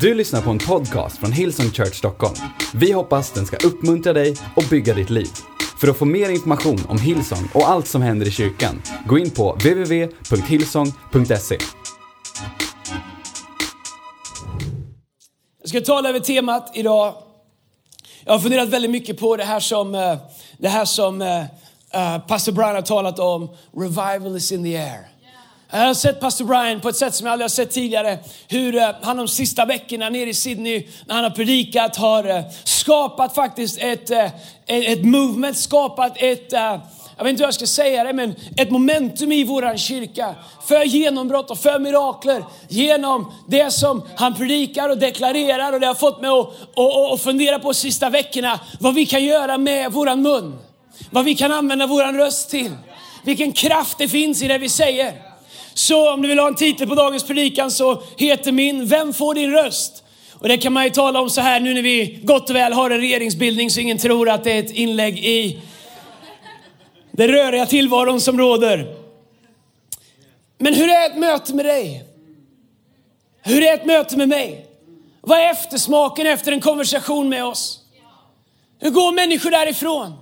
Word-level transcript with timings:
Du 0.00 0.14
lyssnar 0.14 0.42
på 0.42 0.50
en 0.50 0.58
podcast 0.58 1.18
från 1.18 1.32
Hillsong 1.32 1.70
Church 1.70 1.94
Stockholm. 1.94 2.34
Vi 2.74 2.92
hoppas 2.92 3.32
den 3.32 3.46
ska 3.46 3.66
uppmuntra 3.66 4.12
dig 4.12 4.36
och 4.56 4.64
bygga 4.70 4.94
ditt 4.94 5.10
liv. 5.10 5.28
För 5.80 5.88
att 5.88 5.96
få 5.96 6.04
mer 6.04 6.30
information 6.30 6.78
om 6.88 6.98
Hillsong 6.98 7.48
och 7.54 7.68
allt 7.68 7.86
som 7.86 8.02
händer 8.02 8.26
i 8.26 8.30
kyrkan, 8.30 8.82
gå 9.06 9.18
in 9.18 9.30
på 9.30 9.52
www.hillsong.se. 9.52 11.58
Jag 15.60 15.68
ska 15.68 15.80
tala 15.80 16.08
över 16.08 16.20
temat 16.20 16.70
idag. 16.74 17.14
Jag 18.24 18.32
har 18.32 18.38
funderat 18.38 18.68
väldigt 18.68 18.90
mycket 18.90 19.20
på 19.20 19.36
det 19.36 19.44
här 19.44 19.60
som, 19.60 19.94
eh, 19.94 20.16
det 20.58 20.68
här 20.68 20.84
som 20.84 21.22
eh, 21.22 21.44
eh, 21.90 22.18
pastor 22.18 22.52
Brian 22.52 22.74
har 22.74 22.82
talat 22.82 23.18
om. 23.18 23.50
Revival 23.76 24.36
is 24.36 24.52
in 24.52 24.64
the 24.64 24.76
air. 24.76 25.15
Jag 25.70 25.78
har 25.78 25.94
sett 25.94 26.20
pastor 26.20 26.44
Brian 26.44 26.80
på 26.80 26.88
ett 26.88 26.96
sätt 26.96 27.14
som 27.14 27.26
jag 27.26 27.32
aldrig 27.32 27.44
har 27.44 27.48
sett 27.48 27.70
tidigare. 27.70 28.18
Hur 28.48 28.76
eh, 28.76 28.88
han 29.02 29.16
de 29.16 29.28
sista 29.28 29.64
veckorna 29.64 30.08
nere 30.08 30.30
i 30.30 30.34
Sydney, 30.34 30.86
när 31.06 31.14
han 31.14 31.24
har 31.24 31.30
predikat, 31.30 31.96
har 31.96 32.28
eh, 32.28 32.42
skapat 32.64 33.34
faktiskt 33.34 33.82
eh, 33.82 33.90
ett, 33.90 34.10
ett 34.66 35.04
movement, 35.04 35.56
skapat 35.56 36.12
ett, 36.16 36.52
jag 37.16 37.24
vet 37.24 37.30
inte 37.30 37.42
hur 37.42 37.46
jag 37.46 37.54
ska 37.54 37.66
säga 37.66 38.04
det, 38.04 38.12
men 38.12 38.34
ett 38.56 38.70
momentum 38.70 39.32
i 39.32 39.44
våran 39.44 39.78
kyrka. 39.78 40.34
För 40.66 40.84
genombrott 40.84 41.50
och 41.50 41.58
för 41.58 41.78
mirakler. 41.78 42.44
Genom 42.68 43.32
det 43.48 43.70
som 43.70 44.02
han 44.16 44.34
predikar 44.34 44.88
och 44.88 44.98
deklarerar. 44.98 45.72
Och 45.72 45.80
det 45.80 45.86
har 45.86 45.94
fått 45.94 46.20
mig 46.20 46.30
att, 46.30 46.48
att, 46.78 47.12
att 47.12 47.22
fundera 47.22 47.58
på 47.58 47.68
de 47.68 47.74
sista 47.74 48.10
veckorna. 48.10 48.60
Vad 48.80 48.94
vi 48.94 49.06
kan 49.06 49.24
göra 49.24 49.58
med 49.58 49.92
våran 49.92 50.22
mun. 50.22 50.58
Vad 51.10 51.24
vi 51.24 51.34
kan 51.34 51.52
använda 51.52 51.86
våran 51.86 52.16
röst 52.16 52.50
till. 52.50 52.72
Vilken 53.24 53.52
kraft 53.52 53.98
det 53.98 54.08
finns 54.08 54.42
i 54.42 54.48
det 54.48 54.58
vi 54.58 54.68
säger. 54.68 55.35
Så 55.76 56.12
om 56.12 56.22
du 56.22 56.28
vill 56.28 56.38
ha 56.38 56.48
en 56.48 56.54
titel 56.54 56.88
på 56.88 56.94
dagens 56.94 57.24
predikan 57.24 57.70
så 57.70 58.02
heter 58.16 58.52
min 58.52 58.86
Vem 58.86 59.12
får 59.12 59.34
din 59.34 59.50
röst? 59.50 60.04
Och 60.32 60.48
det 60.48 60.58
kan 60.58 60.72
man 60.72 60.84
ju 60.84 60.90
tala 60.90 61.20
om 61.20 61.30
så 61.30 61.40
här 61.40 61.60
nu 61.60 61.74
när 61.74 61.82
vi 61.82 62.20
gott 62.22 62.50
och 62.50 62.56
väl 62.56 62.72
har 62.72 62.90
en 62.90 63.00
regeringsbildning 63.00 63.70
så 63.70 63.80
ingen 63.80 63.98
tror 63.98 64.28
att 64.28 64.44
det 64.44 64.52
är 64.52 64.58
ett 64.58 64.70
inlägg 64.70 65.18
i 65.18 65.60
den 67.12 67.28
röriga 67.28 67.66
tillvaron 67.66 68.20
som 68.20 68.38
råder. 68.38 68.96
Men 70.58 70.74
hur 70.74 70.88
är 70.88 71.06
ett 71.06 71.18
möte 71.18 71.54
med 71.54 71.64
dig? 71.64 72.04
Hur 73.42 73.62
är 73.62 73.74
ett 73.74 73.84
möte 73.84 74.16
med 74.16 74.28
mig? 74.28 74.66
Vad 75.20 75.38
är 75.38 75.50
eftersmaken 75.50 76.26
efter 76.26 76.52
en 76.52 76.60
konversation 76.60 77.28
med 77.28 77.44
oss? 77.44 77.80
Hur 78.78 78.90
går 78.90 79.12
människor 79.12 79.50
därifrån? 79.50 80.12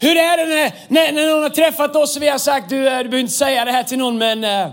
Hur 0.00 0.16
är 0.16 0.36
det 0.36 0.46
när, 0.46 0.72
när, 0.88 1.12
när 1.12 1.30
någon 1.30 1.42
har 1.42 1.50
träffat 1.50 1.96
oss 1.96 2.16
och 2.16 2.22
vi 2.22 2.28
har 2.28 2.38
sagt, 2.38 2.70
du, 2.70 2.76
eh, 2.76 2.98
du 2.98 3.04
behöver 3.04 3.18
inte 3.18 3.32
säga 3.32 3.64
det 3.64 3.72
här 3.72 3.82
till 3.82 3.98
någon 3.98 4.18
men 4.18 4.44
eh, 4.44 4.68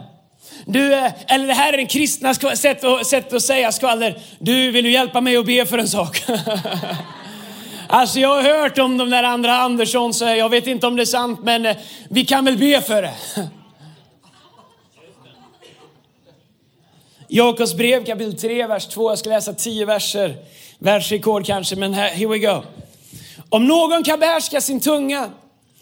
du, 0.66 0.94
eh, 0.94 1.12
eller 1.28 1.48
det 1.48 1.54
här 1.54 1.74
är 1.74 1.78
den 1.78 1.88
kristna 1.88 2.34
sätt 2.34 2.84
att, 2.84 3.08
sätt 3.08 3.34
att 3.34 3.42
säga 3.42 3.72
skvaller. 3.72 4.20
Du, 4.40 4.72
vill 4.72 4.84
du 4.84 4.92
hjälpa 4.92 5.22
mig 5.22 5.38
att 5.38 5.46
be 5.46 5.66
för 5.66 5.78
en 5.78 5.88
sak? 5.88 6.24
alltså 7.88 8.20
jag 8.20 8.30
har 8.30 8.44
hört 8.44 8.78
om 8.78 8.98
de 8.98 9.10
där 9.10 9.24
andra 9.24 9.58
Andersson 9.58 10.14
så 10.14 10.26
jag 10.26 10.50
vet 10.50 10.68
inte 10.68 10.88
om 10.88 10.96
det 10.96 11.04
är 11.04 11.06
sant 11.06 11.40
men 11.44 11.76
vi 12.10 12.26
kan 12.26 12.46
väl 12.46 12.58
be 12.58 12.82
för 12.82 13.02
det. 13.02 13.14
Jakobs 17.28 17.74
brev 17.74 18.06
kapitel 18.06 18.40
3, 18.40 18.68
vers 18.68 18.88
2. 18.88 19.12
Jag 19.12 19.20
ska 19.20 19.30
läsa 19.30 19.54
10 19.54 19.86
verser. 19.86 20.36
Världsrekord 20.80 21.46
kanske, 21.46 21.76
men 21.76 21.94
här, 21.94 22.10
here 22.10 22.28
we 22.28 22.40
go. 22.40 22.64
Om 23.50 23.68
någon 23.68 24.04
kan 24.04 24.20
behärska 24.20 24.62
sin 24.62 24.80
tunga 24.80 25.30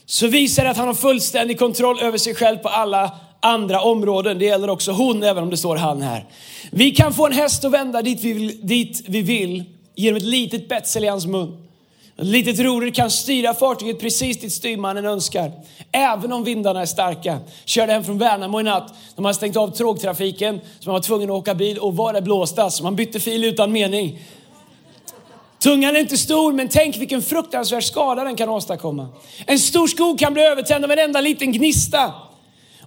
så 0.06 0.28
visar 0.28 0.64
det 0.64 0.70
att 0.70 0.78
han 0.78 0.88
har 0.88 0.94
fullständig 0.94 1.60
kontroll 1.60 2.00
över 2.00 2.18
sig 2.18 2.36
själv 2.36 2.58
på 2.58 2.70
alla 2.70 3.12
andra 3.40 3.82
områden. 3.82 4.40
Det 4.40 4.46
gäller 4.46 4.70
också 4.70 4.92
hon, 4.92 5.24
även 5.24 5.44
om 5.44 5.50
det 5.50 5.58
står 5.58 5.76
han 5.76 6.02
här. 6.02 6.26
Vi 6.72 6.92
kan 6.92 7.14
få 7.14 7.26
en 7.26 7.34
häst 7.34 7.66
att 7.66 7.72
vända 7.72 8.02
dit 8.02 8.24
vi 8.24 8.34
vill, 8.34 8.68
dit 8.68 9.04
vi 9.08 9.22
vill 9.22 9.64
genom 9.96 10.18
ett 10.18 10.24
litet 10.24 10.70
betsel 10.70 11.04
i 11.04 11.08
hans 11.08 11.26
mun. 11.26 11.58
Ett 12.18 12.26
litet 12.26 12.60
roder 12.60 12.90
kan 12.90 13.12
styra 13.12 13.54
fartyget 13.54 14.00
precis 14.00 14.40
dit 14.40 14.54
styrmannen 14.54 15.06
önskar. 15.06 15.52
Även 15.92 16.34
om 16.34 16.44
vindarna 16.44 16.82
är 16.82 16.86
starka. 16.86 17.40
Körde 17.66 17.94
hem 17.94 18.04
från 18.04 18.18
Värnamo 18.18 18.60
i 18.60 18.64
natt. 18.64 18.94
De 19.16 19.26
hade 19.26 19.36
stängt 19.36 19.58
av 19.58 19.68
tågtrafiken 19.68 20.62
så 20.80 20.90
man 20.90 20.94
var 20.94 21.02
tvungen 21.02 21.30
att 21.30 21.36
åka 21.36 21.56
bil 21.56 21.78
och 21.80 21.96
var 21.96 22.14
det 22.14 22.22
blåstas? 22.22 22.82
Man 22.82 22.96
bytte 22.96 23.20
fil 23.20 23.44
utan 23.44 23.72
mening. 23.72 24.20
Tungan 25.64 25.96
är 25.96 26.00
inte 26.00 26.18
stor, 26.18 26.54
men 26.54 26.70
tänk 26.70 26.98
vilken 26.98 27.22
fruktansvärd 27.22 27.84
skada 27.84 28.24
den 28.24 28.36
kan 28.36 28.50
åstadkomma. 28.50 29.08
En 29.46 29.60
stor 29.60 29.88
skog 29.88 30.20
kan 30.20 30.34
bli 30.34 30.44
övertänd 30.44 30.86
av 30.86 30.92
en 30.92 31.00
enda 31.00 31.22
liten 31.22 31.52
gnista. 31.52 32.14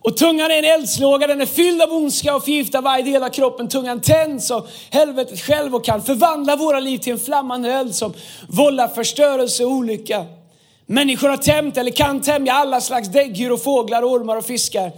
Och 0.00 0.16
tungan 0.16 0.50
är 0.50 0.58
en 0.58 0.64
eldslåga, 0.64 1.26
den 1.26 1.40
är 1.40 1.46
fylld 1.46 1.82
av 1.82 1.92
ondska 1.92 2.36
och 2.36 2.44
förgiftar 2.44 2.82
varje 2.82 3.04
del 3.04 3.22
av 3.22 3.28
kroppen. 3.28 3.68
Tungan 3.68 4.00
tänds 4.00 4.50
av 4.50 4.68
helvetet 4.90 5.40
själv 5.40 5.74
och 5.74 5.84
kan 5.84 6.02
förvandla 6.02 6.56
våra 6.56 6.80
liv 6.80 6.98
till 6.98 7.12
en 7.12 7.18
flammande 7.18 7.72
eld 7.72 7.94
som 7.94 8.12
vållar 8.48 8.88
förstörelse 8.88 9.64
och 9.64 9.70
olycka. 9.70 10.24
Människor 10.86 11.28
har 11.28 11.36
tämt 11.36 11.76
eller 11.76 11.90
kan 11.90 12.22
tämja 12.22 12.52
alla 12.52 12.80
slags 12.80 13.08
däggdjur 13.08 13.52
och 13.52 13.62
fåglar, 13.62 14.02
ormar 14.02 14.36
och 14.36 14.46
fiskar. 14.46 14.92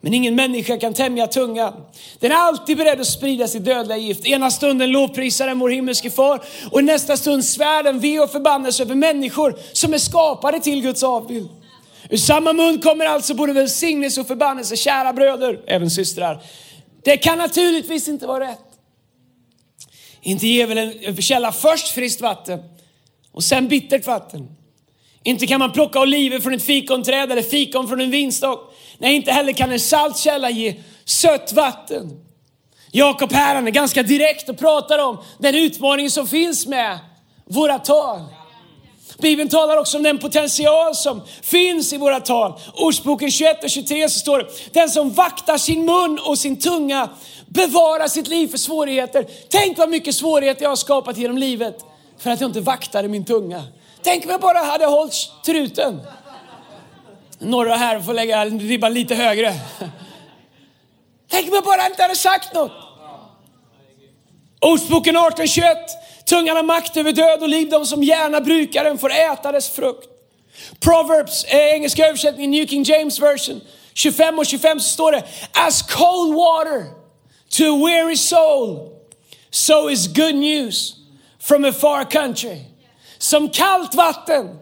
Men 0.00 0.14
ingen 0.14 0.34
människa 0.34 0.78
kan 0.78 0.94
tämja 0.94 1.26
tungan. 1.26 1.72
Den 2.18 2.32
är 2.32 2.36
alltid 2.36 2.76
beredd 2.76 3.00
att 3.00 3.06
sprida 3.06 3.48
sitt 3.48 3.64
dödliga 3.64 3.98
gift. 3.98 4.26
Ena 4.26 4.50
stunden 4.50 4.90
lovprisar 4.90 5.46
den 5.46 5.58
vår 5.58 5.70
himmelske 5.70 6.10
far 6.10 6.42
och 6.70 6.80
i 6.80 6.82
nästa 6.82 7.16
stund 7.16 7.44
svär 7.44 7.82
den 7.82 8.00
ve 8.00 8.20
och 8.20 8.30
förbannelse 8.30 8.82
över 8.82 8.94
människor 8.94 9.58
som 9.72 9.94
är 9.94 9.98
skapade 9.98 10.60
till 10.60 10.82
Guds 10.82 11.02
avbild. 11.02 11.48
Ur 12.10 12.16
samma 12.16 12.52
mun 12.52 12.80
kommer 12.80 13.06
alltså 13.06 13.34
både 13.34 13.52
välsignelse 13.52 14.20
och 14.20 14.26
förbannelse, 14.26 14.76
kära 14.76 15.12
bröder, 15.12 15.60
även 15.66 15.90
systrar. 15.90 16.42
Det 17.04 17.16
kan 17.16 17.38
naturligtvis 17.38 18.08
inte 18.08 18.26
vara 18.26 18.44
rätt. 18.44 18.58
Inte 20.22 20.46
ger 20.46 20.66
väl 20.66 20.78
en 20.78 21.16
källa 21.16 21.52
först 21.52 21.88
friskt 21.88 22.20
vatten 22.20 22.60
och 23.32 23.44
sen 23.44 23.68
bittert 23.68 24.06
vatten. 24.06 24.48
Inte 25.22 25.46
kan 25.46 25.58
man 25.58 25.72
plocka 25.72 26.00
oliver 26.00 26.40
från 26.40 26.54
ett 26.54 26.62
fikonträd 26.62 27.32
eller 27.32 27.42
fikon 27.42 27.88
från 27.88 28.00
en 28.00 28.10
vinstock. 28.10 28.69
Nej, 29.00 29.14
inte 29.14 29.32
heller 29.32 29.52
kan 29.52 29.72
en 29.72 29.80
saltkälla 29.80 30.50
ge 30.50 30.74
sött 31.04 31.52
vatten. 31.52 32.10
Jakob 32.90 33.32
här 33.32 33.62
är 33.62 33.70
ganska 33.70 34.02
direkt 34.02 34.48
och 34.48 34.58
pratar 34.58 34.98
om 34.98 35.18
den 35.38 35.54
utmaning 35.54 36.10
som 36.10 36.26
finns 36.26 36.66
med 36.66 36.98
våra 37.44 37.78
tal. 37.78 38.20
Bibeln 39.18 39.48
talar 39.48 39.76
också 39.76 39.96
om 39.96 40.02
den 40.02 40.18
potential 40.18 40.94
som 40.94 41.22
finns 41.42 41.92
i 41.92 41.96
våra 41.96 42.20
tal. 42.20 42.60
Ordspråken 42.74 43.30
21 43.30 43.64
och 43.64 43.70
23 43.70 44.08
så 44.08 44.18
står 44.18 44.38
det, 44.38 44.46
den 44.72 44.90
som 44.90 45.10
vaktar 45.10 45.58
sin 45.58 45.84
mun 45.84 46.18
och 46.24 46.38
sin 46.38 46.60
tunga 46.60 47.08
bevarar 47.46 48.08
sitt 48.08 48.28
liv 48.28 48.48
för 48.48 48.58
svårigheter. 48.58 49.26
Tänk 49.48 49.78
vad 49.78 49.88
mycket 49.88 50.14
svårigheter 50.14 50.62
jag 50.62 50.68
har 50.68 50.76
skapat 50.76 51.18
genom 51.18 51.38
livet 51.38 51.84
för 52.18 52.30
att 52.30 52.40
jag 52.40 52.48
inte 52.48 52.60
vaktade 52.60 53.08
min 53.08 53.24
tunga. 53.24 53.62
Tänk 54.02 54.24
om 54.24 54.30
jag 54.30 54.40
bara 54.40 54.58
hade 54.58 54.86
hållit 54.86 55.30
truten. 55.46 56.00
Några 57.40 57.76
här 57.76 58.00
får 58.00 58.14
lägga 58.14 58.44
ribban 58.44 58.94
lite 58.94 59.14
högre. 59.14 59.54
Tänk 61.30 61.48
om 61.48 61.54
jag 61.54 61.64
bara 61.64 61.86
inte 61.86 62.02
hade 62.02 62.16
sagt 62.16 62.54
något. 62.54 62.72
Ordsboken 64.60 65.16
18.21. 65.16 65.74
Tungan 66.24 66.56
har 66.56 66.62
makt 66.62 66.96
över 66.96 67.12
död 67.12 67.42
och 67.42 67.48
liv. 67.48 67.70
De 67.70 67.86
som 67.86 68.02
gärna 68.02 68.40
brukar 68.40 68.84
den 68.84 68.98
får 68.98 69.12
äta 69.12 69.52
dess 69.52 69.68
frukt. 69.68 70.08
Proverbs, 70.80 71.44
eh, 71.44 71.58
engelska 71.58 72.06
översättningen, 72.06 72.50
New 72.50 72.66
King 72.66 72.82
James 72.82 73.20
version. 73.20 73.60
25 73.94 74.38
och 74.38 74.46
25 74.46 74.80
så 74.80 74.88
står 74.90 75.12
det. 75.12 75.24
As 75.52 75.82
cold 75.82 76.34
water 76.34 76.84
to 77.48 77.64
a 77.64 77.86
weary 77.86 78.16
soul, 78.16 78.88
so 79.50 79.90
is 79.90 80.06
good 80.06 80.34
news 80.34 80.94
from 81.40 81.64
a 81.64 81.72
far 81.72 82.04
country. 82.04 82.58
Som 83.18 83.48
kallt 83.48 83.94
vatten 83.94 84.58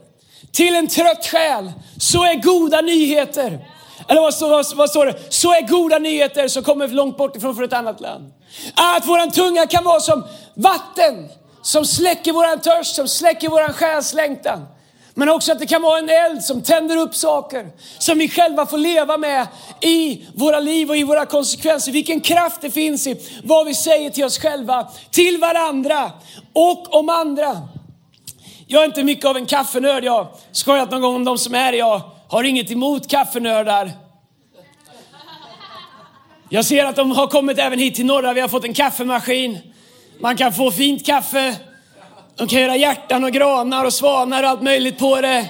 till 0.58 0.74
en 0.74 0.88
trött 0.88 1.26
själ, 1.26 1.72
så 1.98 2.24
är 2.24 2.34
goda 2.34 2.80
nyheter. 2.80 3.66
Eller 4.08 4.20
vad 4.20 4.34
står, 4.34 4.50
vad, 4.50 4.66
vad 4.74 4.90
står 4.90 5.06
det? 5.06 5.18
Så 5.28 5.52
är 5.52 5.68
goda 5.68 5.98
nyheter 5.98 6.48
som 6.48 6.62
kommer 6.62 6.88
långt 6.88 7.16
bort 7.16 7.36
ifrån 7.36 7.54
från 7.54 7.64
ett 7.64 7.72
annat 7.72 8.00
land. 8.00 8.32
Att 8.74 9.06
våran 9.06 9.30
tunga 9.30 9.66
kan 9.66 9.84
vara 9.84 10.00
som 10.00 10.24
vatten 10.54 11.28
som 11.62 11.84
släcker 11.84 12.32
våran 12.32 12.60
törst, 12.60 12.94
som 12.94 13.08
släcker 13.08 13.48
våran 13.48 13.72
själs 13.72 14.14
längtan. 14.14 14.66
Men 15.14 15.28
också 15.28 15.52
att 15.52 15.58
det 15.58 15.66
kan 15.66 15.82
vara 15.82 15.98
en 15.98 16.08
eld 16.08 16.42
som 16.42 16.62
tänder 16.62 16.96
upp 16.96 17.14
saker 17.14 17.66
som 17.98 18.18
vi 18.18 18.28
själva 18.28 18.66
får 18.66 18.78
leva 18.78 19.16
med 19.16 19.46
i 19.80 20.26
våra 20.34 20.60
liv 20.60 20.90
och 20.90 20.96
i 20.96 21.02
våra 21.02 21.26
konsekvenser. 21.26 21.92
Vilken 21.92 22.20
kraft 22.20 22.60
det 22.60 22.70
finns 22.70 23.06
i 23.06 23.20
vad 23.44 23.66
vi 23.66 23.74
säger 23.74 24.10
till 24.10 24.24
oss 24.24 24.38
själva, 24.38 24.88
till 25.10 25.38
varandra 25.40 26.12
och 26.52 26.94
om 26.94 27.08
andra. 27.08 27.68
Jag 28.70 28.82
är 28.82 28.86
inte 28.86 29.04
mycket 29.04 29.24
av 29.24 29.36
en 29.36 29.46
kaffenörd. 29.46 30.04
Jag 30.04 30.12
har 30.12 30.28
skojat 30.52 30.90
någon 30.90 31.00
gång 31.00 31.14
om 31.14 31.24
de 31.24 31.38
som 31.38 31.54
är 31.54 31.72
Jag 31.72 32.00
har 32.28 32.44
inget 32.44 32.70
emot 32.70 33.08
kaffenördar. 33.08 33.90
Jag 36.48 36.64
ser 36.64 36.84
att 36.84 36.96
de 36.96 37.10
har 37.10 37.26
kommit 37.26 37.58
även 37.58 37.78
hit 37.78 37.94
till 37.94 38.06
norra. 38.06 38.32
Vi 38.32 38.40
har 38.40 38.48
fått 38.48 38.64
en 38.64 38.74
kaffemaskin. 38.74 39.58
Man 40.20 40.36
kan 40.36 40.52
få 40.52 40.70
fint 40.70 41.06
kaffe. 41.06 41.56
De 42.36 42.48
kan 42.48 42.60
göra 42.60 42.76
hjärtan 42.76 43.24
och 43.24 43.30
granar 43.30 43.84
och 43.84 43.92
svanar 43.92 44.42
och 44.42 44.48
allt 44.48 44.62
möjligt 44.62 44.98
på 44.98 45.20
det. 45.20 45.48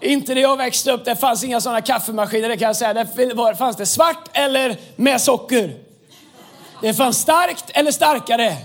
Inte 0.00 0.34
när 0.34 0.42
jag 0.42 0.56
växte 0.56 0.92
upp, 0.92 1.04
det 1.04 1.16
fanns 1.16 1.44
inga 1.44 1.60
sådana 1.60 1.80
kaffemaskiner, 1.80 2.48
det 2.48 2.56
kan 2.56 2.66
jag 2.66 2.76
säga. 2.76 2.94
Där 2.94 3.54
fanns 3.54 3.76
det 3.76 3.86
svart 3.86 4.28
eller 4.32 4.76
med 4.96 5.20
socker. 5.20 5.74
Det 6.80 6.94
fanns 6.94 7.20
starkt 7.20 7.70
eller 7.70 7.92
starkare. 7.92 8.56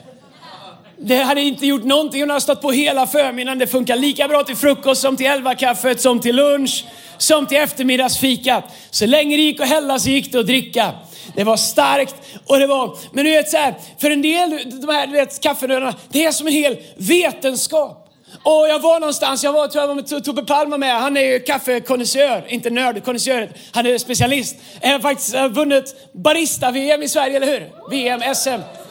Det 0.99 1.15
hade 1.15 1.41
inte 1.41 1.65
gjort 1.65 1.83
någonting 1.83 2.21
om 2.21 2.27
det 2.27 2.33
hade 2.33 2.41
stått 2.41 2.61
på 2.61 2.71
hela 2.71 3.07
förmiddagen. 3.07 3.59
Det 3.59 3.67
funkar 3.67 3.95
lika 3.95 4.27
bra 4.27 4.43
till 4.43 4.55
frukost 4.55 5.01
som 5.01 5.17
till 5.17 5.25
elvakaffet, 5.25 6.01
som 6.01 6.19
till 6.19 6.35
lunch, 6.35 6.85
som 7.17 7.45
till 7.45 7.57
eftermiddagsfikat. 7.57 8.63
Så 8.91 9.05
länge 9.05 9.35
det 9.35 9.41
gick 9.41 9.59
att 9.59 9.69
hälla 9.69 9.99
så 9.99 10.09
gick 10.09 10.31
det 10.31 10.39
att 10.39 10.47
dricka. 10.47 10.91
Det 11.35 11.43
var 11.43 11.57
starkt 11.57 12.15
och 12.45 12.59
det 12.59 12.67
var, 12.67 12.97
men 13.11 13.25
du 13.25 13.31
vet 13.31 13.49
så 13.49 13.57
här, 13.57 13.73
för 13.97 14.11
en 14.11 14.21
del, 14.21 14.49
de 14.81 14.89
här 14.89 15.07
vet, 15.07 15.41
kaffenödarna, 15.41 15.93
det 16.09 16.25
är 16.25 16.31
som 16.31 16.47
en 16.47 16.53
hel 16.53 16.77
vetenskap. 16.97 18.03
Och 18.43 18.67
jag 18.69 18.79
var 18.79 18.99
någonstans, 18.99 19.43
jag 19.43 19.53
var, 19.53 19.67
tror 19.67 19.81
jag 19.81 19.87
var 19.87 19.95
med 19.95 20.23
Tobbe 20.25 20.43
Palma 20.43 20.77
med, 20.77 21.01
han 21.01 21.17
är 21.17 21.21
ju 21.21 21.39
kaffekonnässör, 21.39 22.45
inte 22.47 22.69
nörd, 22.69 23.03
konnässör, 23.03 23.49
han 23.71 23.85
är 23.85 23.97
specialist. 23.97 24.55
Han 24.83 24.91
har 24.91 24.99
faktiskt 24.99 25.35
vunnit 25.51 25.95
barista-VM 26.13 27.03
i 27.03 27.09
Sverige, 27.09 27.35
eller 27.35 27.47
hur? 27.47 27.71
VM, 27.89 28.35
SM. 28.35 28.86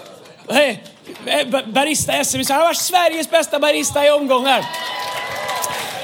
Hey, 0.49 0.77
barista-SM, 1.67 2.43
han 2.49 2.61
har 2.61 2.67
varit 2.67 2.77
Sveriges 2.77 3.31
bästa 3.31 3.59
barista 3.59 4.07
i 4.07 4.11
omgångar. 4.11 4.65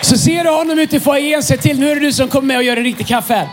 Så 0.02 0.18
ser 0.18 0.44
du 0.44 0.50
honom 0.50 0.78
ute 0.78 0.96
i 0.96 1.00
foajén, 1.00 1.42
se 1.42 1.56
till, 1.56 1.80
nu 1.80 1.90
är 1.90 1.94
det 1.94 2.00
du 2.00 2.12
som 2.12 2.28
kommer 2.28 2.46
med 2.46 2.56
och 2.56 2.62
gör 2.62 2.76
en 2.76 2.84
riktig 2.84 3.06
kaffe 3.06 3.34
här. 3.34 3.48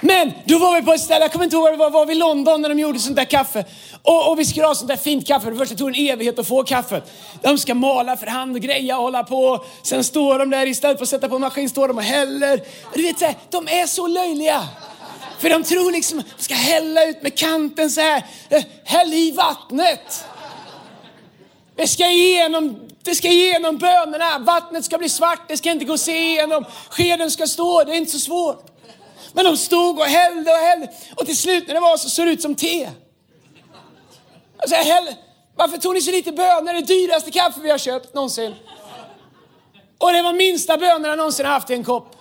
Men 0.00 0.32
då 0.44 0.58
var 0.58 0.74
vi 0.74 0.82
på 0.82 0.92
ett 0.92 1.00
ställe, 1.00 1.20
jag 1.20 1.32
kommer 1.32 1.44
inte 1.44 1.56
ihåg 1.56 1.64
var 1.64 1.70
vi 1.70 1.76
var, 1.76 1.90
var 1.90 2.06
vi 2.06 2.12
i 2.12 2.16
London 2.16 2.62
när 2.62 2.68
de 2.68 2.78
gjorde 2.78 2.98
sånt 2.98 3.16
där 3.16 3.24
kaffe. 3.24 3.64
Och, 4.02 4.30
och 4.30 4.38
vi 4.38 4.44
skulle 4.44 4.66
ha 4.66 4.74
sånt 4.74 4.88
där 4.88 4.96
fint 4.96 5.26
kaffe. 5.26 5.50
Det 5.50 5.56
första 5.56 5.74
tog 5.74 5.88
en 5.88 6.10
evighet 6.10 6.38
att 6.38 6.48
få 6.48 6.62
kaffet. 6.62 7.12
De 7.42 7.58
ska 7.58 7.74
mala 7.74 8.16
för 8.16 8.26
hand 8.26 8.56
och 8.56 8.62
greja 8.62 8.96
och 8.96 9.02
hålla 9.02 9.24
på. 9.24 9.64
Sen 9.82 10.04
står 10.04 10.38
de 10.38 10.50
där 10.50 10.66
istället 10.66 10.98
för 10.98 11.04
att 11.04 11.08
sätta 11.08 11.28
på 11.28 11.34
en 11.34 11.40
maskin 11.40 11.68
står 11.68 11.88
de 11.88 11.96
och 11.96 12.02
häller. 12.02 12.60
Och 12.84 12.96
du 12.96 13.02
vet, 13.02 13.18
så 13.18 13.24
här, 13.24 13.34
de 13.50 13.68
är 13.68 13.86
så 13.86 14.06
löjliga. 14.06 14.62
För 15.40 15.50
de 15.50 15.64
tror 15.64 15.92
liksom, 15.92 16.22
de 16.36 16.44
ska 16.44 16.54
hälla 16.54 17.04
ut 17.04 17.22
med 17.22 17.38
kanten 17.38 17.90
så 17.90 18.00
här. 18.00 18.26
Eh, 18.48 18.62
häll 18.84 19.14
i 19.14 19.32
vattnet. 19.32 20.24
Det 21.76 21.86
ska 21.86 22.06
igenom 22.06 22.90
det 23.02 23.14
ska 23.14 23.28
igenom 23.28 23.78
bönorna, 23.78 24.38
vattnet 24.38 24.84
ska 24.84 24.98
bli 24.98 25.08
svart, 25.08 25.48
det 25.48 25.56
ska 25.56 25.70
inte 25.70 25.84
gå 25.84 25.92
att 25.92 26.00
se 26.00 26.32
igenom, 26.32 26.64
skeden 26.90 27.30
ska 27.30 27.46
stå, 27.46 27.84
det 27.84 27.92
är 27.92 27.96
inte 27.96 28.12
så 28.12 28.18
svårt. 28.18 28.66
Men 29.32 29.44
de 29.44 29.56
stod 29.56 29.98
och 29.98 30.04
hällde 30.04 30.50
och 30.50 30.58
hällde 30.58 30.88
och 31.16 31.26
till 31.26 31.36
slut 31.36 31.66
när 31.66 31.74
det 31.74 31.80
var 31.80 31.96
så 31.96 32.10
såg 32.10 32.26
det 32.26 32.32
ut 32.32 32.42
som 32.42 32.54
te. 32.54 32.90
Alltså, 34.56 34.76
häll, 34.76 35.14
varför 35.56 35.78
tog 35.78 35.94
ni 35.94 36.02
så 36.02 36.10
lite 36.10 36.32
bönor? 36.32 36.72
Det 36.72 36.80
dyraste 36.80 37.30
kaffe 37.30 37.60
vi 37.60 37.70
har 37.70 37.78
köpt 37.78 38.14
någonsin. 38.14 38.54
Och 39.98 40.12
det 40.12 40.22
var 40.22 40.32
minsta 40.32 40.76
bönorna 40.76 41.08
jag 41.08 41.18
någonsin 41.18 41.46
haft 41.46 41.70
i 41.70 41.74
en 41.74 41.84
kopp. 41.84 42.19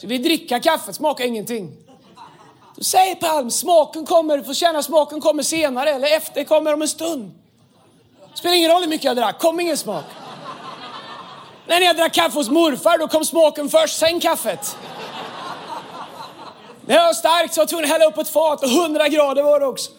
Så 0.00 0.06
vi 0.06 0.18
dricka 0.18 0.60
kaffet, 0.60 0.94
smakar 0.94 1.24
ingenting. 1.24 1.76
Då 2.76 2.84
säger 2.84 3.14
Palm, 3.14 3.50
smaken 3.50 4.06
kommer, 4.06 4.36
du 4.36 4.44
får 4.44 4.54
känna 4.54 4.82
smaken 4.82 5.20
kommer 5.20 5.42
senare 5.42 5.90
eller 5.90 6.16
efter, 6.16 6.44
kommer 6.44 6.74
om 6.74 6.82
en 6.82 6.88
stund. 6.88 7.30
Spelar 8.34 8.56
ingen 8.56 8.70
roll 8.70 8.80
hur 8.80 8.88
mycket 8.88 9.04
jag 9.04 9.16
drack, 9.16 9.38
kom 9.38 9.60
ingen 9.60 9.76
smak. 9.76 10.04
När 11.66 11.80
jag 11.80 11.96
drack 11.96 12.12
kaffe 12.12 12.38
hos 12.38 12.50
morfar, 12.50 12.98
då 12.98 13.08
kom 13.08 13.24
smaken 13.24 13.68
först, 13.68 13.98
sen 13.98 14.20
kaffet. 14.20 14.76
När 16.86 16.94
jag 16.94 17.04
var 17.04 17.12
stark 17.12 17.52
så 17.52 17.60
var 17.60 17.62
jag 17.62 17.68
tvungen 17.68 17.84
att 17.84 17.90
hälla 17.90 18.04
upp 18.04 18.18
ett 18.18 18.28
fat 18.28 18.62
och 18.62 18.70
100 18.70 19.08
grader 19.08 19.42
var 19.42 19.60
det 19.60 19.66
också. 19.66 19.90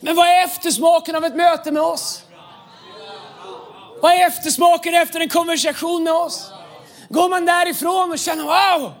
Men 0.00 0.16
vad 0.16 0.26
är 0.26 0.44
eftersmaken 0.44 1.16
av 1.16 1.24
ett 1.24 1.36
möte 1.36 1.72
med 1.72 1.82
oss? 1.82 2.22
Vad 4.00 4.12
är 4.12 4.26
eftersmaken 4.26 4.94
efter 4.94 5.20
en 5.20 5.28
konversation 5.28 6.04
med 6.04 6.12
oss? 6.12 6.50
Går 7.08 7.28
man 7.28 7.44
därifrån 7.44 8.12
och 8.12 8.18
känner 8.18 8.44
wow, 8.44 8.92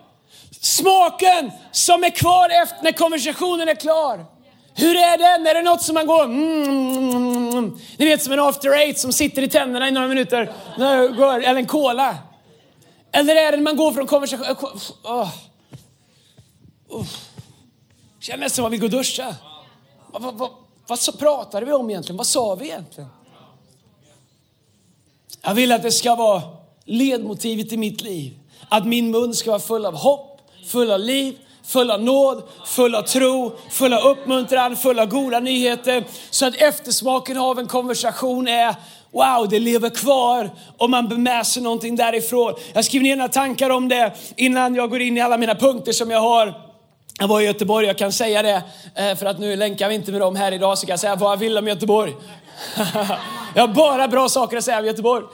smaken 0.60 1.52
som 1.72 2.04
är 2.04 2.10
kvar 2.10 2.62
efter 2.62 2.82
när 2.82 2.92
konversationen 2.92 3.68
är 3.68 3.74
klar. 3.74 4.26
Hur 4.74 4.96
är 4.96 5.18
den? 5.18 5.46
Är 5.46 5.54
det 5.54 5.62
något 5.62 5.82
som 5.82 5.94
man 5.94 6.06
går 6.06 6.24
mm, 6.24 6.62
mm, 6.62 6.98
mm. 6.98 7.26
mm, 7.26 7.48
mm. 7.48 7.78
Ni 7.96 8.06
vet 8.06 8.22
som 8.22 8.32
en 8.32 8.40
after 8.40 8.70
eight 8.70 8.98
som 8.98 9.12
sitter 9.12 9.42
i 9.42 9.48
tänderna 9.48 9.88
i 9.88 9.90
några 9.90 10.08
minuter. 10.08 10.52
Eller 10.76 11.56
en 11.56 11.66
cola. 11.66 12.18
Eller 13.12 13.36
är 13.36 13.50
det 13.50 13.56
när 13.56 13.64
man 13.64 13.76
går 13.76 13.92
från 13.92 14.06
konversation... 14.06 14.46
Oh. 15.04 15.30
Oh. 16.88 17.06
Känner 18.20 18.38
nästan 18.38 18.62
man 18.62 18.70
vill 18.70 18.80
gå 18.80 18.86
och 18.86 18.90
duscha. 18.90 19.34
Vad, 20.12 20.22
vad, 20.22 20.34
vad, 20.34 20.50
vad 20.86 20.98
så 20.98 21.12
pratade 21.12 21.66
vi 21.66 21.72
om 21.72 21.90
egentligen? 21.90 22.16
Vad 22.16 22.26
sa 22.26 22.54
vi 22.54 22.64
egentligen? 22.64 23.10
Jag 25.42 25.54
vill 25.54 25.72
att 25.72 25.82
det 25.82 25.92
ska 25.92 26.14
vara 26.14 26.42
ledmotivet 26.88 27.72
i 27.72 27.76
mitt 27.76 28.00
liv. 28.00 28.32
Att 28.68 28.86
min 28.86 29.10
mun 29.10 29.34
ska 29.34 29.50
vara 29.50 29.60
full 29.60 29.86
av 29.86 29.94
hopp, 29.94 30.40
full 30.66 30.90
av 30.90 31.00
liv, 31.00 31.34
full 31.64 31.90
av 31.90 32.02
nåd, 32.02 32.42
full 32.66 32.94
av 32.94 33.02
tro, 33.02 33.52
full 33.70 33.92
av 33.92 34.02
uppmuntran, 34.02 34.76
full 34.76 34.98
av 34.98 35.06
goda 35.06 35.40
nyheter. 35.40 36.04
Så 36.30 36.46
att 36.46 36.54
eftersmaken 36.54 37.38
av 37.38 37.58
en 37.58 37.66
konversation 37.66 38.48
är 38.48 38.74
Wow, 39.10 39.48
det 39.48 39.58
lever 39.58 39.90
kvar 39.90 40.50
om 40.76 40.90
man 40.90 41.08
bär 41.08 41.16
med 41.16 41.46
sig 41.46 41.62
någonting 41.62 41.96
därifrån. 41.96 42.54
Jag 42.72 42.84
skriver 42.84 43.04
ner 43.04 43.16
några 43.16 43.28
tankar 43.28 43.70
om 43.70 43.88
det 43.88 44.12
innan 44.36 44.74
jag 44.74 44.90
går 44.90 45.00
in 45.00 45.16
i 45.16 45.20
alla 45.20 45.36
mina 45.36 45.54
punkter 45.54 45.92
som 45.92 46.10
jag 46.10 46.20
har. 46.20 46.54
Jag 47.20 47.28
var 47.28 47.40
i 47.40 47.44
Göteborg, 47.44 47.86
jag 47.86 47.98
kan 47.98 48.12
säga 48.12 48.42
det, 48.42 48.62
eh, 48.94 49.16
för 49.16 49.26
att 49.26 49.38
nu 49.38 49.56
länkar 49.56 49.88
vi 49.88 49.94
inte 49.94 50.12
med 50.12 50.20
dem 50.20 50.36
här 50.36 50.52
idag, 50.52 50.78
så 50.78 50.86
kan 50.86 50.92
jag 50.92 51.00
säga 51.00 51.16
vad 51.16 51.32
jag 51.32 51.36
vill 51.36 51.58
om 51.58 51.68
Göteborg. 51.68 52.14
jag 53.54 53.66
har 53.66 53.74
bara 53.74 54.08
bra 54.08 54.28
saker 54.28 54.56
att 54.56 54.64
säga 54.64 54.78
om 54.78 54.86
Göteborg. 54.86 55.24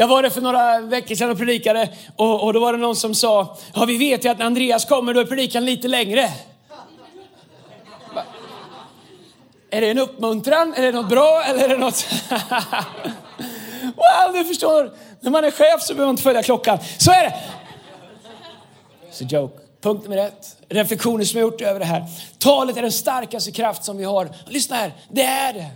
Jag 0.00 0.08
var 0.08 0.22
där 0.22 0.30
för 0.30 0.40
några 0.40 0.80
veckor 0.80 1.14
sedan 1.14 1.30
och 1.30 1.38
predikade 1.38 1.88
och, 2.16 2.44
och 2.44 2.52
då 2.52 2.60
var 2.60 2.72
det 2.72 2.78
någon 2.78 2.96
som 2.96 3.14
sa, 3.14 3.56
ja 3.74 3.84
vi 3.84 3.98
vet 3.98 4.24
ju 4.24 4.28
att 4.28 4.38
när 4.38 4.46
Andreas 4.46 4.84
kommer 4.84 5.14
då 5.14 5.20
är 5.20 5.24
predikan 5.24 5.64
lite 5.64 5.88
längre. 5.88 6.32
Är 9.70 9.80
det 9.80 9.90
en 9.90 9.98
uppmuntran? 9.98 10.74
Är 10.74 10.82
det 10.82 10.92
något 10.92 11.08
bra 11.08 11.42
eller 11.44 11.64
är 11.64 11.68
det 11.68 11.76
något... 11.76 12.06
wow, 13.82 14.32
du 14.32 14.44
förstår, 14.44 14.92
när 15.20 15.30
man 15.30 15.44
är 15.44 15.50
chef 15.50 15.82
så 15.82 15.94
behöver 15.94 16.06
man 16.06 16.12
inte 16.12 16.22
följa 16.22 16.42
klockan. 16.42 16.78
Så 16.98 17.10
är 17.10 17.22
det. 17.22 17.34
It's 19.10 19.24
a 19.24 19.28
joke. 19.30 19.58
Punkt 19.80 20.02
nummer 20.04 20.16
ett. 20.16 20.56
Reflektioner 20.68 21.24
som 21.24 21.40
jag 21.40 21.50
gjort 21.50 21.60
över 21.60 21.80
det 21.80 21.86
här. 21.86 22.04
Talet 22.38 22.76
är 22.76 22.82
den 22.82 22.92
starkaste 22.92 23.50
kraft 23.50 23.84
som 23.84 23.96
vi 23.96 24.04
har. 24.04 24.28
Lyssna 24.46 24.76
här, 24.76 24.92
det 25.08 25.22
är 25.22 25.52
det. 25.52 25.66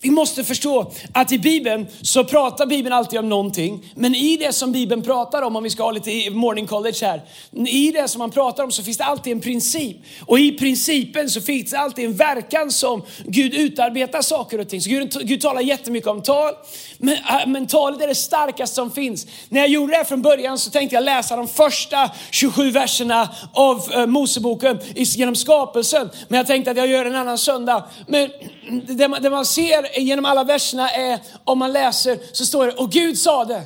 Vi 0.00 0.10
måste 0.10 0.44
förstå 0.44 0.92
att 1.12 1.32
i 1.32 1.38
Bibeln 1.38 1.86
så 2.02 2.24
pratar 2.24 2.66
Bibeln 2.66 2.94
alltid 2.94 3.18
om 3.18 3.28
någonting. 3.28 3.92
Men 3.94 4.14
i 4.14 4.36
det 4.36 4.52
som 4.52 4.72
Bibeln 4.72 5.02
pratar 5.02 5.42
om, 5.42 5.56
om 5.56 5.62
vi 5.62 5.70
ska 5.70 5.82
ha 5.82 5.90
lite 5.90 6.30
morning 6.30 6.66
college 6.66 6.98
här. 7.02 7.22
I 7.68 7.92
det 7.92 8.08
som 8.08 8.18
man 8.18 8.30
pratar 8.30 8.64
om 8.64 8.72
så 8.72 8.82
finns 8.82 8.98
det 8.98 9.04
alltid 9.04 9.32
en 9.32 9.40
princip. 9.40 9.96
Och 10.26 10.38
i 10.38 10.52
principen 10.52 11.30
så 11.30 11.40
finns 11.40 11.70
det 11.70 11.78
alltid 11.78 12.04
en 12.04 12.16
verkan 12.16 12.70
som 12.70 13.02
Gud 13.24 13.54
utarbetar 13.54 14.22
saker 14.22 14.58
och 14.58 14.68
ting. 14.68 14.80
Så 14.80 14.90
Gud, 14.90 15.12
Gud 15.22 15.40
talar 15.40 15.60
jättemycket 15.60 16.10
om 16.10 16.22
tal. 16.22 16.54
Men, 16.98 17.14
äh, 17.14 17.46
men 17.46 17.66
talet 17.66 18.02
är 18.02 18.06
det 18.06 18.14
starkaste 18.14 18.74
som 18.74 18.90
finns. 18.90 19.26
När 19.48 19.60
jag 19.60 19.68
gjorde 19.68 19.92
det 19.92 19.96
här 19.96 20.04
från 20.04 20.22
början 20.22 20.58
så 20.58 20.70
tänkte 20.70 20.94
jag 20.94 21.04
läsa 21.04 21.36
de 21.36 21.48
första 21.48 22.10
27 22.30 22.70
verserna 22.70 23.28
av 23.52 23.92
äh, 23.92 24.06
Moseboken 24.06 24.78
genom 24.94 25.36
skapelsen. 25.36 26.10
Men 26.28 26.36
jag 26.36 26.46
tänkte 26.46 26.70
att 26.70 26.76
jag 26.76 26.86
gör 26.86 27.04
en 27.04 27.14
annan 27.14 27.38
söndag. 27.38 27.84
Men 28.06 28.30
det 28.70 29.08
man, 29.08 29.22
det 29.22 29.30
man 29.30 29.46
ser 29.46 30.00
genom 30.00 30.24
alla 30.24 30.44
verserna 30.44 30.90
är, 30.90 31.20
om 31.44 31.58
man 31.58 31.72
läser, 31.72 32.18
så 32.32 32.46
står 32.46 32.66
det, 32.66 32.72
och 32.72 32.90
Gud 32.90 33.18
sa 33.18 33.44
det. 33.44 33.62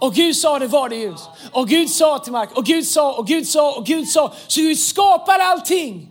Och 0.00 0.14
Gud 0.14 0.36
sa 0.36 0.58
det 0.58 0.66
var 0.66 0.88
det 0.88 0.96
ljus. 0.96 1.20
Och 1.52 1.68
Gud 1.68 1.90
sa 1.90 2.18
till 2.18 2.32
mark. 2.32 2.56
Och 2.56 2.64
Gud 2.64 2.86
sa, 2.86 3.12
och 3.12 3.26
Gud 3.26 3.48
sa, 3.48 3.72
och 3.76 3.86
Gud 3.86 4.08
sa. 4.08 4.32
Så 4.46 4.60
Gud 4.60 4.78
skapar 4.78 5.38
allting 5.38 6.08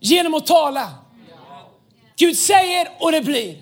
genom 0.00 0.34
att 0.34 0.46
tala. 0.46 0.90
Gud 2.16 2.38
säger 2.38 2.88
och 2.98 3.12
det 3.12 3.20
blir. 3.20 3.56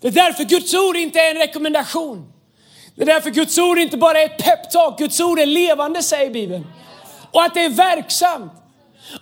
Det 0.00 0.08
är 0.08 0.12
därför 0.12 0.44
Guds 0.44 0.74
ord 0.74 0.96
inte 0.96 1.20
är 1.20 1.30
en 1.30 1.36
rekommendation. 1.36 2.32
Det 2.94 3.02
är 3.02 3.06
därför 3.06 3.30
Guds 3.30 3.58
ord 3.58 3.78
inte 3.78 3.96
bara 3.96 4.20
är 4.20 4.24
ett 4.24 4.38
peptalk. 4.38 4.98
Guds 4.98 5.20
ord 5.20 5.38
är 5.38 5.46
levande 5.46 6.02
säger 6.02 6.30
Bibeln. 6.30 6.66
Och 7.30 7.42
att 7.42 7.54
det 7.54 7.64
är 7.64 7.70
verksamt. 7.70 8.52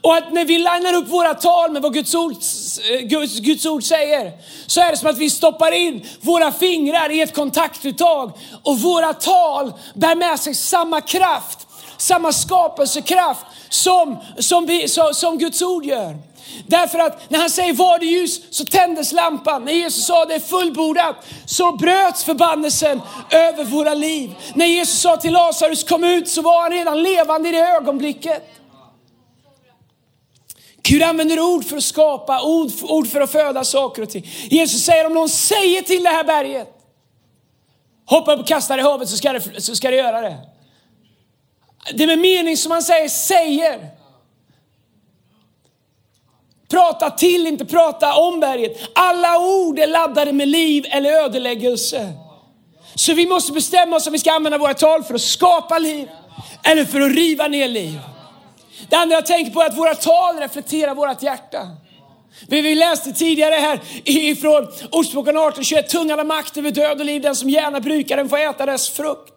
Och 0.00 0.16
att 0.16 0.32
när 0.32 0.44
vi 0.44 0.58
linar 0.58 0.94
upp 0.94 1.08
våra 1.08 1.34
tal 1.34 1.72
med 1.72 1.82
vad 1.82 1.94
Guds 1.94 2.14
ord, 2.14 2.36
Eh, 2.78 3.00
Guds, 3.00 3.40
Guds 3.40 3.66
ord 3.66 3.84
säger, 3.84 4.32
så 4.66 4.80
är 4.80 4.90
det 4.90 4.96
som 4.96 5.10
att 5.10 5.18
vi 5.18 5.30
stoppar 5.30 5.72
in 5.72 6.06
våra 6.20 6.52
fingrar 6.52 7.10
i 7.10 7.20
ett 7.20 7.34
kontaktuttag 7.34 8.32
och 8.62 8.80
våra 8.80 9.14
tal 9.14 9.72
bär 9.94 10.14
med 10.14 10.40
sig 10.40 10.54
samma 10.54 11.00
kraft, 11.00 11.66
samma 11.96 12.32
skapelsekraft 12.32 13.46
som, 13.68 14.16
som, 14.38 14.66
vi, 14.66 14.88
som, 14.88 15.14
som 15.14 15.38
Guds 15.38 15.62
ord 15.62 15.84
gör. 15.84 16.16
Därför 16.66 16.98
att 16.98 17.30
när 17.30 17.38
han 17.38 17.50
säger 17.50 17.72
var 17.72 17.98
det 17.98 18.06
ljus 18.06 18.40
så 18.50 18.64
tändes 18.64 19.12
lampan. 19.12 19.64
När 19.64 19.72
Jesus 19.72 20.06
sa 20.06 20.24
det 20.24 20.34
är 20.34 20.40
fullbordat 20.40 21.16
så 21.46 21.72
bröts 21.72 22.24
förbannelsen 22.24 23.00
över 23.30 23.64
våra 23.64 23.94
liv. 23.94 24.34
När 24.54 24.66
Jesus 24.66 25.00
sa 25.00 25.16
till 25.16 25.32
Lazarus 25.32 25.84
kom 25.84 26.04
ut 26.04 26.28
så 26.28 26.42
var 26.42 26.62
han 26.62 26.72
redan 26.72 27.02
levande 27.02 27.48
i 27.48 27.52
det 27.52 27.68
ögonblicket. 27.68 28.48
Gud 30.82 31.02
använder 31.02 31.40
ord 31.40 31.64
för 31.64 31.76
att 31.76 31.84
skapa, 31.84 32.42
ord, 32.42 32.70
ord 32.82 33.08
för 33.08 33.20
att 33.20 33.32
föda 33.32 33.64
saker 33.64 34.02
och 34.02 34.10
ting. 34.10 34.30
Jesus 34.50 34.84
säger 34.84 35.06
om 35.06 35.14
någon 35.14 35.28
säger 35.28 35.82
till 35.82 36.02
det 36.02 36.08
här 36.08 36.24
berget, 36.24 36.68
hoppa 38.06 38.34
upp 38.34 38.40
och 38.40 38.46
kasta 38.46 38.76
det 38.76 38.80
i 38.80 38.82
havet 38.82 39.08
så 39.08 39.16
ska 39.16 39.32
det, 39.32 39.62
så 39.62 39.76
ska 39.76 39.90
det 39.90 39.96
göra 39.96 40.20
det. 40.20 40.38
Det 41.94 42.02
är 42.02 42.06
med 42.06 42.18
mening 42.18 42.56
som 42.56 42.68
man 42.68 42.82
säger 42.82 43.08
säger. 43.08 43.88
Prata 46.68 47.10
till, 47.10 47.46
inte 47.46 47.64
prata 47.64 48.14
om 48.14 48.40
berget. 48.40 48.78
Alla 48.94 49.38
ord 49.38 49.78
är 49.78 49.86
laddade 49.86 50.32
med 50.32 50.48
liv 50.48 50.84
eller 50.88 51.12
ödeläggelse. 51.12 52.12
Så 52.94 53.14
vi 53.14 53.26
måste 53.26 53.52
bestämma 53.52 53.96
oss 53.96 54.06
om 54.06 54.12
vi 54.12 54.18
ska 54.18 54.32
använda 54.32 54.58
våra 54.58 54.74
tal 54.74 55.04
för 55.04 55.14
att 55.14 55.20
skapa 55.20 55.78
liv 55.78 56.08
eller 56.62 56.84
för 56.84 57.00
att 57.00 57.14
riva 57.14 57.48
ner 57.48 57.68
liv. 57.68 57.98
Det 58.88 58.96
andra 58.96 59.14
jag 59.14 59.26
tänker 59.26 59.52
på 59.52 59.60
är 59.60 59.66
att 59.66 59.78
våra 59.78 59.94
tal 59.94 60.36
reflekterar 60.36 60.94
vårt 60.94 61.22
hjärta. 61.22 61.68
Vi 62.48 62.74
läste 62.74 63.12
tidigare 63.12 63.54
här 63.54 63.80
ifrån 64.04 64.68
Ordspråken 64.90 65.36
18.21, 65.36 65.82
tungan 65.82 66.18
har 66.18 66.24
makt 66.24 66.56
över 66.56 66.70
död 66.70 67.00
och 67.00 67.06
liv, 67.06 67.22
den 67.22 67.36
som 67.36 67.50
gärna 67.50 67.80
brukar 67.80 68.16
den 68.16 68.28
får 68.28 68.38
äta 68.38 68.66
dess 68.66 68.88
frukt. 68.88 69.32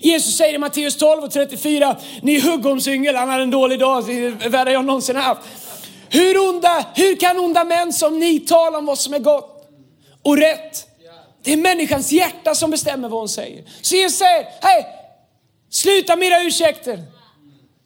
Jesus 0.00 0.36
säger 0.36 0.54
i 0.54 0.58
Matteus 0.58 0.96
12 0.96 1.24
och 1.24 1.30
34, 1.30 1.96
ni 2.22 2.40
huggormsyngel, 2.40 3.16
han 3.16 3.28
hade 3.28 3.42
en 3.42 3.50
dålig 3.50 3.80
dag, 3.80 4.02
värre 4.48 4.72
jag 4.72 4.84
någonsin 4.84 5.16
haft. 5.16 5.40
Hur, 6.08 6.48
onda, 6.48 6.86
hur 6.94 7.16
kan 7.16 7.38
onda 7.38 7.64
män 7.64 7.92
som 7.92 8.18
ni 8.18 8.40
tala 8.40 8.78
om 8.78 8.86
vad 8.86 8.98
som 8.98 9.14
är 9.14 9.18
gott 9.18 9.68
och 10.22 10.36
rätt? 10.36 10.86
Det 11.42 11.52
är 11.52 11.56
människans 11.56 12.12
hjärta 12.12 12.54
som 12.54 12.70
bestämmer 12.70 13.08
vad 13.08 13.20
hon 13.20 13.28
säger. 13.28 13.64
Så 13.82 13.96
Jesus 13.96 14.18
säger, 14.18 14.46
hej, 14.60 14.86
sluta 15.70 16.16
med 16.16 16.28
era 16.28 16.42
ursäkter. 16.42 17.02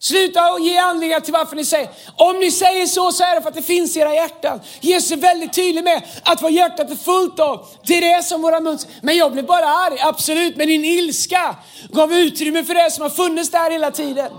Sluta 0.03 0.53
och 0.53 0.61
ge 0.61 0.79
anledningar 0.79 1.21
till 1.21 1.33
varför 1.33 1.57
ni 1.57 1.65
säger. 1.65 1.89
Om 2.17 2.39
ni 2.39 2.51
säger 2.51 2.87
så, 2.87 3.13
så 3.13 3.25
är 3.25 3.35
det 3.35 3.43
för 3.43 3.49
att 3.49 3.55
det 3.55 3.63
finns 3.63 3.97
i 3.97 4.01
era 4.01 4.15
hjärtan. 4.15 4.61
Jesus 4.81 5.11
är 5.13 5.17
väldigt 5.17 5.53
tydlig 5.53 5.85
med 5.85 6.03
att 6.23 6.43
vad 6.43 6.53
hjärtat 6.53 6.91
är 6.91 6.97
fullt 6.97 7.41
av, 7.41 7.67
det 7.87 7.95
är 7.95 8.17
det 8.17 8.23
som 8.25 8.43
våra 8.43 8.61
mun... 8.61 8.79
Men 9.03 9.17
jag 9.17 9.33
blev 9.33 9.47
bara 9.47 9.67
arg, 9.67 9.99
absolut. 10.01 10.57
Men 10.57 10.67
din 10.67 10.85
ilska 10.85 11.57
gav 11.91 12.13
utrymme 12.13 12.65
för 12.65 12.75
det 12.75 12.91
som 12.91 13.03
har 13.03 13.11
funnits 13.11 13.51
där 13.51 13.71
hela 13.71 13.91
tiden 13.91 14.33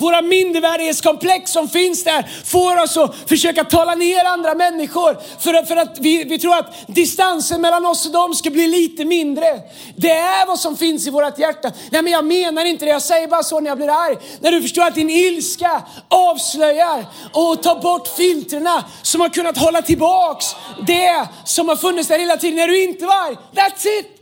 våra 0.00 0.22
mindervärdighetskomplex 0.22 1.50
som 1.52 1.68
finns 1.68 2.04
där 2.04 2.30
får 2.44 2.82
oss 2.82 2.96
att 2.96 3.14
försöka 3.26 3.64
tala 3.64 3.94
ner 3.94 4.24
andra 4.24 4.54
människor. 4.54 5.18
För, 5.38 5.66
för 5.66 5.76
att 5.76 5.98
vi, 5.98 6.24
vi 6.24 6.38
tror 6.38 6.56
att 6.56 6.74
distansen 6.86 7.60
mellan 7.60 7.86
oss 7.86 8.06
och 8.06 8.12
dem 8.12 8.34
ska 8.34 8.50
bli 8.50 8.66
lite 8.66 9.04
mindre. 9.04 9.60
Det 9.96 10.10
är 10.10 10.46
vad 10.46 10.58
som 10.58 10.76
finns 10.76 11.06
i 11.06 11.10
vårt 11.10 11.38
hjärta. 11.38 11.72
Nej 11.90 12.02
men 12.02 12.12
jag 12.12 12.24
menar 12.24 12.64
inte 12.64 12.84
det, 12.84 12.90
jag 12.90 13.02
säger 13.02 13.28
bara 13.28 13.42
så 13.42 13.60
när 13.60 13.70
jag 13.70 13.78
blir 13.78 13.88
arg. 13.88 14.16
När 14.40 14.50
du 14.50 14.62
förstår 14.62 14.82
att 14.82 14.94
din 14.94 15.10
ilska 15.10 15.82
avslöjar 16.08 17.06
och 17.32 17.62
tar 17.62 17.80
bort 17.82 18.08
filtrerna 18.08 18.84
som 19.02 19.20
har 19.20 19.28
kunnat 19.28 19.58
hålla 19.58 19.82
tillbaks 19.82 20.46
det 20.86 21.28
som 21.44 21.68
har 21.68 21.76
funnits 21.76 22.08
där 22.08 22.18
hela 22.18 22.36
tiden 22.36 22.56
när 22.56 22.68
du 22.68 22.82
inte 22.82 23.06
var 23.06 23.14
arg. 23.14 23.36
That's 23.54 23.86
it! 24.00 24.16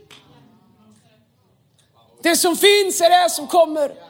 Det 2.23 2.35
som 2.35 2.55
finns 2.55 3.01
är 3.01 3.23
det 3.23 3.29
som 3.29 3.47
kommer. 3.47 4.08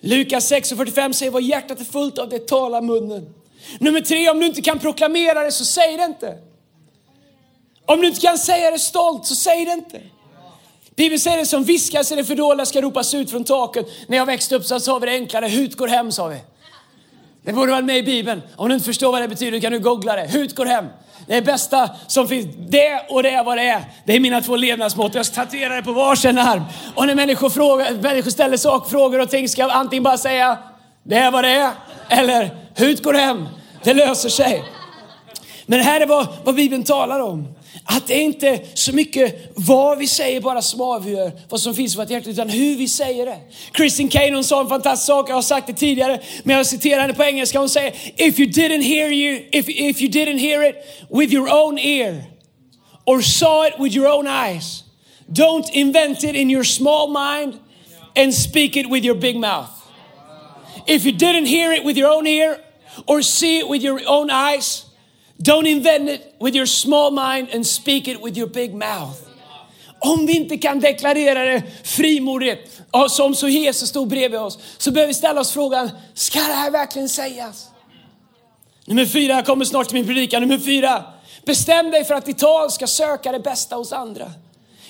Lukas 0.00 0.52
6.45 0.52 1.12
säger 1.12 1.32
vad 1.32 1.42
hjärtat 1.42 1.80
är 1.80 1.84
fullt 1.84 2.18
av, 2.18 2.28
det 2.28 2.48
talar 2.48 2.82
munnen. 2.82 3.34
Nummer 3.78 4.00
tre, 4.00 4.30
om 4.30 4.40
du 4.40 4.46
inte 4.46 4.62
kan 4.62 4.78
proklamera 4.78 5.44
det 5.44 5.52
så 5.52 5.64
säg 5.64 5.96
det 5.96 6.04
inte. 6.04 6.38
Om 7.86 8.00
du 8.00 8.06
inte 8.06 8.20
kan 8.20 8.38
säga 8.38 8.70
det 8.70 8.78
stolt 8.78 9.26
så 9.26 9.34
säg 9.34 9.64
det 9.64 9.72
inte. 9.72 10.00
Bibeln 10.96 11.20
säger 11.20 11.38
det 11.38 11.46
som 11.46 11.64
viskas 11.64 12.12
i 12.12 12.16
det 12.16 12.24
fördolda 12.24 12.66
ska 12.66 12.80
ropas 12.80 13.14
ut 13.14 13.30
från 13.30 13.44
taket. 13.44 13.86
När 14.06 14.16
jag 14.16 14.26
växte 14.26 14.56
upp 14.56 14.64
så 14.64 14.80
sa 14.80 14.98
vi 14.98 15.06
det 15.06 15.12
enklare, 15.12 15.46
hut 15.48 15.76
går 15.76 15.88
hem 15.88 16.12
sa 16.12 16.28
vi. 16.28 16.36
Det 17.42 17.52
borde 17.52 17.70
vara 17.72 17.82
med 17.82 17.98
i 17.98 18.02
Bibeln. 18.02 18.42
Om 18.56 18.68
du 18.68 18.74
inte 18.74 18.86
förstår 18.86 19.12
vad 19.12 19.22
det 19.22 19.28
betyder 19.28 19.60
kan 19.60 19.72
du 19.72 19.78
googla 19.78 20.16
det. 20.16 20.26
Hut 20.26 20.54
går 20.54 20.66
hem. 20.66 20.84
Det 21.30 21.36
är 21.36 21.42
bästa 21.42 21.90
som 22.06 22.28
finns. 22.28 22.46
Det 22.58 23.06
och 23.08 23.22
det 23.22 23.30
är 23.30 23.44
vad 23.44 23.58
det 23.58 23.62
är. 23.62 23.84
Det 24.04 24.16
är 24.16 24.20
mina 24.20 24.40
två 24.40 24.56
levnadsmått. 24.56 25.14
Jag 25.14 25.32
tatuerar 25.32 25.76
det 25.76 25.82
på 25.82 25.92
varsin 25.92 26.38
arm. 26.38 26.62
Och 26.94 27.06
när 27.06 27.14
människor, 27.14 27.50
frågar, 27.50 27.92
människor 27.92 28.30
ställer 28.30 28.56
sakfrågor 28.56 29.20
och 29.20 29.30
ting 29.30 29.48
ska 29.48 29.62
jag 29.62 29.70
antingen 29.70 30.02
bara 30.02 30.18
säga 30.18 30.58
det 31.02 31.16
är 31.16 31.30
vad 31.30 31.44
det 31.44 31.50
är. 31.50 31.70
Eller 32.08 32.50
hut 32.74 33.02
går 33.02 33.14
hem. 33.14 33.48
Det 33.82 33.94
löser 33.94 34.28
sig. 34.28 34.64
Men 35.66 35.78
det 35.78 35.84
här 35.84 36.00
är 36.00 36.06
vad, 36.06 36.26
vad 36.44 36.54
Bibeln 36.54 36.84
talar 36.84 37.20
om. 37.20 37.54
Att 37.84 38.06
det 38.06 38.20
inte 38.20 38.48
är 38.48 38.60
så 38.74 38.92
mycket 38.92 39.52
vad 39.54 39.98
vi 39.98 40.06
säger 40.06 40.40
bara 40.40 40.62
som 40.62 40.80
avgör 40.80 41.32
vad 41.48 41.60
som 41.60 41.74
finns 41.74 41.94
i 41.94 41.96
vårt 41.96 42.10
hjärta, 42.10 42.30
utan 42.30 42.48
hur 42.48 42.76
vi 42.76 42.88
säger 42.88 43.26
det. 43.26 43.38
Kristin 43.72 44.08
Kane 44.08 44.44
sa 44.44 44.60
en 44.60 44.68
fantastisk 44.68 45.06
sak, 45.06 45.30
jag 45.30 45.34
har 45.34 45.42
sagt 45.42 45.66
det 45.66 45.72
tidigare, 45.72 46.20
men 46.44 46.56
jag 46.56 46.66
citerar 46.66 47.00
henne 47.00 47.14
på 47.14 47.24
engelska. 47.24 47.58
Hon 47.58 47.68
säger, 47.68 47.92
if 48.16 48.38
you 48.38 48.48
didn't 48.48 48.82
hear, 48.82 49.10
you, 49.10 49.42
if, 49.52 49.68
if 49.68 50.00
you 50.00 50.10
didn't 50.10 50.38
hear 50.38 50.68
it 50.68 50.76
with 51.10 51.32
your 51.32 51.48
own 51.52 51.78
ear, 51.78 52.24
or 53.06 53.22
saw 53.22 53.66
it 53.66 53.74
with 53.78 53.96
your 53.96 54.08
own 54.08 54.26
eyes, 54.26 54.84
don't 55.28 55.70
invent 55.72 56.24
it 56.24 56.36
in 56.36 56.50
your 56.50 56.64
small 56.64 57.08
mind 57.08 57.58
and 58.16 58.34
speak 58.34 58.76
it 58.76 58.90
with 58.90 59.04
your 59.04 59.14
big 59.14 59.36
mouth. 59.36 59.70
If 60.86 61.04
you 61.04 61.12
didn't 61.12 61.46
hear 61.46 61.72
it 61.72 61.84
with 61.84 61.96
your 61.96 62.10
own 62.10 62.26
ear, 62.26 62.58
or 63.06 63.22
see 63.22 63.58
it 63.58 63.68
with 63.68 63.82
your 63.82 64.00
own 64.06 64.30
eyes, 64.30 64.86
Don't 65.42 65.66
invent 65.66 66.08
it 66.08 66.34
with 66.40 66.56
your 66.56 66.66
small 66.66 67.10
mind 67.10 67.48
and 67.54 67.66
speak 67.66 68.08
it 68.08 68.22
with 68.24 68.38
your 68.38 68.48
big 68.48 68.74
mouth. 68.74 69.16
Om 69.98 70.26
vi 70.26 70.36
inte 70.36 70.58
kan 70.58 70.80
deklarera 70.80 71.44
det 71.44 71.62
frimodigt, 71.84 72.80
som 73.10 73.34
så 73.34 73.48
Jesus 73.48 73.88
stod 73.88 74.08
bredvid 74.08 74.40
oss, 74.40 74.58
så 74.78 74.90
behöver 74.90 75.08
vi 75.08 75.14
ställa 75.14 75.40
oss 75.40 75.52
frågan, 75.52 75.90
ska 76.14 76.38
det 76.38 76.54
här 76.54 76.70
verkligen 76.70 77.08
sägas? 77.08 77.68
Nummer 78.84 79.06
fyra, 79.06 79.32
jag 79.32 79.46
kommer 79.46 79.64
snart 79.64 79.86
till 79.88 79.96
min 79.96 80.06
predikan. 80.06 80.42
Nummer 80.42 80.58
fyra, 80.58 81.04
bestäm 81.44 81.90
dig 81.90 82.04
för 82.04 82.14
att 82.14 82.26
ditt 82.26 82.38
tal 82.38 82.70
ska 82.70 82.86
söka 82.86 83.32
det 83.32 83.40
bästa 83.40 83.76
hos 83.76 83.92
andra. 83.92 84.32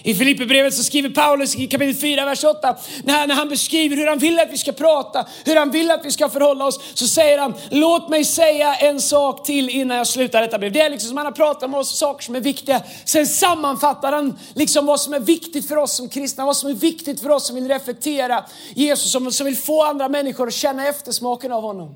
I 0.02 0.14
Filipperbrevet 0.14 0.75
så 0.75 0.83
skriver 0.83 1.11
Paulus 1.11 1.57
i 1.57 1.66
kapitel 1.66 1.95
4, 1.95 2.25
vers 2.25 2.45
8, 2.45 2.76
när, 3.04 3.26
när 3.26 3.35
han 3.35 3.49
beskriver 3.49 3.97
hur 3.97 4.07
han 4.07 4.19
vill 4.19 4.38
att 4.38 4.52
vi 4.52 4.59
ska 4.59 4.73
prata, 4.73 5.26
hur 5.45 5.57
han 5.57 5.71
vill 5.71 5.90
att 5.90 6.04
vi 6.04 6.11
ska 6.11 6.28
förhålla 6.28 6.64
oss, 6.64 6.80
så 6.95 7.07
säger 7.07 7.38
han, 7.38 7.54
låt 7.71 8.09
mig 8.09 8.25
säga 8.25 8.75
en 8.75 9.00
sak 9.00 9.47
till 9.47 9.71
innan 9.71 9.97
jag 9.97 10.07
slutar 10.07 10.40
detta 10.40 10.59
brev. 10.59 10.73
Det 10.73 10.80
är 10.80 10.90
liksom 10.90 11.09
som 11.09 11.16
han 11.16 11.26
har 11.26 11.33
pratat 11.33 11.62
om 11.62 11.75
oss, 11.75 11.99
saker 11.99 12.25
som 12.25 12.35
är 12.35 12.40
viktiga. 12.40 12.83
Sen 13.04 13.26
sammanfattar 13.26 14.12
han 14.12 14.38
liksom 14.54 14.87
vad 14.87 15.00
som 15.00 15.14
är 15.14 15.21
viktigt 15.21 15.69
för 15.69 15.76
oss 15.76 15.97
som 15.97 16.09
kristna, 16.09 16.47
vad 16.47 16.57
som 16.57 16.71
är 16.71 16.75
viktigt 16.75 17.21
för 17.21 17.30
oss 17.30 17.47
som 17.47 17.57
vill 17.57 17.69
reflektera 17.69 18.45
Jesus, 18.75 19.12
som, 19.12 19.33
som 19.33 19.47
vill 19.47 19.57
få 19.57 19.85
andra 19.85 20.09
människor 20.09 20.47
att 20.47 20.54
känna 20.54 20.88
eftersmaken 20.88 21.52
av 21.52 21.62
honom. 21.62 21.95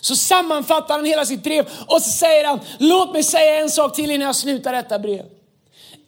Så 0.00 0.16
sammanfattar 0.16 0.94
han 0.94 1.04
hela 1.04 1.24
sitt 1.24 1.42
brev 1.42 1.68
och 1.86 2.02
så 2.02 2.10
säger 2.10 2.44
han, 2.44 2.60
låt 2.78 3.12
mig 3.12 3.22
säga 3.22 3.60
en 3.60 3.70
sak 3.70 3.96
till 3.96 4.10
innan 4.10 4.26
jag 4.26 4.36
slutar 4.36 4.72
detta 4.72 4.98
brev. 4.98 5.37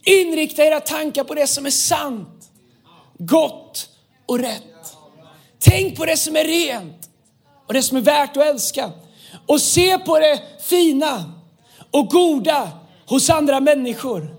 Inrikta 0.04 0.64
era 0.64 0.80
tankar 0.80 1.24
på 1.24 1.34
det 1.34 1.46
som 1.46 1.66
är 1.66 1.70
sant, 1.70 2.50
gott 3.18 3.88
och 4.26 4.38
rätt. 4.38 4.96
Tänk 5.58 5.96
på 5.96 6.04
det 6.04 6.16
som 6.16 6.36
är 6.36 6.44
rent 6.44 7.10
och 7.66 7.74
det 7.74 7.82
som 7.82 7.96
är 7.96 8.00
värt 8.00 8.36
att 8.36 8.46
älska. 8.46 8.90
Och 9.46 9.60
se 9.60 9.98
på 9.98 10.18
det 10.18 10.40
fina 10.60 11.32
och 11.90 12.08
goda 12.08 12.70
hos 13.06 13.30
andra 13.30 13.60
människor. 13.60 14.36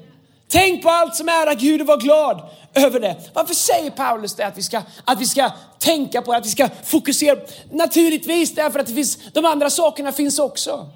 Tänk 0.47 0.83
på 0.83 0.89
allt 0.89 1.15
som 1.15 1.29
är 1.29 1.55
Gud 1.55 1.81
och 1.81 1.87
var 1.87 1.97
glad 1.97 2.49
över 2.73 2.99
det. 2.99 3.15
Varför 3.33 3.53
säger 3.53 3.91
Paulus 3.91 4.35
det 4.35 4.47
att 4.47 4.57
vi 4.57 4.63
ska, 4.63 4.81
att 5.05 5.21
vi 5.21 5.25
ska 5.25 5.51
tänka 5.79 6.21
på 6.21 6.31
det, 6.31 6.37
att 6.37 6.45
vi 6.45 6.49
ska 6.49 6.69
fokusera? 6.83 7.39
Naturligtvis 7.71 8.55
därför 8.55 8.79
att 8.79 8.87
det 8.87 8.93
finns, 8.93 9.17
de 9.33 9.45
andra 9.45 9.69
sakerna 9.69 10.11
finns 10.11 10.39
också. 10.39 10.89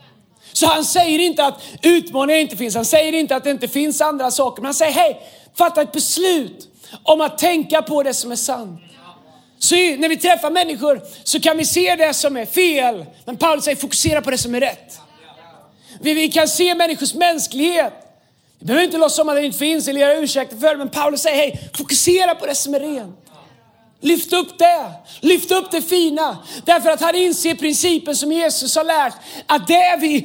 Så 0.56 0.66
han 0.66 0.86
säger 0.86 1.20
inte 1.20 1.46
att 1.46 1.62
utmaningar 1.82 2.40
inte 2.40 2.58
finns, 2.58 2.76
han 2.76 2.86
säger 2.86 3.14
inte 3.14 3.36
att 3.36 3.44
det 3.44 3.52
inte 3.52 3.68
finns 3.68 4.02
andra 4.02 4.32
saker, 4.32 4.62
men 4.62 4.66
han 4.66 4.74
säger 4.74 4.92
hej, 4.92 5.22
fatta 5.58 5.82
ett 5.82 5.92
beslut 5.92 6.68
om 7.04 7.22
att 7.22 7.38
tänka 7.38 7.82
på 7.82 8.04
det 8.04 8.14
som 8.14 8.32
är 8.32 8.36
sant. 8.36 8.82
Så 9.60 9.76
när 9.76 10.10
vi 10.10 10.18
träffar 10.18 10.52
människor 10.52 11.02
så 11.24 11.40
kan 11.40 11.58
vi 11.58 11.66
se 11.66 11.96
det 11.96 12.14
som 12.14 12.38
är 12.38 12.46
fel, 12.46 13.06
men 13.26 13.38
Paulus 13.38 13.64
säger 13.64 13.78
fokusera 13.78 14.22
på 14.22 14.32
det 14.32 14.38
som 14.38 14.56
är 14.56 14.60
rätt. 14.60 15.00
Vi, 16.02 16.14
vi 16.14 16.32
kan 16.32 16.48
se 16.48 16.76
människors 16.76 17.14
mänsklighet. 17.14 17.94
Vi 18.60 18.66
behöver 18.66 18.86
inte 18.86 18.98
låtsas 18.98 19.16
som 19.16 19.30
att 19.30 19.36
det 19.36 19.46
inte 19.46 19.58
finns 19.58 19.88
eller 19.88 20.02
göra 20.02 20.18
ursäkter 20.18 20.58
för 20.58 20.70
det, 20.70 20.78
men 20.78 20.90
Paulus 20.90 21.22
säger 21.22 21.38
hej, 21.38 21.70
fokusera 21.78 22.36
på 22.36 22.46
det 22.46 22.56
som 22.56 22.74
är 22.74 22.80
rent. 22.80 23.25
Lyft 24.02 24.34
upp 24.34 24.58
det. 24.58 24.92
Lyft 25.20 25.52
upp 25.52 25.72
det 25.72 25.82
fina. 25.82 26.38
Därför 26.66 26.90
att 26.90 27.02
han 27.02 27.16
inser 27.16 27.56
principen 27.56 28.16
som 28.16 28.32
Jesus 28.32 28.75
har 28.75 28.84
lärt. 28.84 29.14
Att 29.46 29.68
det 29.68 29.98
vi 30.02 30.22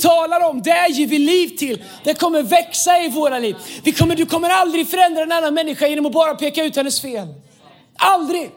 talar 0.00 0.48
om, 0.50 0.62
det 0.62 0.88
ger 0.90 1.06
vi 1.06 1.18
liv 1.18 1.48
till. 1.48 1.84
Det 2.04 2.14
kommer 2.14 2.42
växa 2.42 3.02
i 3.02 3.08
våra 3.08 3.38
liv. 3.38 3.56
Vi 3.84 3.92
kommer, 3.92 4.16
du 4.16 4.26
kommer 4.26 4.48
aldrig 4.48 4.88
förändra 4.88 5.22
en 5.22 5.32
annan 5.32 5.54
människa 5.54 5.86
genom 5.86 6.06
att 6.06 6.12
bara 6.12 6.34
peka 6.34 6.64
ut 6.64 6.76
hennes 6.76 7.00
fel. 7.00 7.28
Aldrig. 7.96 8.50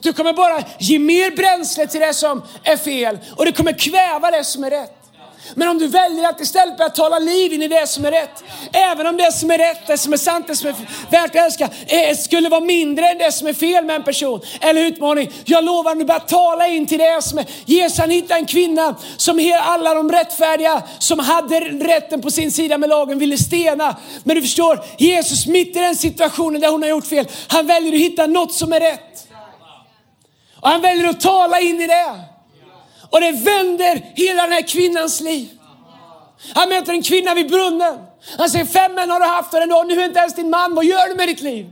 Du 0.00 0.12
kommer 0.12 0.32
bara 0.32 0.62
ge 0.78 0.98
mer 0.98 1.30
bränsle 1.30 1.86
till 1.86 2.00
det 2.00 2.14
som 2.14 2.42
är 2.62 2.76
fel 2.76 3.18
och 3.36 3.44
det 3.44 3.52
kommer 3.52 3.72
kväva 3.72 4.30
det 4.30 4.44
som 4.44 4.64
är 4.64 4.70
rätt. 4.70 5.05
Men 5.54 5.68
om 5.68 5.78
du 5.78 5.88
väljer 5.88 6.28
att 6.28 6.40
istället 6.40 6.76
börja 6.76 6.90
tala 6.90 7.18
liv 7.18 7.52
in 7.52 7.62
i 7.62 7.68
det 7.68 7.86
som 7.88 8.04
är 8.04 8.10
rätt. 8.10 8.44
Även 8.72 9.06
om 9.06 9.16
det 9.16 9.32
som 9.32 9.50
är 9.50 9.58
rätt, 9.58 9.86
det 9.86 9.98
som 9.98 10.12
är 10.12 10.16
sant, 10.16 10.46
det 10.46 10.56
som 10.56 10.68
är 10.68 10.74
värt 11.10 11.30
att 11.30 11.36
älska 11.36 11.70
eh, 11.86 12.16
skulle 12.16 12.48
vara 12.48 12.60
mindre 12.60 13.08
än 13.08 13.18
det 13.18 13.32
som 13.32 13.46
är 13.46 13.52
fel 13.52 13.84
med 13.84 13.96
en 13.96 14.02
person 14.02 14.40
eller 14.60 14.84
utmaning. 14.84 15.30
Jag 15.44 15.64
lovar, 15.64 15.94
nu 15.94 16.04
börjar 16.04 16.20
tala 16.20 16.68
in 16.68 16.86
till 16.86 16.98
det 16.98 17.22
som 17.22 17.38
är. 17.38 17.46
Jesus 17.64 17.98
han 17.98 18.10
hittade 18.10 18.40
en 18.40 18.46
kvinna 18.46 18.94
som 19.16 19.52
alla 19.60 19.94
de 19.94 20.12
rättfärdiga 20.12 20.82
som 20.98 21.18
hade 21.18 21.60
rätten 21.60 22.22
på 22.22 22.30
sin 22.30 22.52
sida 22.52 22.78
med 22.78 22.88
lagen 22.88 23.18
ville 23.18 23.38
stena. 23.38 23.96
Men 24.24 24.36
du 24.36 24.42
förstår, 24.42 24.84
Jesus 24.98 25.46
mitt 25.46 25.76
i 25.76 25.80
den 25.80 25.96
situationen 25.96 26.60
där 26.60 26.68
hon 26.68 26.82
har 26.82 26.88
gjort 26.88 27.06
fel, 27.06 27.28
han 27.48 27.66
väljer 27.66 27.92
att 27.92 28.00
hitta 28.00 28.26
något 28.26 28.52
som 28.52 28.72
är 28.72 28.80
rätt. 28.80 29.28
Och 30.60 30.68
han 30.68 30.80
väljer 30.80 31.08
att 31.08 31.20
tala 31.20 31.60
in 31.60 31.80
i 31.80 31.86
det. 31.86 32.35
Och 33.10 33.20
det 33.20 33.32
vänder 33.32 34.12
hela 34.14 34.42
den 34.42 34.52
här 34.52 34.68
kvinnans 34.68 35.20
liv. 35.20 35.48
Han 36.54 36.68
möter 36.68 36.92
en 36.92 37.02
kvinna 37.02 37.34
vid 37.34 37.48
brunnen. 37.48 37.98
Han 38.38 38.50
säger, 38.50 38.64
fem 38.64 38.94
män 38.94 39.10
har 39.10 39.20
du 39.20 39.26
haft 39.26 39.54
och 39.54 39.68
dag, 39.68 39.86
nu 39.86 40.00
är 40.00 40.04
inte 40.04 40.18
ens 40.18 40.34
din 40.34 40.50
man, 40.50 40.74
vad 40.74 40.84
gör 40.84 41.08
du 41.08 41.14
med 41.14 41.28
ditt 41.28 41.40
liv? 41.40 41.70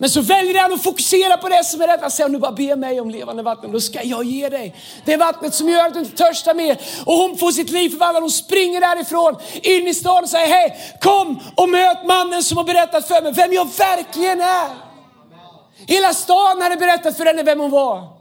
Men 0.00 0.10
så 0.10 0.20
väljer 0.20 0.60
han 0.62 0.72
att 0.72 0.82
fokusera 0.82 1.36
på 1.36 1.48
det 1.48 1.64
som 1.64 1.80
är 1.80 1.86
rätt. 1.86 2.00
Han 2.00 2.10
säger, 2.10 2.26
om 2.26 2.32
du 2.32 2.38
bara 2.38 2.52
ber 2.52 2.76
mig 2.76 3.00
om 3.00 3.10
levande 3.10 3.42
vatten, 3.42 3.72
då 3.72 3.80
ska 3.80 4.02
jag 4.02 4.24
ge 4.24 4.48
dig 4.48 4.74
det 5.04 5.16
vattnet 5.16 5.54
som 5.54 5.68
gör 5.68 5.86
att 5.86 5.94
du 5.94 6.00
inte 6.00 6.16
törstar 6.16 6.54
mer. 6.54 6.78
Och 7.04 7.14
hon 7.14 7.36
får 7.36 7.52
sitt 7.52 7.70
liv 7.70 7.90
förvandlat. 7.90 8.22
Hon 8.22 8.30
springer 8.30 8.80
därifrån 8.80 9.36
in 9.62 9.88
i 9.88 9.94
stan 9.94 10.22
och 10.22 10.28
säger, 10.28 10.46
hej, 10.46 10.78
kom 11.00 11.40
och 11.56 11.68
möt 11.68 12.06
mannen 12.06 12.42
som 12.42 12.56
har 12.56 12.64
berättat 12.64 13.08
för 13.08 13.22
mig 13.22 13.32
vem 13.32 13.52
jag 13.52 13.68
verkligen 13.78 14.40
är. 14.40 14.68
Hela 15.86 16.14
stan 16.14 16.62
hade 16.62 16.76
berättat 16.76 17.16
för 17.16 17.24
henne 17.24 17.42
vem 17.42 17.60
hon 17.60 17.70
var. 17.70 18.17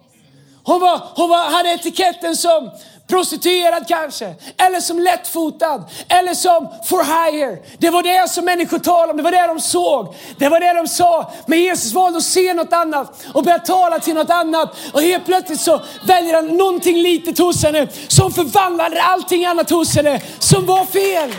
Hon, 0.67 0.79
var, 0.79 1.01
hon 1.15 1.29
var, 1.29 1.51
hade 1.51 1.69
etiketten 1.69 2.35
som 2.35 2.71
prostituerad 3.07 3.87
kanske, 3.87 4.35
eller 4.57 4.79
som 4.79 4.99
lättfotad, 4.99 5.83
eller 6.09 6.33
som 6.33 6.67
for 6.85 7.03
hire. 7.03 7.57
Det 7.77 7.89
var 7.89 8.03
det 8.03 8.29
som 8.29 8.45
människor 8.45 8.79
talade 8.79 9.11
om, 9.11 9.17
det 9.17 9.23
var 9.23 9.31
det 9.31 9.47
de 9.47 9.59
såg, 9.59 10.15
det 10.37 10.49
var 10.49 10.59
det 10.59 10.73
de 10.73 10.87
sa. 10.87 11.31
Men 11.45 11.59
Jesus 11.59 11.93
valde 11.93 12.17
att 12.17 12.23
se 12.23 12.53
något 12.53 12.73
annat 12.73 13.25
och 13.33 13.43
börja 13.43 13.59
tala 13.59 13.99
till 13.99 14.13
något 14.13 14.29
annat. 14.29 14.75
Och 14.93 15.01
helt 15.01 15.25
plötsligt 15.25 15.61
så 15.61 15.81
väljer 16.03 16.33
han 16.33 16.47
någonting 16.47 16.97
litet 16.97 17.37
hos 17.37 17.63
henne 17.63 17.87
som 18.07 18.31
förvandlade 18.31 19.01
allting 19.01 19.45
annat 19.45 19.69
hos 19.69 19.95
henne 19.95 20.21
som 20.39 20.65
var 20.65 20.85
fel. 20.85 21.33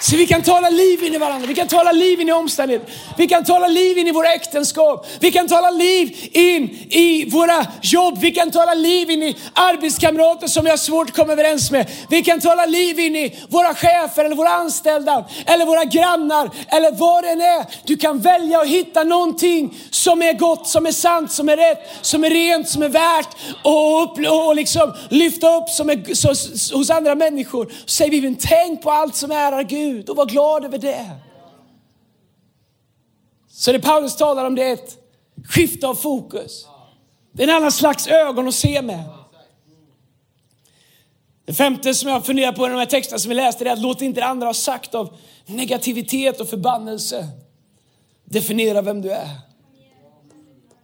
Så 0.00 0.16
vi 0.16 0.26
kan 0.26 0.42
tala 0.42 0.70
liv 0.70 1.04
in 1.04 1.14
i 1.14 1.18
varandra, 1.18 1.46
vi 1.46 1.54
kan 1.54 1.68
tala 1.68 1.92
liv 1.92 2.20
in 2.20 2.28
i 2.28 2.32
omständigheter, 2.32 2.92
vi 3.16 3.28
kan 3.28 3.44
tala 3.44 3.68
liv 3.68 3.98
in 3.98 4.08
i 4.08 4.12
våra 4.12 4.32
äktenskap, 4.32 5.06
vi 5.20 5.30
kan 5.30 5.48
tala 5.48 5.70
liv 5.70 6.28
in 6.32 6.70
i 6.90 7.30
våra 7.30 7.66
jobb, 7.82 8.18
vi 8.20 8.30
kan 8.30 8.50
tala 8.50 8.74
liv 8.74 9.10
in 9.10 9.22
i 9.22 9.36
arbetskamrater 9.54 10.46
som 10.46 10.64
vi 10.64 10.70
har 10.70 10.76
svårt 10.76 11.10
att 11.10 11.16
komma 11.16 11.32
överens 11.32 11.70
med. 11.70 11.90
Vi 12.10 12.22
kan 12.22 12.40
tala 12.40 12.66
liv 12.66 13.00
in 13.00 13.16
i 13.16 13.38
våra 13.48 13.74
chefer 13.74 14.24
eller 14.24 14.36
våra 14.36 14.48
anställda 14.48 15.24
eller 15.46 15.66
våra 15.66 15.84
grannar 15.84 16.50
eller 16.68 16.92
vad 16.92 17.24
det 17.24 17.30
än 17.30 17.40
är. 17.40 17.66
Du 17.84 17.96
kan 17.96 18.18
välja 18.20 18.60
att 18.60 18.68
hitta 18.68 19.04
någonting 19.04 19.78
som 19.90 20.22
är 20.22 20.32
gott, 20.32 20.68
som 20.68 20.86
är 20.86 20.92
sant, 20.92 21.32
som 21.32 21.48
är 21.48 21.56
rätt, 21.56 21.90
som 22.00 22.24
är 22.24 22.30
rent, 22.30 22.68
som 22.68 22.82
är 22.82 22.88
värt 22.88 23.36
och, 23.62 24.46
och 24.46 24.54
liksom 24.56 24.94
lyfta 25.08 25.56
upp 25.56 25.68
som 25.68 25.90
är, 25.90 26.14
så, 26.14 26.28
hos 26.76 26.90
andra 26.90 27.14
människor. 27.14 27.72
Säg 27.86 28.10
Bibeln, 28.10 28.36
tänk 28.40 28.82
på 28.82 28.90
allt 28.90 29.16
som 29.16 29.30
ärar 29.30 29.62
Gud 29.62 29.89
Gud 29.90 30.08
och 30.08 30.16
var 30.16 30.26
glad 30.26 30.64
över 30.64 30.78
det. 30.78 31.10
Så 33.48 33.72
det 33.72 33.80
Paulus 33.80 34.16
talar 34.16 34.44
om 34.44 34.54
det 34.54 34.64
är 34.64 34.72
ett 34.72 34.98
skifte 35.44 35.86
av 35.86 35.94
fokus. 35.94 36.66
Det 37.32 37.42
är 37.42 37.48
en 37.48 37.54
annan 37.54 37.72
slags 37.72 38.06
ögon 38.06 38.48
att 38.48 38.54
se 38.54 38.82
med. 38.82 39.04
Det 41.44 41.54
femte 41.54 41.94
som 41.94 42.10
jag 42.10 42.26
funderar 42.26 42.52
på 42.52 42.66
i 42.66 42.70
de 42.70 42.76
här 42.76 42.86
texterna 42.86 43.18
som 43.18 43.28
vi 43.28 43.34
läste 43.34 43.64
är 43.64 43.72
att 43.72 43.78
låt 43.78 44.02
inte 44.02 44.20
det 44.20 44.26
andra 44.26 44.46
ha 44.46 44.54
sagt 44.54 44.94
av 44.94 45.16
negativitet 45.46 46.40
och 46.40 46.48
förbannelse 46.48 47.28
definiera 48.24 48.82
vem 48.82 49.02
du 49.02 49.10
är. 49.10 49.28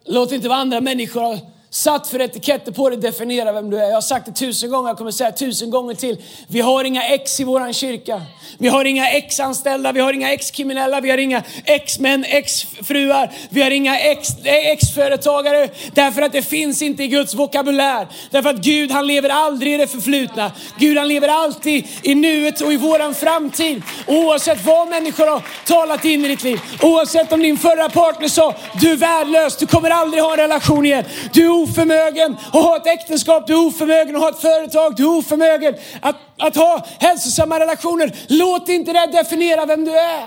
Låt 0.04 0.32
inte 0.32 0.48
vad 0.48 0.58
andra 0.58 0.80
människor 0.80 1.20
har 1.20 1.55
satt 1.76 2.09
för 2.09 2.21
etiketter 2.21 2.73
på 2.73 2.90
dig 2.90 2.99
definiera 2.99 3.52
vem 3.52 3.71
du 3.71 3.78
är. 3.78 3.85
Jag 3.85 3.95
har 3.95 4.00
sagt 4.00 4.26
det 4.26 4.33
tusen 4.33 4.71
gånger, 4.71 4.88
jag 4.88 4.99
kommer 4.99 5.11
säga 5.11 5.33
tusen 5.33 5.71
gånger 5.71 5.95
till. 5.95 6.16
Vi 6.49 6.61
har 6.61 6.85
inga 6.85 7.02
ex 7.02 7.40
i 7.40 7.45
våran 7.45 7.73
kyrka. 7.73 8.23
Vi 8.59 8.68
har 8.68 8.85
inga 8.85 9.11
ex-anställda, 9.11 9.92
vi 9.92 10.00
har 10.00 10.12
inga 10.12 10.33
ex-kriminella, 10.33 11.00
vi 11.00 11.11
har 11.11 11.18
inga 11.18 11.42
ex-män, 11.64 12.25
ex-fruar, 12.28 13.30
vi 13.50 13.62
har 13.62 13.71
inga 13.71 14.00
eh, 14.00 14.16
ex-företagare. 14.45 15.68
Därför 15.95 16.23
att 16.23 16.33
det 16.33 16.42
finns 16.42 16.83
inte 16.83 17.04
i 17.04 17.09
Guds 17.09 17.35
vokabulär. 17.35 18.09
Därför 18.30 18.50
att 18.50 18.56
Gud 18.56 18.90
han 18.90 19.06
lever 19.06 19.28
aldrig 19.28 19.73
i 19.73 19.76
det 19.76 19.87
förflutna. 19.87 20.52
Gud 20.78 20.99
han 20.99 21.09
lever 21.09 21.28
alltid 21.28 21.87
i 22.02 22.14
nuet 22.14 22.61
och 22.61 22.73
i 22.73 22.76
våran 22.76 23.14
framtid. 23.14 23.82
Oavsett 24.06 24.65
vad 24.65 24.89
människor 24.89 25.26
har 25.26 25.43
talat 25.67 26.04
in 26.04 26.25
i 26.25 26.28
ditt 26.28 26.43
liv. 26.43 26.60
Oavsett 26.82 27.32
om 27.32 27.43
din 27.43 27.58
förra 27.58 27.89
partner 27.89 28.28
sa, 28.28 28.54
du 28.80 28.93
är 28.93 28.97
värdelös, 28.97 29.56
du 29.56 29.67
kommer 29.67 29.91
aldrig 29.91 30.23
ha 30.23 30.30
en 30.30 30.36
relation 30.36 30.86
igen. 30.86 31.04
Du 31.32 31.45
är 31.45 31.66
oförmögen 31.67 32.37
att 32.47 32.63
ha 32.63 32.76
ett 32.76 32.87
äktenskap, 32.87 33.47
du 33.47 33.52
är 33.52 33.67
oförmögen 33.67 34.17
att 34.17 34.23
ha 34.23 34.29
ett 34.31 34.41
företag, 34.41 34.97
du 34.97 35.02
är 35.02 35.19
oförmögen 35.19 35.75
att, 36.00 36.17
att 36.39 36.57
ha 36.57 36.87
hälsosamma 36.99 37.61
relationer. 37.61 38.17
Låt 38.26 38.69
inte 38.69 38.93
det 38.93 39.07
definiera 39.07 39.67
vem 39.67 39.85
du 39.85 39.99
är. 39.99 40.25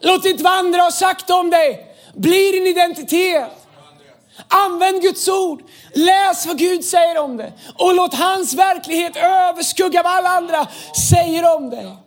Låt 0.00 0.24
inte 0.24 0.44
vad 0.44 0.52
andra 0.52 0.82
har 0.82 0.90
sagt 0.90 1.30
om 1.30 1.50
dig 1.50 1.86
bli 2.14 2.50
din 2.52 2.66
identitet. 2.66 3.50
Använd 4.48 5.02
Guds 5.02 5.28
ord. 5.28 5.62
Läs 5.94 6.46
vad 6.46 6.58
Gud 6.58 6.84
säger 6.84 7.18
om 7.18 7.36
det. 7.36 7.52
Och 7.78 7.94
låt 7.94 8.14
hans 8.14 8.54
verklighet 8.54 9.16
överskugga 9.16 10.02
vad 10.02 10.12
alla 10.12 10.28
andra 10.28 10.66
säger 11.10 11.56
om 11.56 11.70
dig. 11.70 12.03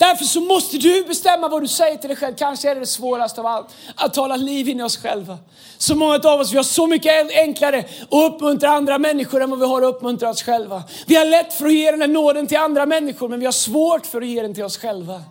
Därför 0.00 0.24
så 0.24 0.40
måste 0.40 0.78
du 0.78 1.04
bestämma 1.04 1.48
vad 1.48 1.62
du 1.62 1.68
säger 1.68 1.96
till 1.96 2.08
dig 2.08 2.16
själv. 2.16 2.34
Kanske 2.36 2.70
är 2.70 2.74
det 2.74 2.80
det 2.80 2.86
svåraste 2.86 3.40
av 3.40 3.46
allt, 3.46 3.66
att 3.94 4.14
tala 4.14 4.36
liv 4.36 4.68
in 4.68 4.80
i 4.80 4.82
oss 4.82 4.96
själva. 4.96 5.38
Så 5.78 5.94
många 5.94 6.14
av 6.14 6.40
oss, 6.40 6.52
vi 6.52 6.56
har 6.56 6.64
så 6.64 6.86
mycket 6.86 7.30
enklare 7.36 7.78
att 7.78 8.32
uppmuntra 8.32 8.70
andra 8.70 8.98
människor 8.98 9.42
än 9.42 9.50
vad 9.50 9.58
vi 9.58 9.66
har 9.66 9.82
att 9.82 9.94
uppmuntra 9.94 10.30
oss 10.30 10.42
själva. 10.42 10.82
Vi 11.06 11.16
har 11.16 11.24
lätt 11.24 11.52
för 11.52 11.66
att 11.66 11.72
ge 11.72 11.90
den 11.90 12.00
här 12.00 12.08
nåden 12.08 12.46
till 12.46 12.58
andra 12.58 12.86
människor, 12.86 13.28
men 13.28 13.40
vi 13.40 13.44
har 13.44 13.52
svårt 13.52 14.06
för 14.06 14.20
att 14.20 14.28
ge 14.28 14.42
den 14.42 14.54
till 14.54 14.64
oss 14.64 14.78
själva. 14.78 15.22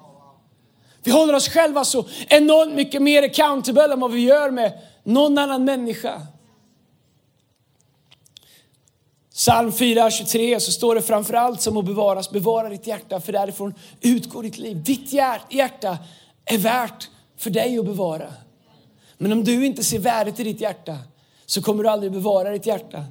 Vi 1.03 1.11
håller 1.11 1.35
oss 1.35 1.49
själva 1.49 1.85
så 1.85 2.05
enormt 2.27 2.73
mycket 2.73 3.01
mer 3.01 3.23
accountable 3.23 3.93
än 3.93 3.99
vad 3.99 4.11
vi 4.11 4.21
gör 4.21 4.51
med 4.51 4.73
någon 5.03 5.37
annan 5.37 5.65
människa. 5.65 6.21
Psalm 9.39 9.71
4.23 9.71 10.59
så 10.59 10.71
står 10.71 10.95
det 10.95 11.01
framför 11.01 11.33
allt 11.33 11.61
som 11.61 11.77
att 11.77 11.85
bevaras, 11.85 12.31
bevara 12.31 12.69
ditt 12.69 12.87
hjärta 12.87 13.19
för 13.19 13.31
därifrån 13.31 13.73
utgår 14.01 14.43
ditt 14.43 14.57
liv. 14.57 14.83
Ditt 14.83 15.13
hjärta 15.49 15.97
är 16.45 16.57
värt 16.57 17.09
för 17.37 17.49
dig 17.49 17.79
att 17.79 17.85
bevara. 17.85 18.33
Men 19.17 19.31
om 19.31 19.43
du 19.43 19.65
inte 19.65 19.83
ser 19.83 19.99
värdet 19.99 20.39
i 20.39 20.43
ditt 20.43 20.61
hjärta 20.61 20.97
så 21.45 21.61
kommer 21.61 21.83
du 21.83 21.89
aldrig 21.89 22.11
bevara 22.11 22.49
ditt 22.49 22.65
hjärta. 22.65 23.05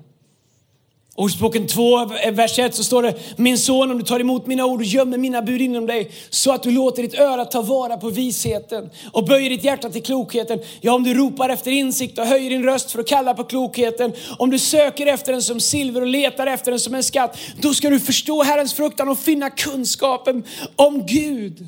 Ordspråken 1.19 1.67
2, 1.67 2.15
eh, 2.15 2.33
vers 2.33 2.59
1 2.59 2.75
så 2.75 2.85
står 2.85 3.03
det, 3.03 3.15
min 3.37 3.59
son 3.59 3.91
om 3.91 3.99
du 3.99 4.05
tar 4.05 4.21
emot 4.21 4.47
mina 4.47 4.65
ord 4.65 4.81
och 4.81 4.85
gömmer 4.85 5.19
mina 5.19 5.43
bud 5.43 5.61
inom 5.61 5.87
dig 5.87 6.11
så 6.31 6.53
att 6.53 6.63
du 6.63 6.71
låter 6.71 7.03
ditt 7.03 7.15
öra 7.15 7.45
ta 7.45 7.63
vara 7.63 7.97
på 7.97 8.11
visheten 8.11 8.91
och 9.13 9.25
böjer 9.25 9.51
ditt 9.51 9.65
hjärta 9.65 9.91
till 9.91 10.03
klokheten. 10.03 10.59
Ja, 10.81 10.93
om 10.93 11.03
du 11.03 11.15
ropar 11.15 11.49
efter 11.49 11.71
insikt 11.71 12.19
och 12.19 12.27
höjer 12.27 12.51
din 12.51 12.63
röst 12.63 12.91
för 12.91 12.99
att 12.99 13.09
kalla 13.09 13.35
på 13.35 13.45
klokheten, 13.45 14.13
om 14.39 14.51
du 14.51 14.59
söker 14.59 15.07
efter 15.07 15.33
den 15.33 15.43
som 15.43 15.61
silver 15.61 16.01
och 16.01 16.07
letar 16.07 16.47
efter 16.47 16.71
den 16.71 16.81
som 16.81 16.95
en 16.95 17.03
skatt, 17.03 17.39
då 17.61 17.75
ska 17.75 17.91
du 17.91 18.01
förstå 18.01 18.43
Herrens 18.43 18.75
fruktan 18.75 19.09
och 19.09 19.19
finna 19.19 19.51
kunskapen 19.51 20.45
om 20.77 21.07
Gud. 21.07 21.67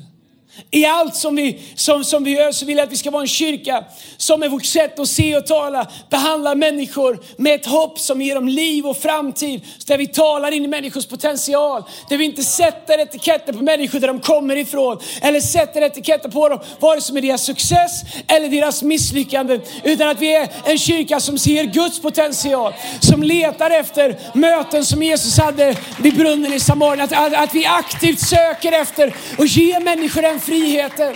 I 0.71 0.85
allt 0.85 1.15
som 1.15 1.35
vi, 1.35 1.61
som, 1.75 2.03
som 2.03 2.23
vi 2.23 2.31
gör 2.31 2.51
så 2.51 2.65
vill 2.65 2.77
jag 2.77 2.85
att 2.85 2.91
vi 2.91 2.97
ska 2.97 3.11
vara 3.11 3.21
en 3.21 3.27
kyrka 3.27 3.83
som 4.17 4.39
med 4.39 4.51
vårt 4.51 4.65
sätt 4.65 4.99
att 4.99 5.07
se 5.07 5.37
och 5.37 5.45
tala 5.45 5.87
behandlar 6.09 6.55
människor 6.55 7.19
med 7.37 7.55
ett 7.55 7.65
hopp 7.65 7.99
som 7.99 8.21
ger 8.21 8.35
dem 8.35 8.47
liv 8.47 8.85
och 8.85 8.97
framtid. 8.97 9.61
Där 9.85 9.97
vi 9.97 10.07
talar 10.07 10.51
in 10.51 10.65
i 10.65 10.67
människors 10.67 11.05
potential. 11.05 11.83
Där 12.09 12.17
vi 12.17 12.25
inte 12.25 12.43
sätter 12.43 12.99
etiketter 12.99 13.53
på 13.53 13.63
människor 13.63 13.99
där 13.99 14.07
de 14.07 14.19
kommer 14.19 14.55
ifrån. 14.55 14.99
Eller 15.21 15.39
sätter 15.39 15.81
etiketter 15.81 16.29
på 16.29 16.49
dem, 16.49 16.59
vare 16.79 17.01
sig 17.01 17.13
med 17.13 17.23
deras 17.23 17.43
success 17.43 18.01
eller 18.27 18.49
deras 18.49 18.83
misslyckanden. 18.83 19.61
Utan 19.83 20.09
att 20.09 20.19
vi 20.19 20.35
är 20.35 20.49
en 20.65 20.77
kyrka 20.77 21.19
som 21.19 21.37
ser 21.37 21.63
Guds 21.63 22.01
potential. 22.01 22.73
Som 22.99 23.23
letar 23.23 23.69
efter 23.71 24.19
möten 24.33 24.85
som 24.85 25.03
Jesus 25.03 25.37
hade 25.37 25.75
vid 26.01 26.15
brunnen 26.15 26.53
i 26.53 26.59
Samarien. 26.59 27.01
Att, 27.01 27.13
att, 27.13 27.33
att 27.33 27.55
vi 27.55 27.65
aktivt 27.65 28.19
söker 28.19 28.71
efter 28.71 29.13
och 29.37 29.45
ger 29.45 29.79
människor 29.79 30.23
en 30.23 30.39
friheten. 30.51 31.15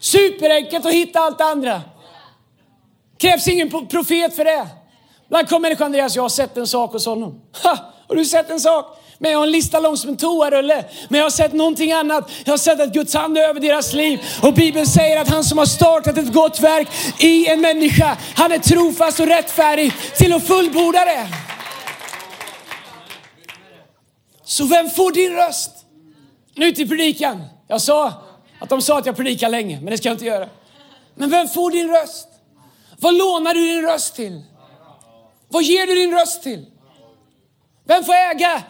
Superenkelt 0.00 0.86
att 0.86 0.92
hitta 0.92 1.20
allt 1.20 1.38
det 1.38 1.44
andra. 1.44 1.82
Krävs 3.18 3.48
ingen 3.48 3.70
profet 3.70 4.36
för 4.36 4.44
det. 4.44 4.66
Ibland 5.26 5.48
kommer 5.48 5.60
människan 5.60 5.86
Andreas, 5.86 6.16
jag 6.16 6.22
har 6.22 6.28
sett 6.28 6.56
en 6.56 6.66
sak 6.66 6.92
hos 6.92 7.06
honom. 7.06 7.40
Ha, 7.62 7.78
har 8.08 8.16
du 8.16 8.24
sett 8.24 8.50
en 8.50 8.60
sak? 8.60 8.98
Men 9.18 9.30
jag 9.30 9.38
har 9.38 9.46
en 9.46 9.52
lista 9.52 9.80
lång 9.80 9.96
som 9.96 10.10
en 10.10 10.16
toarulle. 10.16 10.84
Men 11.08 11.18
jag 11.18 11.24
har 11.24 11.30
sett 11.30 11.52
någonting 11.52 11.92
annat. 11.92 12.30
Jag 12.44 12.52
har 12.52 12.58
sett 12.58 12.80
att 12.80 12.92
Guds 12.92 13.14
hand 13.14 13.38
är 13.38 13.42
över 13.42 13.60
deras 13.60 13.92
liv. 13.92 14.20
Och 14.42 14.54
Bibeln 14.54 14.86
säger 14.86 15.20
att 15.20 15.28
han 15.28 15.44
som 15.44 15.58
har 15.58 15.66
startat 15.66 16.18
ett 16.18 16.32
gott 16.32 16.60
verk 16.60 16.88
i 17.18 17.48
en 17.48 17.60
människa, 17.60 18.16
han 18.36 18.52
är 18.52 18.58
trofast 18.58 19.20
och 19.20 19.26
rättfärdig 19.26 19.92
till 20.16 20.32
att 20.32 20.46
fullborda 20.46 21.04
det. 21.04 21.28
Så 24.44 24.66
vem 24.66 24.90
får 24.90 25.12
din 25.12 25.32
röst? 25.32 25.70
Nu 26.54 26.72
till 26.72 26.88
predikan. 26.88 27.42
Jag 27.68 27.80
sa 27.80 28.12
att 28.60 28.68
de 28.68 28.82
sa 28.82 28.98
att 28.98 29.06
jag 29.06 29.16
predikar 29.16 29.48
länge, 29.48 29.80
men 29.80 29.90
det 29.90 29.98
ska 29.98 30.08
jag 30.08 30.14
inte 30.14 30.24
göra. 30.24 30.48
Men 31.14 31.30
vem 31.30 31.48
får 31.48 31.70
din 31.70 31.88
röst? 31.88 32.28
Vad 32.98 33.14
lånar 33.14 33.54
du 33.54 33.60
din 33.60 33.82
röst 33.82 34.14
till? 34.14 34.42
Vad 35.48 35.62
ger 35.62 35.86
du 35.86 35.94
din 35.94 36.12
röst 36.12 36.42
till? 36.42 36.66
Vem 37.84 38.04
får 38.04 38.14
äga 38.14 38.62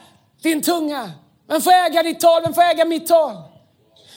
din 0.42 0.62
tunga? 0.62 1.12
Vem 1.48 1.61
får 1.61 1.72
äga 1.72 2.02
ditt 2.02 2.20
tal? 2.20 2.42
Vem 2.42 2.54
får 2.54 2.62
äga 2.62 2.85
mitt 2.85 3.07
tal? 3.07 3.37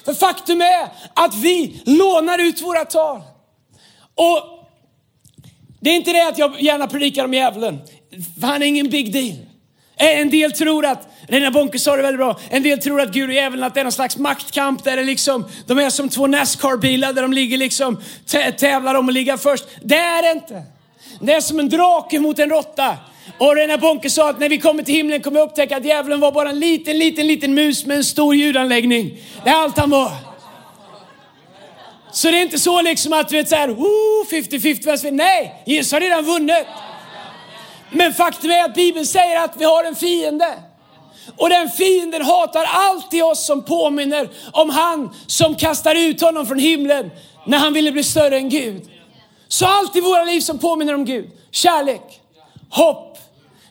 För 0.06 0.13
faktum 0.13 0.62
är 0.62 0.90
att 1.13 1.36
vi 1.36 1.82
lånar 1.86 2.40
ut 2.40 2.62
våra 2.62 2.86
tal. 2.86 3.22
Och 4.16 4.58
Det 5.80 5.90
är 5.90 5.96
inte 5.96 6.13
det 6.13 6.28
att 6.28 6.38
jag 6.38 6.62
gärna 6.62 6.88
predikar 6.88 7.26
om 7.26 7.34
djävulen. 7.34 7.82
Han 8.42 8.62
är 8.62 8.66
ingen 8.66 8.90
big 8.90 9.13
deal. 9.13 9.47
Eh, 9.98 10.20
en 10.20 10.30
del 10.30 10.52
tror 10.52 10.86
att, 10.86 11.08
Rena 11.28 11.52
Bonke 11.52 11.80
sa 11.80 11.96
det 11.96 12.02
väldigt 12.02 12.20
bra, 12.20 12.40
en 12.50 12.64
del 12.64 12.80
tror 12.80 13.02
att 13.02 13.12
Gud 13.12 13.30
och 13.30 13.36
djävulen 13.36 13.64
att 13.64 13.74
det 13.74 13.80
är 13.80 13.84
någon 13.84 13.92
slags 13.92 14.18
maktkamp 14.18 14.84
där 14.84 14.98
det 14.98 15.04
liksom, 15.04 15.46
de 15.68 15.80
är 15.80 15.90
som 15.90 16.10
två 16.10 16.28
Nascar-bilar 16.28 17.14
där 17.14 17.22
de 17.22 17.34
ligger 17.34 17.58
liksom, 17.58 18.02
tävlar 18.58 18.96
om 18.96 19.08
att 19.08 19.14
ligga 19.14 19.38
först. 19.38 19.66
Det 19.82 19.98
är 19.98 20.22
det 20.22 20.32
inte. 20.32 20.64
Det 21.22 21.34
är 21.34 21.42
som 21.42 21.60
en 21.60 21.70
drake 21.70 22.20
mot 22.20 22.40
en 22.40 22.50
råtta. 22.50 22.98
Och 23.38 23.56
Rena 23.56 23.78
Bonke 23.78 24.10
sa 24.10 24.30
att 24.30 24.40
när 24.40 24.50
vi 24.50 24.58
kommer 24.58 24.84
till 24.84 24.96
himlen 24.96 25.22
kommer 25.22 25.40
vi 25.40 25.46
upptäcka 25.46 25.78
att 25.78 25.86
djävulen 25.86 26.20
var 26.20 26.32
bara 26.32 26.50
en 26.50 26.60
liten, 26.60 27.00
liten, 27.00 27.28
liten 27.28 27.54
mus 27.54 27.86
med 27.86 27.98
en 27.98 28.04
stor 28.04 28.36
ljudanläggning. 28.36 29.20
Det 29.44 29.50
är 29.50 29.56
allt 29.56 29.78
han 29.78 29.90
var. 29.90 30.12
Så 32.12 32.32
det 32.32 32.38
är 32.38 32.42
inte 32.42 32.60
så 32.60 32.82
liksom 32.82 33.14
att 33.14 33.30
du 33.30 33.36
vet 33.36 33.50
såhär, 33.50 33.68
50-50, 33.68 35.12
nej, 35.12 35.64
Jesus 35.66 35.92
har 35.92 36.00
redan 36.00 36.26
vunnit. 36.26 36.66
Men 37.91 38.13
faktum 38.13 38.52
är 38.52 38.65
att 38.65 38.73
Bibeln 38.73 39.06
säger 39.06 39.43
att 39.43 39.52
vi 39.58 39.65
har 39.65 39.84
en 39.84 39.95
fiende. 39.95 40.54
Och 41.38 41.50
den 41.50 41.69
fienden 41.69 42.21
hatar 42.21 42.65
alltid 42.71 43.23
oss 43.23 43.45
som 43.45 43.63
påminner 43.63 44.30
om 44.52 44.69
han 44.69 45.15
som 45.28 45.56
kastar 45.56 45.95
ut 45.95 46.21
honom 46.21 46.45
från 46.45 46.60
himlen 46.60 47.12
när 47.45 47.58
han 47.58 47.73
ville 47.73 47.91
bli 47.91 48.04
större 48.04 48.38
än 48.38 48.50
Gud. 48.50 48.89
Så 49.47 49.65
allt 49.65 49.95
i 49.95 50.02
våra 50.02 50.23
liv 50.23 50.41
som 50.41 50.60
påminner 50.60 50.93
om 50.93 51.06
Gud. 51.06 51.30
Kärlek, 51.52 52.21
hopp, 52.69 53.17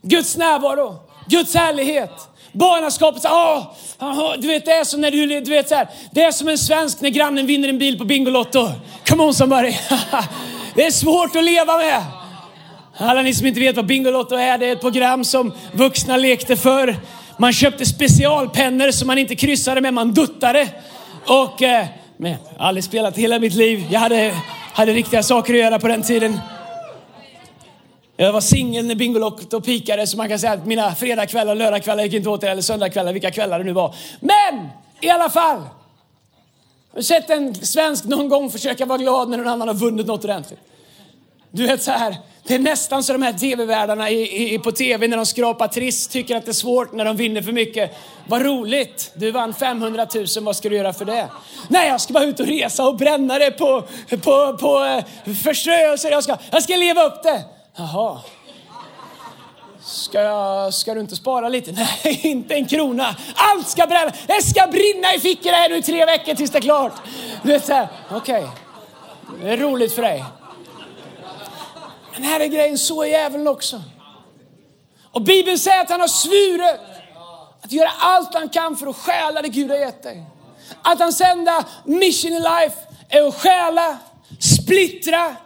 Guds 0.03 0.37
närvaro, 0.37 0.97
Guds 1.27 1.55
härlighet. 1.55 2.13
Barnaskapet, 2.53 3.25
oh, 3.25 3.33
ah, 3.33 3.59
oh, 3.59 3.65
ah, 3.99 4.23
ah, 4.23 4.37
du 4.37 4.49
vet 4.49 4.65
det 4.65 4.73
är 4.73 4.85
som 4.85 5.01
när 5.01 5.11
du, 5.11 5.41
du 5.41 5.51
vet 5.51 5.69
så 5.69 5.75
här, 5.75 5.89
det 6.11 6.23
är 6.23 6.33
som 6.33 6.49
en 6.49 6.59
svensk 6.59 7.01
när 7.01 7.11
grannen 7.11 7.47
vinner 7.47 7.69
en 7.69 7.79
bil 7.79 7.99
på 7.99 8.05
Bingolotto. 8.05 8.69
Come 9.09 9.23
on 9.23 9.35
somebody. 9.35 9.75
det 10.75 10.87
är 10.87 10.91
svårt 10.91 11.37
att 11.37 11.45
leva 11.45 11.77
med. 11.77 12.03
Alla 12.99 13.23
ni 13.23 13.35
som 13.35 13.47
inte 13.47 13.61
vet 13.61 13.77
vad 13.77 13.87
Bingolotto 13.87 14.35
är, 14.35 14.59
det 14.59 14.67
är 14.67 14.73
ett 14.73 14.81
program 14.81 15.25
som 15.25 15.53
vuxna 15.73 16.17
lekte 16.17 16.57
för. 16.57 16.97
Man 17.39 17.53
köpte 17.53 17.87
specialpennor 17.87 18.91
som 18.91 19.07
man 19.07 19.19
inte 19.19 19.37
kryssade 19.37 19.81
med, 19.81 19.95
man 19.95 20.15
duttade. 20.15 20.69
Och, 21.27 21.63
eh, 21.63 21.87
men, 22.17 22.31
jag 22.31 22.39
har 22.59 22.69
aldrig 22.69 22.85
spelat 22.85 23.17
hela 23.17 23.39
mitt 23.39 23.55
liv. 23.55 23.87
Jag 23.91 24.01
hade, 24.01 24.35
hade 24.73 24.93
riktiga 24.93 25.23
saker 25.23 25.55
att 25.55 25.61
göra 25.61 25.79
på 25.79 25.89
den 25.89 26.03
tiden. 26.03 26.41
Jag 28.17 28.33
var 28.33 28.41
singel 28.41 28.87
när 28.87 28.95
Bingolotto 28.95 29.61
pikade 29.61 30.07
så 30.07 30.17
man 30.17 30.29
kan 30.29 30.39
säga 30.39 30.53
att 30.53 30.67
mina 30.67 30.95
fredagkvällar, 30.95 31.55
lördagkvällar 31.55 32.05
gick 32.05 32.15
inte 32.15 32.29
åt 32.29 32.41
det, 32.41 32.51
eller 32.51 32.63
söndagkvällar, 32.63 33.13
vilka 33.13 33.31
kvällar 33.31 33.59
det 33.59 33.65
nu 33.65 33.73
var. 33.73 33.95
Men 34.21 34.69
i 35.01 35.11
alla 35.11 35.31
fall. 35.31 35.59
Har 35.59 36.97
du 36.97 37.03
sett 37.03 37.31
en 37.31 37.55
svensk 37.55 38.05
någon 38.05 38.29
gång 38.29 38.51
försöka 38.51 38.87
vara 38.87 38.99
glad 38.99 39.29
när 39.29 39.39
någon 39.39 39.49
annan 39.49 39.69
har 39.69 39.75
vunnit 39.75 40.07
något 40.07 40.25
ordentligt? 40.25 40.61
Du 41.51 41.67
vet 41.67 41.83
så 41.83 41.91
här, 41.91 42.17
det 42.43 42.55
är 42.55 42.59
nästan 42.59 43.03
så 43.03 43.13
de 43.13 43.23
här 43.23 43.33
tv-värdarna 43.33 44.07
på 44.63 44.73
tv 44.73 45.09
när 45.09 45.17
de 45.17 45.27
skrapar 45.27 45.69
trist 45.69 46.11
tycker 46.11 46.37
att 46.37 46.45
det 46.45 46.51
är 46.51 46.53
svårt 46.53 46.93
när 46.93 47.05
de 47.05 47.17
vinner 47.17 47.43
för 47.43 47.53
mycket. 47.53 47.97
Vad 48.29 48.43
roligt! 48.43 49.13
Du 49.15 49.31
vann 49.31 49.55
500 49.55 50.07
000, 50.15 50.27
vad 50.41 50.57
ska 50.57 50.69
du 50.69 50.77
göra 50.77 50.93
för 50.93 51.05
det? 51.05 51.29
Nej, 51.69 51.89
jag 51.89 52.01
ska 52.01 52.13
bara 52.13 52.25
ut 52.25 52.41
och 52.41 52.47
resa 52.47 52.89
och 52.89 52.97
bränna 52.97 53.39
det 53.39 53.51
på, 53.51 53.83
på, 54.11 54.57
på 54.61 54.85
eh, 54.85 55.35
förströelser. 55.35 56.11
Jag 56.11 56.25
ska, 56.25 56.37
jag 56.51 56.63
ska 56.63 56.77
leva 56.77 57.05
upp 57.05 57.23
det. 57.23 57.45
Jaha. 57.77 58.21
Ska, 59.81 60.21
jag, 60.21 60.75
ska 60.75 60.95
du 60.95 61.01
inte 61.01 61.17
spara 61.17 61.49
lite? 61.49 61.73
Nej, 62.05 62.21
inte 62.23 62.55
en 62.55 62.67
krona. 62.67 63.17
Allt 63.35 63.69
ska 63.69 63.87
bränna. 63.87 64.13
Det 64.27 64.43
ska 64.43 64.67
brinna 64.67 65.15
i 65.17 65.21
fickorna 65.21 65.57
här 65.57 65.69
nu 65.69 65.77
i 65.77 65.83
tre 65.83 66.05
veckor 66.05 66.35
tills 66.35 66.51
det 66.51 66.59
är 66.59 66.63
klart. 66.63 66.93
Du 67.43 67.49
vet 67.49 67.67
så 67.67 67.89
okej. 68.11 68.45
Okay. 68.45 68.47
Det 69.43 69.51
är 69.51 69.57
roligt 69.57 69.95
för 69.95 70.03
dig. 70.03 70.25
Men 72.17 72.25
här 72.25 72.41
är 72.41 72.47
grejen, 72.47 72.79
så 72.79 73.03
är 73.03 73.07
djävulen 73.07 73.49
också. 73.49 73.83
Och 75.13 75.23
Bibeln 75.23 75.59
säger 75.59 75.81
att 75.81 75.91
han 75.91 76.01
har 76.01 76.09
svurit 76.09 76.81
att 77.63 77.73
göra 77.73 77.91
allt 77.99 78.35
han 78.35 78.49
kan 78.49 78.77
för 78.77 78.87
att 78.87 78.97
stjäla 78.97 79.43
det 79.43 79.49
Gud 79.49 79.71
har 79.71 79.79
gett 79.79 80.03
dig. 80.03 80.25
Att 80.83 80.99
hans 80.99 81.21
enda 81.21 81.65
mission 81.85 82.33
i 82.33 82.41
life 82.41 82.77
är 83.09 83.23
att 83.23 83.35
stjäla, 83.35 83.99
splittra 84.41 85.37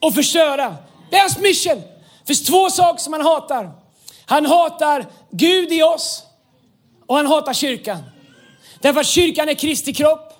och 0.00 0.14
förstöra. 0.14 0.76
Det 1.10 1.16
är 1.16 1.20
hans 1.20 1.38
mission. 1.38 1.76
Det 2.20 2.26
finns 2.26 2.44
två 2.44 2.70
saker 2.70 3.02
som 3.02 3.12
han 3.12 3.22
hatar. 3.22 3.70
Han 4.26 4.46
hatar 4.46 5.06
Gud 5.30 5.72
i 5.72 5.82
oss 5.82 6.22
och 7.06 7.16
han 7.16 7.26
hatar 7.26 7.52
kyrkan. 7.52 7.98
Därför 8.80 9.00
att 9.00 9.06
kyrkan 9.06 9.48
är 9.48 9.54
Kristi 9.54 9.94
kropp. 9.94 10.32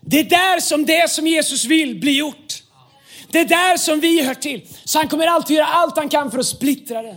Det 0.00 0.18
är 0.20 0.24
där 0.24 0.60
som 0.60 0.86
det 0.86 1.10
som 1.10 1.26
Jesus 1.26 1.64
vill 1.64 2.00
bli 2.00 2.18
gjort. 2.18 2.45
Det 3.36 3.40
är 3.40 3.44
där 3.44 3.76
som 3.76 4.00
vi 4.00 4.22
hör 4.22 4.34
till. 4.34 4.68
Så 4.84 4.98
han 4.98 5.08
kommer 5.08 5.26
alltid 5.26 5.56
göra 5.56 5.66
allt 5.66 5.96
han 5.96 6.08
kan 6.08 6.30
för 6.30 6.38
att 6.38 6.46
splittra 6.46 7.02
den. 7.02 7.16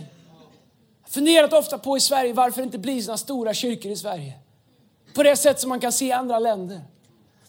har 1.02 1.10
funderat 1.10 1.52
ofta 1.52 1.78
på 1.78 1.96
i 1.96 2.00
Sverige 2.00 2.32
varför 2.32 2.60
det 2.60 2.64
inte 2.64 2.78
blir 2.78 3.02
sådana 3.02 3.18
stora 3.18 3.54
kyrkor 3.54 3.92
i 3.92 3.96
Sverige. 3.96 4.32
På 5.14 5.22
det 5.22 5.36
sätt 5.36 5.60
som 5.60 5.68
man 5.68 5.80
kan 5.80 5.92
se 5.92 6.06
i 6.06 6.12
andra 6.12 6.38
länder. 6.38 6.80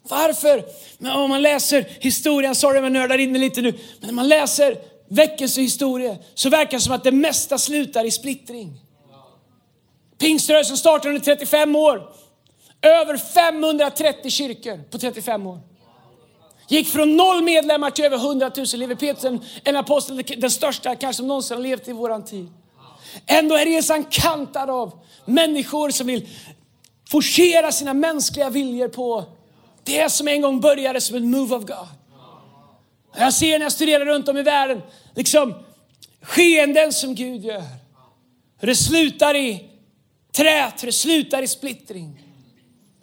Varför? 0.04 0.66
Men 0.98 1.12
om 1.12 1.30
man 1.30 1.42
läser 1.42 1.88
historien, 2.00 2.56
sorry 2.56 2.78
om 2.78 2.84
jag 2.84 2.94
nördar 2.94 3.18
in 3.18 3.34
lite 3.34 3.62
nu, 3.62 3.72
men 3.72 4.08
när 4.08 4.14
man 4.14 4.28
läser 4.28 4.78
väckelsehistoria 5.08 6.18
så 6.34 6.50
verkar 6.50 6.72
det 6.72 6.82
som 6.82 6.94
att 6.94 7.04
det 7.04 7.12
mesta 7.12 7.58
slutar 7.58 8.06
i 8.06 8.12
splittring. 8.12 8.82
Pingströrelsen 10.18 10.78
startade 10.78 11.10
under 11.10 11.22
35 11.22 11.76
år. 11.76 12.14
Över 12.82 13.18
530 13.18 14.32
kyrkor 14.32 14.84
på 14.92 14.98
35 14.98 15.48
år. 15.48 15.71
Gick 16.72 16.88
från 16.88 17.18
noll 17.18 17.44
medlemmar 17.44 17.92
till 17.92 18.06
över 18.06 18.18
100 18.18 18.52
000. 18.58 18.66
Lever 18.74 18.96
Petrus 18.96 19.42
en 19.64 19.76
apostel, 19.76 20.24
den 20.38 20.52
största 20.52 20.96
kanske 20.96 21.18
som 21.18 21.28
någonsin 21.28 21.58
har 21.58 21.64
levt 21.64 21.88
i 21.88 21.92
våran 21.92 22.26
tid. 22.26 22.48
Ändå 23.26 23.56
är 23.56 23.66
resan 23.66 24.04
kantad 24.04 24.70
av 24.70 25.00
människor 25.26 25.90
som 25.90 26.08
vill 26.08 26.30
forcera 27.10 27.72
sina 27.72 27.94
mänskliga 27.94 28.50
viljor 28.50 28.88
på 28.88 29.26
det 29.84 30.10
som 30.12 30.28
en 30.28 30.42
gång 30.42 30.62
började 30.62 31.02
som 31.02 31.16
en 31.16 31.32
move 31.32 31.56
of 31.56 31.64
God. 31.64 31.88
Jag 33.18 33.34
ser 33.34 33.60
när 33.60 33.66
jag 33.66 33.72
studerar 33.72 34.06
runt 34.06 34.28
om 34.28 34.38
i 34.38 34.44
världen, 34.44 34.82
liksom 35.16 35.54
skeenden 36.22 36.94
som 36.94 37.16
Gud 37.16 37.46
gör. 37.46 37.64
Hur 38.60 38.68
det 38.68 38.76
slutar 38.76 39.36
i 39.36 39.70
trät, 40.32 40.84
hur 40.84 40.86
det 40.86 40.94
slutar 40.94 41.42
i 41.42 41.48
splittring. 41.48 42.31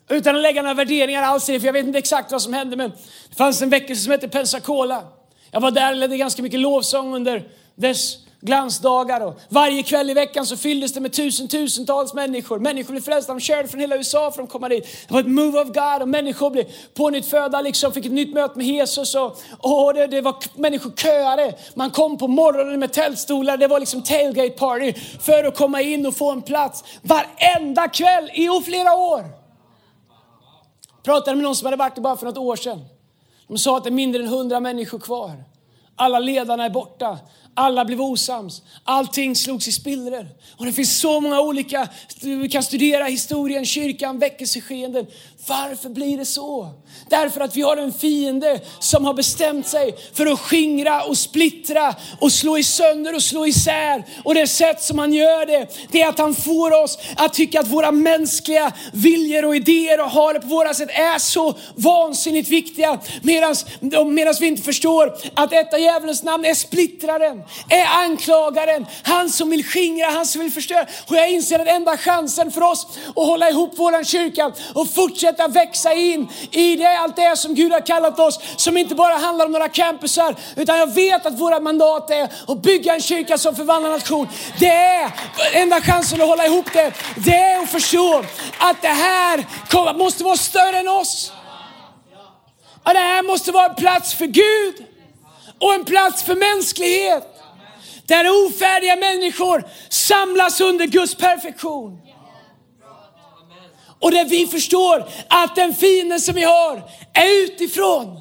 Utan 0.09 0.37
att 0.37 0.43
lägga 0.43 0.63
några 0.63 0.75
värderingar 0.75 1.23
alls 1.23 1.49
i 1.49 1.53
det, 1.53 1.61
för 1.61 1.67
jag 1.67 1.73
vet 1.73 1.87
inte 1.87 1.99
exakt 1.99 2.33
vad 2.33 2.43
som 2.43 2.53
hände, 2.53 2.77
men 2.77 2.91
det 3.29 3.37
fanns 3.37 3.63
en 3.63 3.71
väckelse 3.71 4.03
som 4.03 4.13
hette 4.13 4.29
Pensacola. 4.29 5.05
Jag 5.51 5.61
var 5.61 5.71
där 5.71 5.91
och 5.91 5.97
ledde 5.97 6.17
ganska 6.17 6.43
mycket 6.43 6.61
lovsång 6.61 7.15
under 7.15 7.49
dess 7.75 8.19
glansdagar 8.41 9.21
och 9.21 9.41
varje 9.49 9.83
kväll 9.83 10.11
i 10.11 10.15
veckan 10.15 10.47
så 10.47 10.57
fylldes 10.57 10.93
det 10.93 11.01
med 11.01 11.13
tusentals 11.51 12.15
människor. 12.15 12.59
Människor 12.59 12.91
blev 12.93 13.01
frälsta, 13.01 13.33
de 13.33 13.41
körde 13.41 13.69
från 13.69 13.81
hela 13.81 13.97
USA 13.97 14.31
för 14.31 14.43
att 14.43 14.51
komma 14.51 14.69
dit. 14.69 14.85
Det 15.09 15.15
var 15.15 15.21
ett 15.21 15.27
move 15.27 15.61
of 15.61 15.69
God 15.69 16.03
och 16.03 16.09
människor 16.09 16.51
blev 16.51 16.65
på 16.95 17.11
nytt 17.11 17.27
födda, 17.27 17.61
liksom, 17.61 17.93
fick 17.93 18.07
ett 18.07 18.13
nytt 18.13 18.35
möte 18.35 18.59
med 18.59 18.67
Jesus 18.67 19.15
och, 19.15 19.39
och 19.59 19.95
det, 19.95 20.07
det 20.07 20.21
var 20.21 20.37
människor 20.55 20.91
köade. 20.91 21.55
Man 21.75 21.91
kom 21.91 22.19
på 22.19 22.29
morgonen 22.29 22.81
med 22.81 22.93
tältstolar, 22.93 23.57
det 23.57 23.69
var 23.69 23.81
liksom 23.81 24.03
tailgate 24.03 24.51
party 24.51 24.93
för 25.21 25.45
att 25.45 25.57
komma 25.57 25.83
in 25.83 26.07
och 26.07 26.17
få 26.17 26.31
en 26.31 26.43
plats 26.43 26.85
varenda 27.03 27.89
kväll 27.89 28.31
i 28.35 28.49
flera 28.65 28.95
år. 28.95 29.38
Jag 31.09 31.15
pratade 31.17 31.37
med 31.37 31.45
någon 31.45 31.57
som 31.57 31.67
hade 31.67 31.77
varit 31.77 31.95
det 31.95 32.01
bara 32.01 32.17
för 32.17 32.27
något 32.27 32.39
år 32.39 32.57
sedan. 32.57 32.85
De 33.47 33.59
sa 33.59 33.77
att 33.77 33.85
det 33.85 33.91
är 33.91 33.93
mindre 33.93 34.23
än 34.23 34.29
hundra 34.29 34.61
människor 34.61 34.99
kvar. 34.99 35.45
Alla 35.97 36.19
ledarna 36.19 36.65
är 36.65 36.71
borta. 36.71 37.19
Alla 37.55 37.85
blev 37.85 38.01
osams. 38.01 38.63
Allting 38.85 39.37
slogs 39.37 39.69
i 39.69 39.73
spillror. 39.73 40.29
Och 40.57 40.67
det 40.67 40.73
finns 40.73 41.01
så 41.01 41.21
många 41.21 41.41
olika, 41.41 41.89
vi 42.23 42.49
kan 42.49 42.63
studera 42.63 43.05
historien, 43.05 43.67
kyrkan, 43.67 44.19
väckelseskeenden. 44.19 45.07
Varför 45.49 45.89
blir 45.89 46.19
det 46.19 46.25
så? 46.25 46.71
Därför 47.09 47.41
att 47.41 47.57
vi 47.57 47.63
har 47.63 47.77
en 47.77 47.93
fiende 47.93 48.61
som 48.79 49.05
har 49.05 49.15
bestämt 49.15 49.67
sig 49.67 49.95
för 50.13 50.27
att 50.27 50.41
skingra 50.41 51.03
och 51.03 51.19
splittra 51.19 51.95
och 52.21 52.33
slå 52.33 52.59
i 52.59 52.65
sönder 52.65 53.15
och 53.15 53.23
slå 53.23 53.47
isär. 53.47 54.05
Och 54.25 54.35
det 54.35 54.47
sätt 54.47 54.83
som 54.83 54.99
han 54.99 55.13
gör 55.13 55.47
det, 55.47 55.67
det 55.91 56.03
är 56.03 56.09
att 56.09 56.19
han 56.19 56.35
får 56.35 56.83
oss 56.83 56.99
att 57.17 57.35
tycka 57.35 57.61
att 57.61 57.67
våra 57.67 57.93
mänskliga 57.93 58.73
viljor 58.93 59.45
och 59.45 59.57
idéer 59.57 60.01
och 60.01 60.11
har 60.11 60.35
det 60.35 60.41
på 60.41 60.47
våra 60.47 60.75
sätt 60.75 60.91
är 60.91 61.19
så 61.19 61.55
vansinnigt 61.75 62.49
viktiga. 62.49 62.99
Medan 63.23 63.55
vi 64.41 64.47
inte 64.47 64.63
förstår 64.63 65.17
att 65.35 65.51
detta 65.51 65.79
djävulens 65.79 66.23
namn 66.23 66.45
är 66.45 66.55
splittraren, 66.55 67.43
är 67.69 67.87
anklagaren, 68.05 68.87
han 69.03 69.31
som 69.31 69.51
vill 69.51 69.65
skingra, 69.65 70.07
han 70.11 70.27
som 70.27 70.43
vill 70.43 70.53
förstöra. 70.53 70.87
Och 71.07 71.17
jag 71.17 71.31
inser 71.31 71.59
att 71.59 71.69
enda 71.69 71.97
chansen 71.97 72.53
för 72.53 72.61
oss 72.61 72.87
att 73.09 73.27
hålla 73.27 73.51
ihop 73.51 73.79
våran 73.79 74.05
kyrka 74.05 74.53
och 74.75 74.91
fortsätta 74.91 75.38
växa 75.47 75.93
in 75.93 76.29
i 76.51 76.77
det, 76.77 76.99
allt 76.99 77.17
det 77.17 77.37
som 77.37 77.55
Gud 77.55 77.73
har 77.73 77.87
kallat 77.87 78.19
oss, 78.19 78.41
som 78.57 78.77
inte 78.77 78.95
bara 78.95 79.15
handlar 79.15 79.47
om 79.47 79.53
några 79.53 79.69
campusar, 79.69 80.37
utan 80.57 80.79
jag 80.79 80.95
vet 80.95 81.27
att 81.27 81.41
våra 81.41 81.61
mandat 81.61 82.11
är 82.11 82.29
att 82.49 82.63
bygga 82.63 82.95
en 82.95 83.01
kyrka 83.01 83.39
som 83.39 83.57
förvandlar 83.57 83.91
nation. 83.91 84.29
Det 84.59 84.69
är 84.69 85.11
enda 85.53 85.81
chansen 85.81 86.21
att 86.21 86.29
hålla 86.29 86.47
ihop 86.47 86.73
det, 86.73 86.93
det 87.17 87.37
är 87.37 87.63
att 87.63 87.71
förstå 87.71 88.25
att 88.59 88.83
det 88.83 88.89
här 88.89 89.45
måste 89.95 90.25
vara 90.25 90.37
större 90.37 90.79
än 90.79 90.89
oss. 90.89 91.33
Att 92.83 92.95
det 92.95 93.01
här 93.01 93.23
måste 93.23 93.53
vara 93.53 93.67
en 93.67 93.75
plats 93.75 94.15
för 94.15 94.27
Gud. 94.27 94.87
och 95.61 95.75
en 95.75 95.85
plats 95.85 96.23
för 96.23 96.37
mänsklighet. 96.37 97.25
Där 98.07 98.47
ofärdiga 98.47 98.97
människor 98.97 99.65
samlas 99.89 100.61
under 100.61 100.87
Guds 100.87 101.15
perfektion. 101.15 102.08
Och 104.01 104.11
där 104.11 104.25
vi 104.25 104.47
förstår 104.47 105.09
att 105.29 105.57
den 105.57 105.75
fienden 105.75 106.21
som 106.21 106.35
vi 106.35 106.43
har 106.43 106.83
är 107.13 107.45
utifrån. 107.45 108.19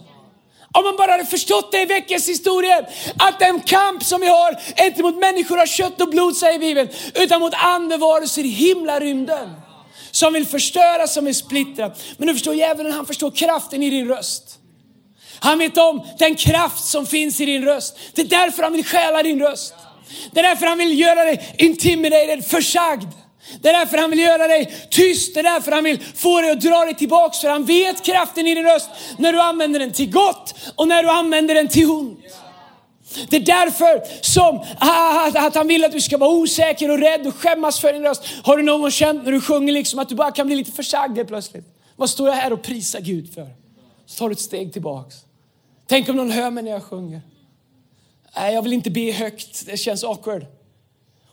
Om 0.71 0.83
man 0.83 0.95
bara 0.97 1.11
hade 1.11 1.25
förstått 1.25 1.71
det 1.71 1.81
i 1.81 1.85
veckans 1.85 2.29
historia, 2.29 2.85
att 3.19 3.39
den 3.39 3.59
kamp 3.59 4.03
som 4.03 4.21
vi 4.21 4.27
har 4.27 4.59
är 4.75 4.85
inte 4.85 5.03
mot 5.03 5.17
människor 5.17 5.61
av 5.61 5.65
kött 5.65 6.01
och 6.01 6.09
blod 6.09 6.35
säger 6.35 6.59
Bibeln, 6.59 6.89
utan 7.15 7.39
mot 7.39 7.53
andevarelser 7.53 8.45
i 8.45 8.49
himlarymden. 8.49 9.49
Som 10.11 10.33
vill 10.33 10.47
förstöra, 10.47 11.07
som 11.07 11.25
vill 11.25 11.35
splittra. 11.35 11.91
Men 12.17 12.27
du 12.27 12.33
förstår 12.33 12.55
djävulen, 12.55 12.91
han 12.91 13.05
förstår 13.05 13.31
kraften 13.31 13.83
i 13.83 13.89
din 13.89 14.07
röst. 14.07 14.59
Han 15.39 15.59
vet 15.59 15.77
om 15.77 16.07
den 16.19 16.35
kraft 16.35 16.85
som 16.85 17.05
finns 17.05 17.41
i 17.41 17.45
din 17.45 17.65
röst. 17.65 17.99
Det 18.13 18.21
är 18.21 18.25
därför 18.25 18.63
han 18.63 18.73
vill 18.73 18.85
stjäla 18.85 19.23
din 19.23 19.39
röst. 19.39 19.73
Det 20.31 20.39
är 20.39 20.43
därför 20.43 20.65
han 20.65 20.77
vill 20.77 20.99
göra 20.99 21.23
dig 21.23 21.55
intimidated, 21.57 22.45
försagd. 22.45 23.07
Det 23.61 23.69
är 23.69 23.73
därför 23.73 23.97
han 23.97 24.09
vill 24.09 24.19
göra 24.19 24.47
dig 24.47 24.87
tyst, 24.89 25.33
det 25.33 25.39
är 25.39 25.43
därför 25.43 25.71
han 25.71 25.83
vill 25.83 26.03
få 26.15 26.41
dig 26.41 26.51
att 26.51 26.61
dra 26.61 26.85
dig 26.85 26.95
tillbaks. 26.95 27.39
För 27.39 27.49
han 27.49 27.65
vet 27.65 28.05
kraften 28.05 28.47
i 28.47 28.55
din 28.55 28.65
röst 28.65 28.89
när 29.17 29.33
du 29.33 29.41
använder 29.41 29.79
den 29.79 29.93
till 29.93 30.11
gott 30.11 30.55
och 30.75 30.87
när 30.87 31.03
du 31.03 31.09
använder 31.09 31.55
den 31.55 31.67
till 31.67 31.89
ont. 31.89 32.19
Det 33.29 33.35
är 33.35 33.41
därför 33.41 34.01
som 34.21 34.63
att 35.43 35.55
han 35.55 35.67
vill 35.67 35.83
att 35.83 35.91
du 35.91 36.01
ska 36.01 36.17
vara 36.17 36.29
osäker 36.29 36.91
och 36.91 36.99
rädd 36.99 37.27
och 37.27 37.35
skämmas 37.35 37.79
för 37.79 37.93
din 37.93 38.03
röst. 38.03 38.23
Har 38.43 38.57
du 38.57 38.63
någon 38.63 38.81
gång 38.81 38.91
känt 38.91 39.23
när 39.23 39.31
du 39.31 39.41
sjunger 39.41 39.73
liksom 39.73 39.99
att 39.99 40.09
du 40.09 40.15
bara 40.15 40.31
kan 40.31 40.47
bli 40.47 40.55
lite 40.55 40.71
försagd 40.71 41.27
plötsligt? 41.27 41.65
Vad 41.95 42.09
står 42.09 42.27
jag 42.27 42.35
här 42.35 42.53
och 42.53 42.61
prisar 42.61 42.99
Gud 42.99 43.33
för? 43.33 43.47
Så 44.05 44.17
tar 44.17 44.29
du 44.29 44.33
ett 44.33 44.39
steg 44.39 44.73
tillbaks. 44.73 45.15
Tänk 45.87 46.09
om 46.09 46.15
någon 46.15 46.31
hör 46.31 46.51
mig 46.51 46.63
när 46.63 46.71
jag 46.71 46.83
sjunger. 46.83 47.21
Nej, 48.35 48.53
jag 48.53 48.61
vill 48.61 48.73
inte 48.73 48.89
be 48.89 49.11
högt, 49.11 49.65
det 49.65 49.77
känns 49.77 50.03
awkward. 50.03 50.45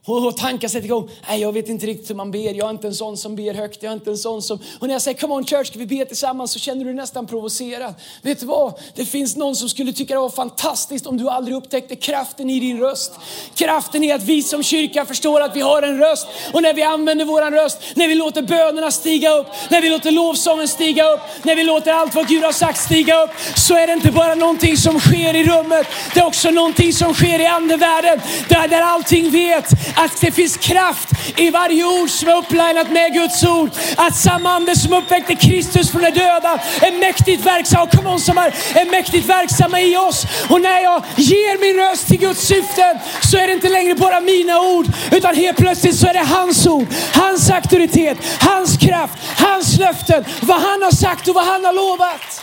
Och 0.06 0.36
tankar 0.36 0.68
sätter 0.68 0.84
igång. 0.84 1.10
Nej, 1.28 1.40
jag 1.40 1.52
vet 1.52 1.68
inte 1.68 1.86
riktigt 1.86 2.10
hur 2.10 2.14
man 2.14 2.30
ber. 2.30 2.54
Jag 2.54 2.66
är 2.66 2.70
inte 2.70 2.86
en 2.86 2.94
sån 2.94 3.16
som 3.16 3.36
ber 3.36 3.54
högt. 3.54 3.82
Jag 3.82 3.90
är 3.90 3.94
inte 3.94 4.10
en 4.10 4.18
sån 4.18 4.42
som... 4.42 4.58
Och 4.78 4.86
när 4.86 4.94
jag 4.94 5.02
säger 5.02 5.18
come 5.18 5.34
on 5.34 5.46
church, 5.46 5.66
ska 5.66 5.78
vi 5.78 5.86
be 5.86 6.04
tillsammans? 6.04 6.52
Så 6.52 6.58
känner 6.58 6.78
du 6.78 6.84
dig 6.84 6.94
nästan 6.94 7.26
provocerad. 7.26 7.94
Vet 8.22 8.40
du 8.40 8.46
vad? 8.46 8.74
Det 8.94 9.04
finns 9.04 9.36
någon 9.36 9.56
som 9.56 9.68
skulle 9.68 9.92
tycka 9.92 10.14
det 10.14 10.20
var 10.20 10.28
fantastiskt 10.28 11.06
om 11.06 11.16
du 11.16 11.28
aldrig 11.28 11.56
upptäckte 11.56 11.96
kraften 11.96 12.50
i 12.50 12.60
din 12.60 12.80
röst. 12.80 13.12
Kraften 13.54 14.04
i 14.04 14.12
att 14.12 14.22
vi 14.22 14.42
som 14.42 14.62
kyrka 14.62 15.04
förstår 15.04 15.40
att 15.40 15.56
vi 15.56 15.60
har 15.60 15.82
en 15.82 15.98
röst. 15.98 16.26
Och 16.52 16.62
när 16.62 16.74
vi 16.74 16.82
använder 16.82 17.24
våran 17.24 17.52
röst, 17.52 17.78
när 17.94 18.08
vi 18.08 18.14
låter 18.14 18.42
bönerna 18.42 18.90
stiga 18.90 19.30
upp, 19.30 19.46
när 19.70 19.82
vi 19.82 19.90
låter 19.90 20.10
lovsången 20.10 20.68
stiga 20.68 21.10
upp, 21.10 21.20
när 21.42 21.56
vi 21.56 21.64
låter 21.64 21.92
allt 21.92 22.14
vad 22.14 22.28
Gud 22.28 22.44
har 22.44 22.52
sagt 22.52 22.80
stiga 22.80 23.22
upp, 23.22 23.30
så 23.56 23.74
är 23.74 23.86
det 23.86 23.92
inte 23.92 24.10
bara 24.10 24.34
någonting 24.34 24.76
som 24.76 25.00
sker 25.00 25.36
i 25.36 25.44
rummet. 25.44 25.86
Det 26.14 26.20
är 26.20 26.26
också 26.26 26.50
någonting 26.50 26.92
som 26.92 27.14
sker 27.14 27.40
i 27.40 27.46
andevärlden. 27.46 28.20
Där, 28.48 28.68
där 28.68 28.82
allting 28.82 29.30
vet 29.30 29.93
att 29.94 30.20
det 30.20 30.30
finns 30.30 30.56
kraft 30.56 31.08
i 31.36 31.50
varje 31.50 31.84
ord 31.84 32.10
som 32.10 32.28
är 32.28 32.36
upplinat 32.36 32.90
med 32.90 33.12
Guds 33.12 33.44
ord. 33.44 33.70
Att 33.96 34.16
samma 34.16 34.50
ande 34.50 34.76
som 34.76 34.92
uppväckte 34.92 35.34
Kristus 35.34 35.90
från 35.90 36.02
de 36.02 36.10
döda 36.10 36.58
är 36.80 36.98
mäktigt 36.98 37.46
verksam, 37.46 37.82
och 37.82 37.90
kom 37.90 38.06
on, 38.06 38.20
som 38.20 38.38
är, 38.38 38.54
är 38.74 38.90
mäktigt 38.90 39.28
verksamma 39.28 39.80
i 39.80 39.96
oss. 39.96 40.26
Och 40.48 40.60
när 40.60 40.80
jag 40.80 41.02
ger 41.16 41.60
min 41.60 41.76
röst 41.76 42.06
till 42.06 42.18
Guds 42.18 42.46
syften 42.46 42.98
så 43.22 43.36
är 43.36 43.46
det 43.46 43.52
inte 43.52 43.68
längre 43.68 43.94
bara 43.94 44.20
mina 44.20 44.60
ord, 44.60 44.86
utan 45.12 45.36
helt 45.36 45.56
plötsligt 45.56 45.96
så 45.96 46.06
är 46.06 46.12
det 46.12 46.24
hans 46.24 46.66
ord, 46.66 46.86
hans 47.14 47.50
auktoritet, 47.50 48.18
hans 48.40 48.76
kraft, 48.76 49.14
hans 49.36 49.78
löften, 49.78 50.24
vad 50.40 50.60
han 50.60 50.82
har 50.82 50.90
sagt 50.90 51.28
och 51.28 51.34
vad 51.34 51.44
han 51.44 51.64
har 51.64 51.72
lovat. 51.72 52.42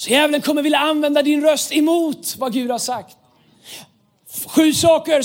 Så 0.00 0.10
djävulen 0.10 0.40
kommer 0.40 0.62
vilja 0.62 0.78
använda 0.78 1.22
din 1.22 1.42
röst 1.42 1.72
emot 1.72 2.36
vad 2.38 2.52
Gud 2.52 2.70
har 2.70 2.78
sagt. 2.78 3.16
Sju 4.46 4.72
saker, 4.72 5.22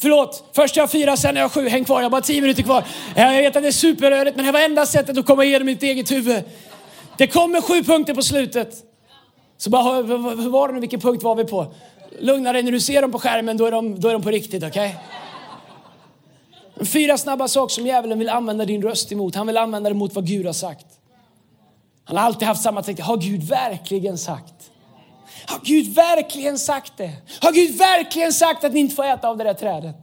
förlåt, 0.00 0.50
först 0.52 0.76
jag 0.76 0.82
har 0.82 0.88
fyra, 0.88 1.16
sen 1.16 1.36
har 1.36 1.42
jag 1.42 1.52
sju. 1.52 1.68
Häng 1.68 1.84
kvar, 1.84 1.96
jag 1.96 2.04
har 2.04 2.10
bara 2.10 2.20
tio 2.20 2.40
minuter 2.40 2.62
kvar. 2.62 2.84
Jag 3.16 3.42
vet 3.42 3.56
att 3.56 3.62
det 3.62 3.68
är 3.68 3.72
superrörigt, 3.72 4.36
men 4.36 4.46
det 4.46 4.52
var 4.52 4.60
enda 4.60 4.86
sättet 4.86 5.18
att 5.18 5.26
komma 5.26 5.44
igenom 5.44 5.66
mitt 5.66 5.82
eget 5.82 6.10
huvud. 6.10 6.44
Det 7.16 7.26
kommer 7.26 7.60
sju 7.60 7.84
punkter 7.84 8.14
på 8.14 8.22
slutet. 8.22 8.74
Så 9.58 9.70
bara, 9.70 9.94
hur 10.02 10.48
var 10.50 10.68
det 10.68 10.74
nu, 10.74 10.80
vilken 10.80 11.00
punkt 11.00 11.22
var 11.22 11.34
vi 11.34 11.44
på? 11.44 11.74
Lugna 12.20 12.52
dig, 12.52 12.62
när 12.62 12.72
du 12.72 12.80
ser 12.80 13.02
dem 13.02 13.12
på 13.12 13.18
skärmen 13.18 13.56
då 13.56 13.66
är 13.66 13.70
de, 13.70 14.00
då 14.00 14.08
är 14.08 14.12
de 14.12 14.22
på 14.22 14.30
riktigt, 14.30 14.64
okej? 14.64 14.96
Okay? 16.74 16.86
Fyra 16.86 17.18
snabba 17.18 17.48
saker 17.48 17.74
som 17.74 17.86
djävulen 17.86 18.18
vill 18.18 18.28
använda 18.28 18.64
din 18.64 18.82
röst 18.82 19.12
emot. 19.12 19.34
Han 19.34 19.46
vill 19.46 19.56
använda 19.56 19.90
det 19.90 19.96
mot 19.96 20.14
vad 20.14 20.26
Gud 20.26 20.46
har 20.46 20.52
sagt. 20.52 20.86
Han 22.08 22.16
har 22.16 22.24
alltid 22.24 22.48
haft 22.48 22.62
samma 22.62 22.82
tänkte. 22.82 23.02
Har 23.02 23.16
Gud 23.16 23.42
verkligen 23.42 24.18
sagt? 24.18 24.54
Har 25.46 25.60
Gud 25.64 25.94
verkligen 25.94 26.58
sagt 26.58 26.92
det? 26.96 27.12
Har 27.40 27.52
Gud 27.52 27.78
verkligen 27.78 28.32
sagt 28.32 28.64
att 28.64 28.72
ni 28.72 28.80
inte 28.80 28.94
får 28.94 29.04
äta 29.04 29.28
av 29.28 29.36
det 29.36 29.44
där 29.44 29.54
trädet? 29.54 29.96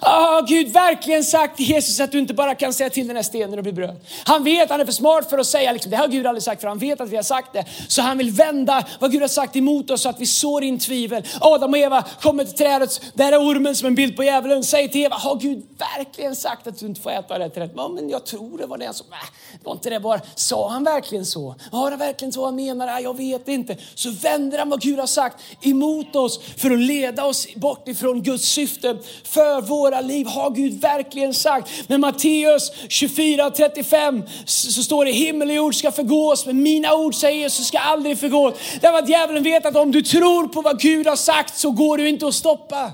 Har 0.00 0.46
Gud 0.46 0.68
verkligen 0.68 1.24
sagt 1.24 1.56
till 1.56 1.66
Jesus 1.66 2.00
att 2.00 2.12
du 2.12 2.18
inte 2.18 2.34
bara 2.34 2.54
kan 2.54 2.72
säga 2.72 2.90
till 2.90 3.06
den 3.06 3.16
här 3.16 3.22
stenen 3.22 3.58
och 3.58 3.62
bli 3.62 3.72
bröd? 3.72 3.96
Han 4.24 4.44
vet, 4.44 4.70
han 4.70 4.80
är 4.80 4.84
för 4.84 4.92
smart 4.92 5.30
för 5.30 5.38
att 5.38 5.46
säga 5.46 5.72
liksom, 5.72 5.90
det 5.90 5.96
har 5.96 6.08
Gud 6.08 6.26
aldrig 6.26 6.42
sagt 6.42 6.60
för 6.60 6.68
han 6.68 6.78
vet 6.78 7.00
att 7.00 7.08
vi 7.08 7.16
har 7.16 7.22
sagt 7.22 7.52
det. 7.52 7.64
Så 7.88 8.02
han 8.02 8.18
vill 8.18 8.30
vända 8.30 8.84
vad 9.00 9.12
Gud 9.12 9.20
har 9.20 9.28
sagt 9.28 9.56
emot 9.56 9.90
oss 9.90 10.02
så 10.02 10.08
att 10.08 10.20
vi 10.20 10.26
sår 10.26 10.64
in 10.64 10.78
tvivel. 10.78 11.22
Adam 11.40 11.70
och 11.70 11.78
Eva 11.78 12.04
kommer 12.20 12.44
till 12.44 12.56
trädet, 12.56 13.00
där 13.14 13.32
är 13.32 13.38
ormen 13.38 13.76
som 13.76 13.86
en 13.86 13.94
bild 13.94 14.16
på 14.16 14.24
djävulen. 14.24 14.64
Säger 14.64 14.88
till 14.88 15.00
Eva, 15.00 15.16
har 15.16 15.36
Gud 15.36 15.66
verkligen 15.96 16.36
sagt 16.36 16.66
att 16.66 16.78
du 16.78 16.86
inte 16.86 17.00
får 17.00 17.10
äta 17.10 17.34
av 17.34 17.40
det 17.40 17.44
här 17.44 17.50
trädet? 17.50 17.72
Ja, 17.76 17.88
men 17.88 18.08
jag 18.08 18.26
tror 18.26 18.58
det 18.58 18.66
var 18.66 18.78
det 18.78 18.94
som, 18.94 19.06
nej, 19.10 19.20
äh, 19.54 19.64
var 19.64 19.72
inte 19.72 19.90
det 19.90 20.00
bara, 20.00 20.20
sa 20.34 20.70
han 20.70 20.84
verkligen 20.84 21.26
så? 21.26 21.54
Har 21.72 21.90
han 21.90 21.98
verkligen 21.98 22.32
så 22.32 22.44
han 22.44 22.56
menar? 22.56 23.00
Jag 23.00 23.16
vet 23.16 23.48
inte. 23.48 23.76
Så 23.94 24.10
vänder 24.10 24.58
han 24.58 24.68
vad 24.68 24.80
Gud 24.80 24.98
har 24.98 25.06
sagt 25.06 25.36
emot 25.60 26.16
oss 26.16 26.40
för 26.56 26.70
att 26.70 26.78
leda 26.78 27.24
oss 27.24 27.54
bort 27.54 27.88
ifrån 27.88 28.22
Guds 28.22 28.44
syfte 28.44 28.96
för 29.24 29.69
våra 29.70 30.00
liv. 30.00 30.26
Har 30.26 30.50
Gud 30.50 30.80
verkligen 30.80 31.34
sagt? 31.34 31.70
Men 31.88 32.00
Matteus 32.00 32.72
24.35 32.72 34.28
så 34.44 34.82
står 34.82 35.04
det 35.04 35.10
himmel 35.10 35.48
och 35.48 35.54
jord 35.54 35.74
ska 35.74 35.92
förgås 35.92 36.46
men 36.46 36.62
mina 36.62 36.94
ord 36.94 37.14
säger 37.14 37.38
Jesus 37.38 37.66
ska 37.66 37.78
aldrig 37.78 38.18
förgås. 38.18 38.54
Därför 38.80 38.98
att 38.98 39.08
djävulen 39.08 39.42
vet 39.42 39.66
att 39.66 39.76
om 39.76 39.92
du 39.92 40.02
tror 40.02 40.48
på 40.48 40.62
vad 40.62 40.80
Gud 40.80 41.06
har 41.06 41.16
sagt 41.16 41.58
så 41.58 41.70
går 41.70 41.96
du 41.96 42.08
inte 42.08 42.26
att 42.26 42.34
stoppa. 42.34 42.92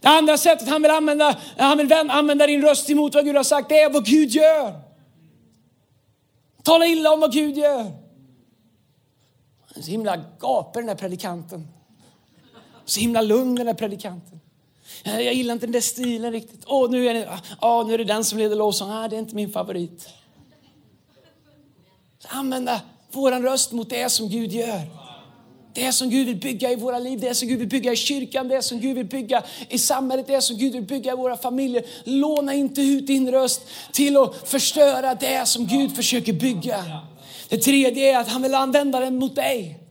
Det 0.00 0.08
andra 0.08 0.38
sättet 0.38 0.68
han 0.68 0.82
vill 0.82 0.90
använda, 0.90 1.36
han 1.56 1.78
vill 1.78 1.92
använda 1.92 2.46
din 2.46 2.62
röst 2.62 2.90
emot 2.90 3.14
vad 3.14 3.24
Gud 3.24 3.36
har 3.36 3.44
sagt, 3.44 3.68
det 3.68 3.80
är 3.80 3.90
vad 3.90 4.04
Gud 4.04 4.30
gör. 4.30 4.88
Tala 6.62 6.86
illa 6.86 7.12
om 7.12 7.20
vad 7.20 7.32
Gud 7.32 7.56
gör. 7.56 7.92
Så 9.74 9.90
himla 9.90 10.16
gapar 10.38 10.80
den 10.80 10.88
här 10.88 10.96
predikanten. 10.96 11.68
Så 12.84 13.00
himla 13.00 13.22
lugn 13.22 13.54
den 13.54 13.66
här 13.66 13.74
predikanten. 13.74 14.37
Eh, 15.04 15.20
jag 15.20 15.34
gillar 15.34 15.54
inte 15.54 15.66
den 15.66 15.72
där 15.72 15.80
stilen 15.80 16.32
riktigt. 16.32 16.62
Åh, 16.66 16.90
nu 16.90 17.08
är 17.08 17.14
det, 17.14 17.40
åh, 17.60 17.86
nu 17.86 17.94
är 17.94 17.98
det 17.98 18.04
den 18.04 18.24
som 18.24 18.38
leder 18.38 18.56
lovsång. 18.56 18.90
Ah, 18.90 19.08
det 19.08 19.16
är 19.16 19.20
inte 19.20 19.34
min 19.34 19.52
favorit. 19.52 20.08
Använda 22.28 22.80
vår 23.12 23.32
röst 23.32 23.72
mot 23.72 23.90
det 23.90 24.10
som 24.10 24.28
Gud 24.28 24.52
gör. 24.52 24.80
Det 25.74 25.92
som 25.92 26.10
Gud 26.10 26.26
vill 26.26 26.36
bygga 26.36 26.70
i 26.70 26.76
våra 26.76 26.98
liv, 26.98 27.20
det 27.20 27.34
som 27.34 27.48
Gud 27.48 27.58
vill 27.58 27.68
bygga 27.68 27.92
i 27.92 27.96
kyrkan, 27.96 28.48
det 28.48 28.62
som 28.62 28.80
Gud 28.80 28.96
vill 28.96 29.06
bygga 29.06 29.42
i 29.68 29.78
samhället, 29.78 30.26
det 30.26 30.40
som 30.40 30.56
Gud 30.56 30.72
vill 30.72 30.82
bygga 30.82 31.12
i 31.12 31.16
våra 31.16 31.36
familjer. 31.36 31.84
Låna 32.04 32.54
inte 32.54 32.82
ut 32.82 33.06
din 33.06 33.30
röst 33.30 33.62
till 33.92 34.16
att 34.16 34.48
förstöra 34.48 35.14
det 35.14 35.48
som 35.48 35.66
Gud 35.66 35.96
försöker 35.96 36.32
bygga. 36.32 36.84
Det 37.48 37.58
tredje 37.58 38.12
är 38.12 38.18
att 38.18 38.28
han 38.28 38.42
vill 38.42 38.54
använda 38.54 39.00
den 39.00 39.16
mot 39.16 39.34
dig. 39.34 39.87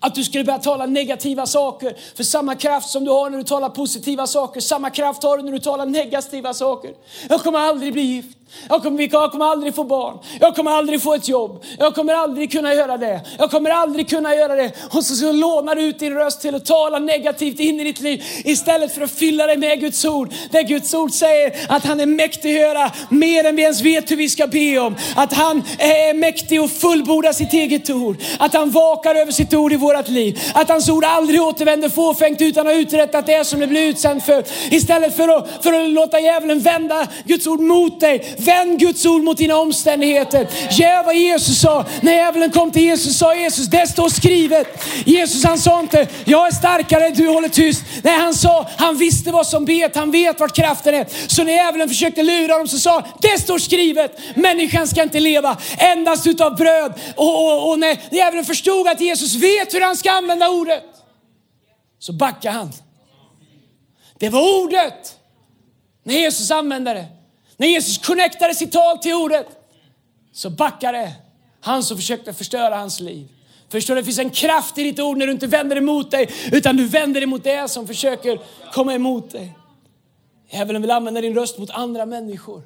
Att 0.00 0.14
du 0.14 0.24
skulle 0.24 0.44
börja 0.44 0.58
tala 0.58 0.86
negativa 0.86 1.46
saker. 1.46 1.96
För 2.16 2.24
samma 2.24 2.54
kraft 2.54 2.88
som 2.90 3.04
du 3.04 3.10
har 3.10 3.30
när 3.30 3.38
du 3.38 3.44
talar 3.44 3.68
positiva 3.68 4.26
saker, 4.26 4.60
samma 4.60 4.90
kraft 4.90 5.22
har 5.22 5.36
du 5.36 5.42
när 5.42 5.52
du 5.52 5.58
talar 5.58 5.86
negativa 5.86 6.54
saker. 6.54 6.94
Jag 7.28 7.40
kommer 7.40 7.58
aldrig 7.58 7.92
bli 7.92 8.02
gift. 8.02 8.39
Jag 8.68 8.82
kommer, 8.82 9.08
jag 9.12 9.32
kommer 9.32 9.44
aldrig 9.44 9.74
få 9.74 9.84
barn. 9.84 10.18
Jag 10.40 10.56
kommer 10.56 10.70
aldrig 10.70 11.02
få 11.02 11.14
ett 11.14 11.28
jobb. 11.28 11.64
Jag 11.78 11.94
kommer 11.94 12.14
aldrig 12.14 12.52
kunna 12.52 12.74
göra 12.74 12.96
det. 12.96 13.20
Jag 13.38 13.50
kommer 13.50 13.70
aldrig 13.70 14.08
kunna 14.08 14.34
göra 14.34 14.54
det. 14.54 14.72
Och 14.90 15.04
så, 15.04 15.14
så 15.14 15.32
lånar 15.32 15.74
du 15.74 15.82
ut 15.82 15.98
din 15.98 16.14
röst 16.14 16.40
till 16.40 16.54
att 16.54 16.66
tala 16.66 16.98
negativt 16.98 17.60
in 17.60 17.80
i 17.80 17.84
ditt 17.84 18.00
liv 18.00 18.24
istället 18.44 18.94
för 18.94 19.02
att 19.02 19.10
fylla 19.10 19.46
dig 19.46 19.56
med 19.56 19.80
Guds 19.80 20.04
ord. 20.04 20.32
Där 20.50 20.62
Guds 20.62 20.94
ord 20.94 21.12
säger 21.12 21.52
att 21.68 21.84
han 21.84 22.00
är 22.00 22.06
mäktig 22.06 22.54
att 22.54 22.60
göra 22.60 22.90
mer 23.08 23.44
än 23.44 23.56
vi 23.56 23.62
ens 23.62 23.80
vet 23.82 24.10
hur 24.10 24.16
vi 24.16 24.28
ska 24.28 24.46
be 24.46 24.78
om. 24.78 24.96
Att 25.16 25.32
han 25.32 25.62
är 25.78 26.14
mäktig 26.14 26.58
att 26.58 26.70
fullborda 26.70 27.32
sitt 27.32 27.52
eget 27.52 27.90
ord. 27.90 28.16
Att 28.38 28.54
han 28.54 28.70
vakar 28.70 29.14
över 29.14 29.32
sitt 29.32 29.54
ord 29.54 29.72
i 29.72 29.76
vårt 29.76 30.08
liv. 30.08 30.40
Att 30.54 30.68
hans 30.68 30.88
ord 30.88 31.04
aldrig 31.04 31.42
återvänder 31.42 31.88
fåfängt 31.88 32.40
utan 32.40 32.66
att 32.66 32.72
ha 32.72 32.80
uträttat 32.80 33.26
det 33.26 33.44
som 33.44 33.60
det 33.60 33.66
blir 33.66 33.88
utsänd 33.88 34.22
för. 34.22 34.44
Istället 34.70 35.16
för 35.16 35.28
att, 35.28 35.62
för 35.62 35.72
att 35.72 35.90
låta 35.90 36.20
djävulen 36.20 36.60
vända 36.60 37.06
Guds 37.24 37.46
ord 37.46 37.60
mot 37.60 38.00
dig 38.00 38.36
Vänd 38.40 38.80
Guds 38.80 39.06
ord 39.06 39.22
mot 39.22 39.38
dina 39.38 39.56
omständigheter. 39.56 40.48
Gör 40.70 41.04
vad 41.04 41.16
Jesus 41.16 41.60
sa. 41.60 41.84
När 42.00 42.12
djävulen 42.12 42.50
kom 42.50 42.70
till 42.70 42.82
Jesus 42.82 43.18
sa 43.18 43.34
Jesus, 43.34 43.66
det 43.66 43.86
står 43.86 44.08
skrivet. 44.08 44.84
Jesus 45.04 45.44
han 45.44 45.58
sa 45.58 45.80
inte, 45.80 46.08
jag 46.24 46.46
är 46.46 46.52
starkare, 46.52 47.10
du 47.10 47.28
håller 47.28 47.48
tyst. 47.48 47.82
Nej, 48.02 48.18
han 48.18 48.34
sa, 48.34 48.66
han 48.76 48.96
visste 48.96 49.32
vad 49.32 49.46
som 49.46 49.64
bet, 49.64 49.96
han 49.96 50.10
vet 50.10 50.40
vart 50.40 50.56
kraften 50.56 50.94
är. 50.94 51.06
Så 51.26 51.44
när 51.44 51.52
djävulen 51.52 51.88
försökte 51.88 52.22
lura 52.22 52.58
dem 52.58 52.68
så 52.68 52.78
sa 52.78 53.04
det 53.20 53.40
står 53.40 53.58
skrivet, 53.58 54.18
människan 54.36 54.88
ska 54.88 55.02
inte 55.02 55.20
leva 55.20 55.56
endast 55.78 56.26
utav 56.26 56.56
bröd. 56.56 56.92
Och, 57.16 57.44
och, 57.44 57.70
och 57.70 57.78
när 57.78 57.98
djävulen 58.10 58.44
förstod 58.44 58.88
att 58.88 59.00
Jesus 59.00 59.34
vet 59.34 59.74
hur 59.74 59.80
han 59.80 59.96
ska 59.96 60.10
använda 60.10 60.48
ordet, 60.48 60.84
så 61.98 62.12
backade 62.12 62.54
han. 62.54 62.72
Det 64.18 64.28
var 64.28 64.62
ordet. 64.62 65.16
När 66.04 66.14
Jesus 66.14 66.50
använde 66.50 66.94
det. 66.94 67.06
När 67.60 67.66
Jesus 67.66 67.98
connectade 67.98 68.54
sitt 68.54 68.72
tal 68.72 68.98
till 68.98 69.14
ordet. 69.14 69.46
Så 70.32 70.50
backade 70.50 71.12
han 71.60 71.82
som 71.82 71.96
försökte 71.96 72.32
förstöra 72.32 72.76
hans 72.76 73.00
liv. 73.00 73.28
Förstår 73.68 73.94
du? 73.94 74.00
Det 74.00 74.04
finns 74.04 74.18
en 74.18 74.30
kraft 74.30 74.78
i 74.78 74.82
ditt 74.82 75.00
ord 75.00 75.16
när 75.16 75.26
du 75.26 75.32
inte 75.32 75.46
vänder 75.46 75.76
emot 75.76 76.10
dig, 76.10 76.30
utan 76.52 76.76
du 76.76 76.86
vänder 76.86 77.20
dig 77.20 77.26
mot 77.26 77.44
det 77.44 77.70
som 77.70 77.86
försöker 77.86 78.40
komma 78.72 78.94
emot 78.94 79.30
dig. 79.30 79.56
Djävulen 80.50 80.82
vill 80.82 80.90
använda 80.90 81.20
din 81.20 81.34
röst 81.34 81.58
mot 81.58 81.70
andra 81.70 82.06
människor. 82.06 82.62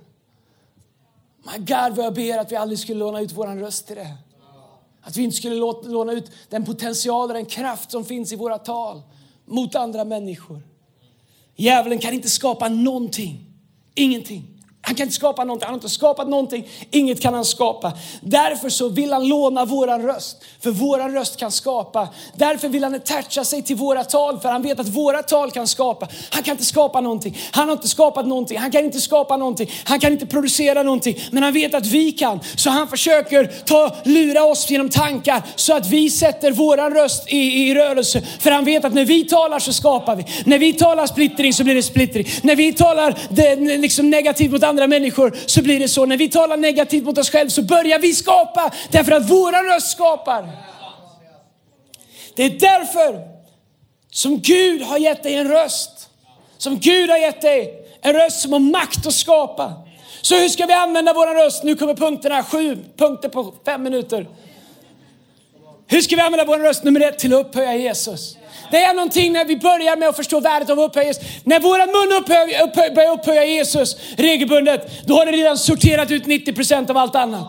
My 1.43 1.59
God, 1.59 1.97
vad 1.97 2.07
jag 2.07 2.15
ber 2.15 2.39
att 2.39 2.53
vi 2.53 2.57
aldrig 2.57 2.79
skulle 2.79 2.99
låna 2.99 3.21
ut 3.21 3.33
vår 3.33 3.47
röst 3.47 3.87
till 3.87 3.97
det. 3.97 4.17
Att 5.03 5.17
vi 5.17 5.23
inte 5.23 5.37
skulle 5.37 5.55
låna 5.85 6.13
ut 6.13 6.31
den 6.49 6.65
potential 6.65 7.29
och 7.29 7.35
den 7.35 7.47
kraft 7.47 7.91
som 7.91 8.05
finns 8.05 8.33
i 8.33 8.37
våra 8.37 8.59
tal 8.59 9.03
mot 9.45 9.75
andra 9.75 10.05
människor. 10.05 10.63
Djävulen 11.57 11.99
kan 11.99 12.15
inte 12.15 12.31
skapa 12.31 12.69
någonting. 12.69 13.47
Ingenting. 13.95 14.54
Han 14.87 14.95
kan 14.95 15.05
inte 15.05 15.17
skapa 15.17 15.45
någonting, 15.45 15.67
han 15.67 15.73
har 15.73 15.79
inte 15.79 15.89
skapat 15.89 16.29
någonting, 16.29 16.69
inget 16.91 17.21
kan 17.21 17.35
han 17.35 17.45
skapa. 17.45 17.93
Därför 18.21 18.69
så 18.69 18.89
vill 18.89 19.13
han 19.13 19.29
låna 19.29 19.65
våran 19.65 20.03
röst, 20.03 20.45
för 20.61 20.71
våran 20.71 21.13
röst 21.13 21.37
kan 21.37 21.53
skapa. 21.53 22.09
Därför 22.35 22.69
vill 22.69 22.85
han 22.85 22.95
attacha 22.95 23.45
sig 23.45 23.63
till 23.63 23.77
våra 23.77 24.05
tal, 24.05 24.41
för 24.41 24.49
han 24.49 24.63
vet 24.63 24.81
att 24.81 24.89
våra 24.89 25.23
tal 25.23 25.51
kan 25.51 25.67
skapa. 25.67 26.09
Han 26.31 26.43
kan 26.43 26.53
inte 26.53 26.65
skapa 26.65 27.01
någonting, 27.01 27.39
han 27.51 27.69
har 27.69 27.73
inte 27.73 27.89
skapat 27.89 28.27
någonting, 28.27 28.59
han 28.59 28.71
kan 28.71 28.85
inte 28.85 29.01
skapa 29.01 29.37
någonting, 29.37 29.71
han 29.85 30.01
kan 30.01 30.13
inte 30.13 30.27
producera 30.27 30.83
någonting, 30.83 31.19
men 31.31 31.43
han 31.43 31.53
vet 31.53 31.75
att 31.75 31.87
vi 31.87 32.13
kan. 32.13 32.41
Så 32.57 32.71
han 32.71 32.89
försöker 32.89 33.45
ta, 33.65 33.97
lura 34.05 34.45
oss 34.45 34.71
genom 34.71 34.91
tankar 34.91 35.43
så 35.57 35.77
att 35.77 35.87
vi 35.87 36.11
sätter 36.11 36.51
våran 36.53 36.95
röst 36.95 37.33
i, 37.33 37.37
i 37.37 37.75
rörelse. 37.75 38.23
För 38.41 38.51
han 38.51 38.65
vet 38.65 38.85
att 38.85 38.95
när 38.95 39.05
vi 39.05 39.25
talar 39.25 39.59
så 39.59 39.73
skapar 39.73 40.17
vi. 40.17 40.27
När 40.45 40.59
vi 40.59 40.73
talar 40.73 41.07
splittring 41.07 41.53
så 41.53 41.65
blir 41.65 41.75
det 41.75 41.83
splittring. 41.83 42.27
När 42.43 42.57
vi 42.57 42.73
talar 42.73 43.19
det, 43.29 43.57
liksom 43.57 44.11
negativt 44.11 44.53
mot 44.53 44.63
andra 44.63 44.74
andra 44.75 44.87
människor 44.87 45.37
så 45.47 45.63
blir 45.63 45.81
det 45.81 45.89
så. 45.89 46.07
När 46.07 46.17
vi 46.17 46.29
talar 46.29 46.57
negativt 46.57 47.05
mot 47.05 47.19
oss 47.19 47.31
själva 47.31 47.51
så 47.51 47.63
börjar 47.63 47.99
vi 47.99 48.15
skapa 48.15 48.73
därför 48.91 49.13
att 49.13 49.31
våra 49.31 49.77
röst 49.77 49.91
skapar. 49.91 50.49
Det 52.37 52.43
är 52.45 52.51
därför 52.51 53.21
som 54.11 54.41
Gud 54.41 54.83
har 54.83 54.99
gett 54.99 55.23
dig 55.23 55.35
en 55.35 55.49
röst. 55.49 56.09
Som 56.59 56.79
Gud 56.79 57.11
har 57.11 57.19
gett 57.19 57.41
dig 57.41 57.89
en 58.01 58.13
röst 58.13 58.41
som 58.41 58.53
har 58.53 58.61
makt 58.61 59.07
att 59.07 59.15
skapa. 59.15 59.73
Så 60.23 60.35
hur 60.35 60.49
ska 60.49 60.67
vi 60.67 60.73
använda 60.73 61.13
vår 61.13 61.45
röst? 61.45 61.65
Nu 61.65 61.77
kommer 61.77 61.95
punkterna, 61.95 62.43
sju 62.43 62.79
punkter 62.97 63.29
på 63.29 63.55
fem 63.65 63.83
minuter. 63.83 64.29
Hur 65.87 66.01
ska 66.01 66.17
vi 66.17 66.23
använda 66.23 66.45
vår 66.45 66.59
röst? 66.59 66.85
Nummer 66.85 67.01
ett, 67.01 67.19
till 67.19 67.35
att 67.35 67.47
upphöja 67.47 67.77
Jesus. 67.77 68.37
Det 68.71 68.85
är 68.85 68.95
någonting 68.95 69.33
när 69.33 69.45
vi 69.45 69.57
börjar 69.57 69.97
med 69.97 70.09
att 70.09 70.17
förstå 70.17 70.41
värdet 70.41 70.71
av 70.71 70.81
upphöjelse. 70.81 71.23
När 71.45 71.61
våra 71.61 71.87
mun 71.87 72.23
upphöj, 72.23 72.61
upphöj, 72.65 72.91
börjar 72.95 73.13
upphöja 73.13 73.45
Jesus 73.45 73.97
regelbundet, 74.17 75.07
då 75.07 75.15
har 75.15 75.27
det 75.27 75.33
redan 75.33 75.59
sorterat 75.59 76.11
ut 76.11 76.25
90% 76.25 76.91
av 76.91 76.97
allt 76.97 77.15
annat. 77.15 77.47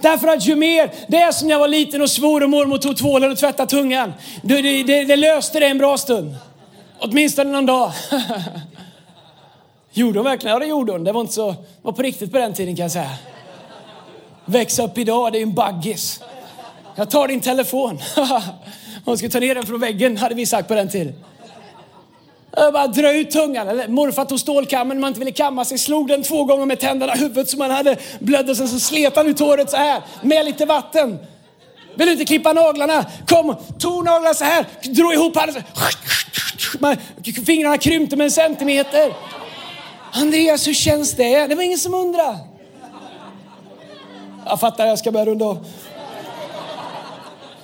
Därför 0.00 0.28
att 0.28 0.46
ju 0.46 0.56
mer, 0.56 0.90
det 1.08 1.16
är 1.16 1.32
som 1.32 1.48
när 1.48 1.54
jag 1.54 1.60
var 1.60 1.68
liten 1.68 2.02
och 2.02 2.10
svor 2.10 2.42
och 2.42 2.50
mormor 2.50 2.78
tog 2.78 2.96
tvålen 2.96 3.32
och 3.32 3.38
tvättade 3.38 3.70
tungan. 3.70 4.14
Det, 4.42 4.62
det, 4.62 4.82
det, 4.82 5.04
det 5.04 5.16
löste 5.16 5.60
det 5.60 5.66
en 5.66 5.78
bra 5.78 5.98
stund. 5.98 6.36
Åtminstone 6.98 7.50
någon 7.50 7.66
dag. 7.66 7.92
Gjorde 9.92 10.18
hon 10.18 10.24
verkligen? 10.24 10.52
Ja 10.52 10.58
det 10.58 10.66
gjorde 10.66 10.92
hon. 10.92 11.04
Det 11.04 11.12
var 11.12 11.20
inte 11.20 11.32
så, 11.32 11.54
var 11.82 11.92
på 11.92 12.02
riktigt 12.02 12.32
på 12.32 12.38
den 12.38 12.54
tiden 12.54 12.76
kan 12.76 12.82
jag 12.82 12.92
säga. 12.92 13.10
Växa 14.44 14.84
upp 14.84 14.98
idag, 14.98 15.32
det 15.32 15.38
är 15.38 15.40
ju 15.40 15.46
en 15.46 15.54
baggis. 15.54 16.20
Jag 16.94 17.10
tar 17.10 17.28
din 17.28 17.40
telefon. 17.40 17.98
Hon 19.08 19.18
ska 19.18 19.28
ta 19.28 19.40
ner 19.40 19.54
den 19.54 19.66
från 19.66 19.80
väggen, 19.80 20.16
hade 20.16 20.34
vi 20.34 20.46
sagt 20.46 20.68
på 20.68 20.74
den 20.74 20.88
tiden. 20.88 21.14
Jag 22.56 22.72
bara 22.72 22.86
dra 22.86 23.12
ut 23.12 23.30
tungan. 23.30 23.68
Eller 23.68 23.88
morfar 23.88 24.24
tog 24.24 24.40
stålkammen, 24.40 25.00
man 25.00 25.08
inte 25.08 25.18
ville 25.20 25.32
kamma 25.32 25.64
sig, 25.64 25.78
slog 25.78 26.08
den 26.08 26.22
två 26.22 26.44
gånger 26.44 26.66
med 26.66 26.80
tänderna 26.80 27.14
i 27.14 27.18
huvudet 27.18 27.48
som 27.48 27.58
man 27.58 27.70
hade 27.70 27.96
blödde. 28.18 28.54
Sen 28.54 28.68
så 28.68 28.80
slet 28.80 29.16
han 29.16 29.26
ut 29.26 29.40
håret 29.40 29.70
så 29.70 29.76
här 29.76 30.02
med 30.22 30.44
lite 30.44 30.66
vatten. 30.66 31.18
Vill 31.94 32.06
du 32.06 32.12
inte 32.12 32.24
klippa 32.24 32.52
naglarna? 32.52 33.04
Kom, 33.28 33.56
tog 33.78 34.04
naglarna 34.04 34.34
så 34.34 34.44
här, 34.44 34.66
drog 34.82 35.12
ihop 35.12 35.36
handen. 35.36 35.62
Fingrarna 37.46 37.78
krympte 37.78 38.16
med 38.16 38.24
en 38.24 38.30
centimeter. 38.30 39.12
Andreas, 40.12 40.66
hur 40.66 40.74
känns 40.74 41.14
det? 41.14 41.46
Det 41.46 41.54
var 41.54 41.62
ingen 41.62 41.78
som 41.78 41.94
undrade. 41.94 42.38
Jag 44.46 44.60
fattar, 44.60 44.86
jag 44.86 44.98
ska 44.98 45.12
börja 45.12 45.26
runda 45.26 45.44
av. 45.44 45.66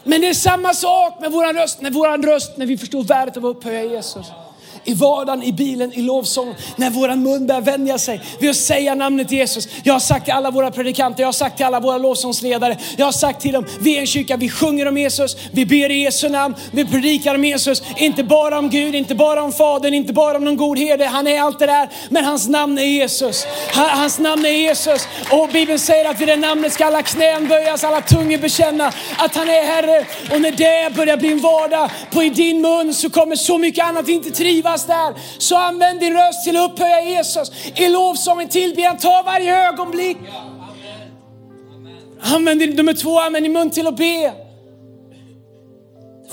Men 0.05 0.21
det 0.21 0.29
är 0.29 0.35
samma 0.35 0.75
sak 0.75 1.21
med 1.21 1.33
våran 1.33 1.57
röst, 1.57 1.81
när 1.81 1.90
våran 1.90 2.23
röst, 2.23 2.57
när 2.57 2.67
vi 2.67 2.79
förstår 2.79 3.05
värdet 3.05 3.37
av 3.37 3.47
att 3.47 3.57
upphöja 3.57 3.85
Jesus 3.85 4.27
i 4.85 4.94
vardagen, 4.94 5.42
i 5.42 5.53
bilen, 5.53 5.92
i 5.92 6.03
lovsång. 6.03 6.55
När 6.77 6.90
våran 6.90 7.23
mun 7.23 7.47
börjar 7.47 7.61
vänja 7.61 7.99
sig 7.99 8.20
vid 8.38 8.51
att 8.51 8.57
säga 8.57 8.94
namnet 8.94 9.31
Jesus. 9.31 9.68
Jag 9.85 9.92
har 9.92 10.01
sagt 10.01 10.25
till 10.25 10.35
alla 10.35 10.51
våra 10.51 10.70
predikanter, 10.70 11.23
jag 11.23 11.29
har 11.29 11.33
sagt 11.33 11.57
till 11.57 11.66
alla 11.66 11.81
våra 11.81 11.99
lovsångsledare. 11.99 12.79
Jag 12.97 13.05
har 13.05 13.12
sagt 13.12 13.40
till 13.40 13.53
dem, 13.53 13.66
vi 13.81 13.97
är 13.97 14.01
en 14.01 14.07
kyrka, 14.07 14.37
vi 14.37 14.51
sjunger 14.51 14.88
om 14.88 14.99
Jesus, 14.99 15.37
vi 15.53 15.66
ber 15.66 15.90
i 15.90 16.03
Jesu 16.03 16.29
namn, 16.29 16.55
vi 16.70 16.85
predikar 16.85 17.35
om 17.35 17.44
Jesus. 17.44 17.83
Inte 17.97 18.25
bara 18.25 18.59
om 18.59 18.70
Gud, 18.70 18.94
inte 18.94 19.14
bara 19.14 19.42
om 19.42 19.53
Fadern, 19.53 19.94
inte 19.94 20.12
bara 20.12 20.37
om 20.37 20.44
någon 20.44 20.57
god 20.57 20.79
herde. 20.79 21.07
Han 21.07 21.27
är 21.27 21.40
allt 21.40 21.59
det 21.59 21.66
där, 21.66 21.88
men 22.09 22.25
hans 22.25 22.49
namn 22.49 22.79
är 22.79 22.83
Jesus. 22.83 23.47
Hans 23.75 24.18
namn 24.18 24.44
är 24.44 24.51
Jesus. 24.51 25.09
Och 25.31 25.49
Bibeln 25.53 25.79
säger 25.79 26.11
att 26.11 26.20
vid 26.20 26.29
det 26.29 26.37
namnet 26.37 26.73
ska 26.73 26.87
alla 26.87 27.03
knän 27.03 27.49
böjas, 27.49 27.85
alla 27.85 28.01
tungor 28.01 28.38
bekänna 28.38 28.92
att 29.18 29.37
han 29.37 29.49
är 29.49 29.64
Herre. 29.66 30.07
Och 30.33 30.40
när 30.40 30.51
det 30.51 30.94
börjar 30.97 31.16
bli 31.16 31.33
en 31.33 31.40
vardag 31.40 31.90
på 32.11 32.23
i 32.23 32.31
din 32.31 32.61
mun 32.61 32.94
så 32.94 33.11
kommer 33.11 33.37
så 33.37 33.59
mycket 33.59 33.85
annat 33.85 34.09
inte 34.09 34.31
trivas 34.31 34.74
finnas 34.75 34.87
där. 34.87 35.23
Så 35.39 35.57
använd 35.57 36.01
din 36.01 36.13
röst 36.13 36.45
till 36.45 36.57
att 36.57 36.71
upphöja 36.71 37.01
Jesus. 37.01 37.53
I 37.77 37.89
lovsången 37.89 38.49
tillbedjan. 38.49 38.99
ta 38.99 39.23
varje 39.27 39.69
ögonblick. 39.69 40.17
Använd 42.21 42.61
din, 42.61 42.71
nummer 42.71 42.95
två, 42.95 43.21
använd 43.21 43.45
din 43.45 43.53
mun 43.53 43.71
till 43.71 43.87
att 43.87 43.97
be. 43.97 44.33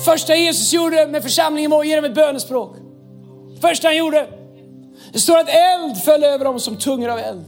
Första 0.05 0.35
Jesus 0.35 0.73
gjorde 0.73 1.07
med 1.07 1.23
församlingen 1.23 1.71
var 1.71 1.79
att 1.79 1.87
ge 1.87 1.95
dem 1.95 2.05
ett 2.05 2.15
bönespråk. 2.15 2.75
Första 3.61 3.87
han 3.87 3.97
gjorde. 3.97 4.27
Det 5.13 5.19
står 5.19 5.37
att 5.37 5.49
eld 5.49 5.97
föll 5.97 6.23
över 6.23 6.45
dem 6.45 6.59
som 6.59 6.75
tungor 6.77 7.09
av 7.09 7.19
eld. 7.19 7.43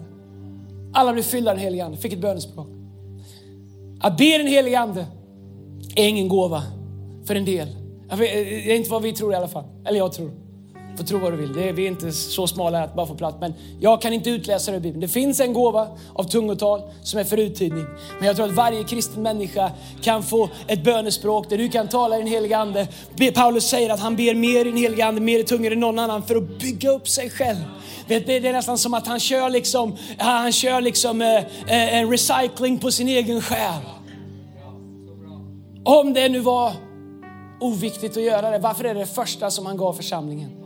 Alla 0.94 1.14
blev 1.14 1.24
fyllda 1.24 1.52
av 1.52 1.58
den 1.58 1.64
helige 1.64 1.86
Ande, 1.86 1.98
fick 1.98 2.14
ett 2.14 2.20
bönespråk. 2.20 2.68
Att 4.02 4.18
be 4.18 4.38
den 4.38 4.48
helige 4.48 4.80
Ande 4.80 5.06
är 5.96 6.08
ingen 6.08 6.28
gåva 6.28 6.64
för 7.26 7.36
en 7.36 7.46
del. 7.46 7.68
Det 8.18 8.72
är 8.72 8.76
inte 8.76 8.90
vad 8.90 9.02
vi 9.02 9.14
tror 9.14 9.34
i 9.34 9.36
alla 9.36 9.48
fall. 9.48 9.64
Eller 9.86 9.98
jag 9.98 10.14
tror. 10.14 10.43
Få 10.98 11.04
tro 11.04 11.20
vad 11.20 11.34
du 11.34 11.38
vill. 11.38 11.54
Det 11.54 11.70
är, 11.70 11.74
vi 11.74 11.84
är 11.84 11.88
inte 11.88 12.12
så 12.12 12.48
smala 12.48 12.84
att 12.84 12.96
bara 12.96 13.06
få 13.06 13.16
plats. 13.16 13.38
Men 13.40 13.54
jag 13.80 14.02
kan 14.02 14.14
inte 14.14 14.30
utläsa 14.30 14.72
det 14.72 14.78
i 14.78 14.80
Bibeln. 14.80 15.02
Det 15.02 15.08
finns 15.08 15.40
en 15.40 15.54
gåva 15.54 15.88
av 16.14 16.24
tungotal 16.24 16.82
som 17.04 17.20
är 17.20 17.24
för 17.24 17.38
uttydning. 17.38 17.86
Men 18.18 18.28
jag 18.28 18.36
tror 18.36 18.46
att 18.46 18.56
varje 18.56 18.84
kristen 18.84 19.24
människa 19.24 19.72
kan 20.02 20.24
få 20.24 20.50
ett 20.68 20.84
bönespråk 20.84 21.50
där 21.50 21.58
du 21.58 21.70
kan 21.70 21.88
tala 21.88 22.16
i 22.16 22.20
den 22.20 22.28
heliga 22.28 22.58
Ande. 22.58 22.88
Paulus 23.34 23.64
säger 23.70 23.90
att 23.90 24.00
han 24.00 24.16
ber 24.16 24.36
mer 24.36 24.60
i 24.60 24.64
den 24.64 24.78
heliga 24.78 25.06
Ande, 25.06 25.22
mer 25.22 25.40
i 25.40 25.44
tungor 25.44 25.72
än 25.72 25.80
någon 25.80 26.00
annan 26.00 26.24
för 26.24 26.36
att 26.36 26.60
bygga 26.60 26.92
upp 26.92 27.08
sig 27.08 27.30
själv. 27.30 27.58
Det 28.08 28.30
är 28.30 28.54
nästan 28.54 28.78
som 28.78 28.94
att 28.94 29.08
han 29.08 29.20
kör 29.20 29.50
liksom, 29.50 29.98
han 30.18 30.52
kör 30.52 30.82
liksom 30.82 31.22
eh, 31.22 31.38
eh, 31.68 31.98
en 31.98 32.12
recycling 32.12 32.80
på 32.80 32.92
sin 32.92 33.08
egen 33.08 33.42
själ. 33.42 33.82
Om 35.86 36.14
det 36.14 36.30
nu 36.30 36.40
var 36.40 36.74
oviktigt 37.60 38.18
att 38.18 38.24
göra 38.24 38.50
det, 38.50 38.60
varför 38.60 38.84
är 38.84 38.94
det 38.94 39.00
det 39.00 39.06
första 39.06 39.52
som 39.52 39.66
han 39.66 39.78
gav 39.78 39.94
församlingen? 39.94 40.63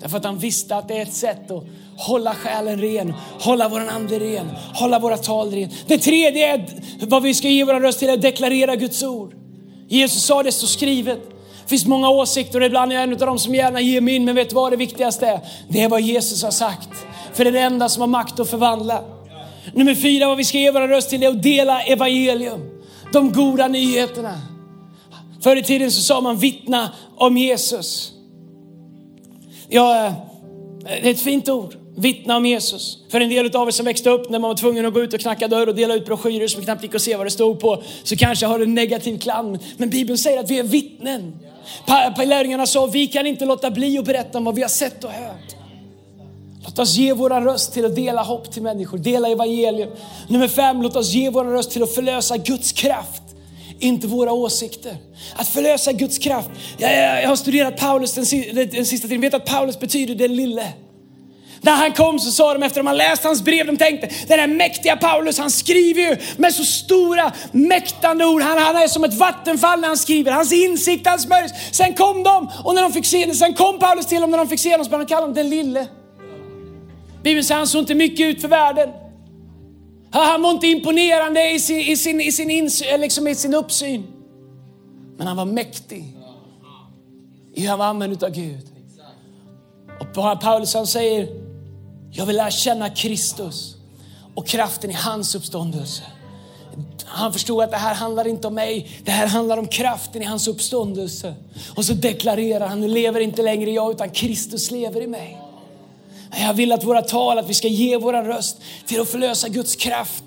Därför 0.00 0.16
att 0.16 0.24
han 0.24 0.38
visste 0.38 0.76
att 0.76 0.88
det 0.88 0.98
är 0.98 1.02
ett 1.02 1.14
sätt 1.14 1.50
att 1.50 1.64
hålla 1.96 2.34
själen 2.34 2.80
ren, 2.80 3.14
hålla 3.40 3.68
vår 3.68 3.80
ande 3.80 4.18
ren, 4.18 4.50
hålla 4.74 4.98
våra 4.98 5.16
tal 5.16 5.50
ren. 5.50 5.70
Det 5.86 5.98
tredje 5.98 6.54
är 6.54 6.66
vad 7.06 7.22
vi 7.22 7.34
ska 7.34 7.48
ge 7.48 7.64
vår 7.64 7.80
röst 7.80 7.98
till, 7.98 8.10
att 8.10 8.22
deklarera 8.22 8.76
Guds 8.76 9.02
ord. 9.02 9.34
Jesus 9.88 10.22
sa 10.22 10.42
det 10.42 10.52
står 10.52 10.66
skrivet. 10.66 11.20
Det 11.62 11.70
finns 11.70 11.86
många 11.86 12.10
åsikter 12.10 12.60
och 12.60 12.66
ibland 12.66 12.92
är 12.92 12.96
jag 12.96 13.04
en 13.04 13.12
av 13.12 13.18
dem 13.18 13.38
som 13.38 13.54
gärna 13.54 13.80
ger 13.80 14.00
mig 14.00 14.14
in, 14.14 14.24
men 14.24 14.34
vet 14.34 14.48
du 14.48 14.54
vad 14.54 14.72
det 14.72 14.76
viktigaste 14.76 15.26
är? 15.26 15.40
Det 15.68 15.82
är 15.82 15.88
vad 15.88 16.00
Jesus 16.00 16.42
har 16.42 16.50
sagt. 16.50 16.88
För 17.32 17.44
det 17.44 17.50
är 17.50 17.52
det 17.52 17.60
enda 17.60 17.88
som 17.88 18.00
har 18.00 18.08
makt 18.08 18.40
att 18.40 18.50
förvandla. 18.50 19.04
Nummer 19.72 19.94
fyra, 19.94 20.28
vad 20.28 20.36
vi 20.36 20.44
ska 20.44 20.58
ge 20.58 20.70
vår 20.70 20.88
röst 20.88 21.10
till, 21.10 21.22
är 21.22 21.28
att 21.28 21.42
dela 21.42 21.82
evangelium. 21.82 22.60
De 23.12 23.32
goda 23.32 23.68
nyheterna. 23.68 24.40
Förr 25.40 25.56
i 25.56 25.62
tiden 25.62 25.92
så 25.92 26.02
sa 26.02 26.20
man 26.20 26.36
vittna 26.36 26.90
om 27.16 27.36
Jesus. 27.36 28.12
Ja, 29.68 30.06
eh, 30.06 30.12
det 31.02 31.08
är 31.08 31.10
ett 31.10 31.20
fint 31.20 31.48
ord. 31.48 31.76
vittna 31.98 32.36
om 32.36 32.46
Jesus. 32.46 32.98
För 33.08 33.20
en 33.20 33.28
del 33.28 33.56
av 33.56 33.68
er 33.68 33.70
som 33.70 33.86
växte 33.86 34.10
upp 34.10 34.30
när 34.30 34.38
man 34.38 34.48
var 34.48 34.56
tvungen 34.56 34.86
att 34.86 34.94
gå 34.94 35.02
ut 35.02 35.14
och 35.14 35.20
knacka 35.20 35.48
dörr 35.48 35.66
och 35.66 35.74
dela 35.74 35.94
ut 35.94 36.06
broschyrer 36.06 36.48
som 36.48 36.62
knappt 36.62 36.82
gick 36.82 36.94
att 36.94 37.02
se 37.02 37.16
vad 37.16 37.26
det 37.26 37.30
stod 37.30 37.60
på, 37.60 37.82
så 38.02 38.16
kanske 38.16 38.46
har 38.46 38.58
det 38.58 38.64
en 38.64 38.74
negativ 38.74 39.18
klang. 39.18 39.58
Men 39.76 39.90
Bibeln 39.90 40.18
säger 40.18 40.40
att 40.40 40.50
vi 40.50 40.58
är 40.58 40.62
vittnen. 40.62 41.36
Lärjungarna 42.26 42.66
sa, 42.66 42.86
vi 42.86 43.06
kan 43.06 43.26
inte 43.26 43.44
låta 43.44 43.70
bli 43.70 43.98
att 43.98 44.04
berätta 44.04 44.38
om 44.38 44.44
vad 44.44 44.54
vi 44.54 44.62
har 44.62 44.68
sett 44.68 45.04
och 45.04 45.10
hört. 45.10 45.56
Låt 46.64 46.78
oss 46.78 46.96
ge 46.96 47.12
våran 47.12 47.44
röst 47.44 47.72
till 47.72 47.84
att 47.84 47.96
dela 47.96 48.22
hopp 48.22 48.52
till 48.52 48.62
människor, 48.62 48.98
dela 48.98 49.28
evangelium. 49.28 49.90
Nummer 50.28 50.48
fem, 50.48 50.82
låt 50.82 50.96
oss 50.96 51.12
ge 51.12 51.30
våran 51.30 51.52
röst 51.52 51.70
till 51.70 51.82
att 51.82 51.94
förlösa 51.94 52.36
Guds 52.36 52.72
kraft 52.72 53.22
inte 53.80 54.06
våra 54.06 54.32
åsikter. 54.32 54.96
Att 55.34 55.48
förlösa 55.48 55.92
Guds 55.92 56.18
kraft. 56.18 56.48
Jag, 56.78 56.92
jag, 56.92 57.22
jag 57.22 57.28
har 57.28 57.36
studerat 57.36 57.76
Paulus 57.76 58.14
den, 58.14 58.24
den 58.70 58.86
sista 58.86 59.08
tiden, 59.08 59.20
vet 59.20 59.34
att 59.34 59.44
Paulus 59.44 59.80
betyder 59.80 60.14
den 60.14 60.36
lille. 60.36 60.72
När 61.60 61.72
han 61.72 61.92
kom 61.92 62.18
så 62.18 62.30
sa 62.30 62.52
de 62.52 62.62
efter 62.62 62.80
att 62.80 62.86
de 62.86 62.96
läst 62.96 63.24
hans 63.24 63.42
brev, 63.42 63.66
de 63.66 63.76
tänkte 63.76 64.10
den 64.28 64.38
här 64.38 64.46
mäktiga 64.46 64.96
Paulus, 64.96 65.38
han 65.38 65.50
skriver 65.50 66.02
ju 66.02 66.16
med 66.36 66.54
så 66.54 66.64
stora 66.64 67.32
mäktande 67.52 68.24
ord. 68.24 68.42
Han, 68.42 68.58
han 68.58 68.76
är 68.76 68.88
som 68.88 69.04
ett 69.04 69.14
vattenfall 69.14 69.80
när 69.80 69.88
han 69.88 69.96
skriver. 69.96 70.32
Hans 70.32 70.52
insikt, 70.52 71.06
hans 71.06 71.22
smörjs. 71.22 71.52
Sen 71.72 71.94
kom 71.94 72.22
de 72.22 72.50
och 72.64 72.74
när 72.74 72.82
de 72.82 72.92
fick 72.92 73.06
se 73.06 73.34
sen 73.34 73.54
kom 73.54 73.78
Paulus 73.78 74.06
till 74.06 74.20
dem 74.20 74.30
när 74.30 74.38
de 74.38 74.48
fick 74.48 74.60
se 74.60 74.70
honom 74.70 74.84
så 74.84 74.90
började 74.90 75.04
de 75.04 75.08
kalla 75.08 75.20
honom 75.20 75.34
den 75.34 75.50
lille. 75.50 75.86
Bibeln 77.22 77.44
säger 77.44 77.58
han 77.58 77.66
såg 77.66 77.82
inte 77.82 77.94
mycket 77.94 78.26
ut 78.26 78.40
för 78.40 78.48
världen. 78.48 78.88
Han 80.10 80.42
var 80.42 80.50
inte 80.50 80.66
imponerande 80.66 81.50
i 81.50 81.60
sin, 81.60 81.80
i 81.80 81.96
sin, 81.96 82.20
i 82.20 82.32
sin, 82.32 82.50
ins, 82.50 82.82
eh, 82.82 82.98
liksom 82.98 83.26
i 83.26 83.34
sin 83.34 83.54
uppsyn. 83.54 84.06
Men 85.16 85.26
han 85.26 85.36
var 85.36 85.44
mäktig. 85.44 86.16
Han 87.68 87.78
var 87.78 87.86
använd 87.86 88.24
av 88.24 88.30
Gud. 88.30 88.66
Och 90.00 90.40
Paulus 90.40 90.74
han 90.74 90.86
säger, 90.86 91.28
jag 92.12 92.26
vill 92.26 92.36
lära 92.36 92.50
känna 92.50 92.90
Kristus 92.90 93.76
och 94.34 94.46
kraften 94.46 94.90
i 94.90 94.94
hans 94.94 95.34
uppståndelse. 95.34 96.02
Han 97.04 97.32
förstod 97.32 97.62
att 97.62 97.70
det 97.70 97.76
här 97.76 97.94
handlar 97.94 98.26
inte 98.26 98.46
om 98.46 98.54
mig, 98.54 98.88
det 99.04 99.10
här 99.10 99.26
handlar 99.26 99.58
om 99.58 99.68
kraften 99.68 100.22
i 100.22 100.24
hans 100.24 100.48
uppståndelse. 100.48 101.34
Och 101.76 101.84
så 101.84 101.92
deklarerar 101.92 102.66
han, 102.66 102.80
nu 102.80 102.88
lever 102.88 103.20
inte 103.20 103.42
längre 103.42 103.70
jag 103.70 103.92
utan 103.92 104.10
Kristus 104.10 104.70
lever 104.70 105.02
i 105.02 105.06
mig. 105.06 105.45
Jag 106.30 106.54
vill 106.54 106.72
att 106.72 106.84
våra 106.84 107.02
tal, 107.02 107.38
att 107.38 107.50
vi 107.50 107.54
ska 107.54 107.68
ge 107.68 107.96
vår 107.96 108.12
röst 108.12 108.60
till 108.86 109.00
att 109.00 109.08
förlösa 109.08 109.48
Guds 109.48 109.76
kraft. 109.76 110.24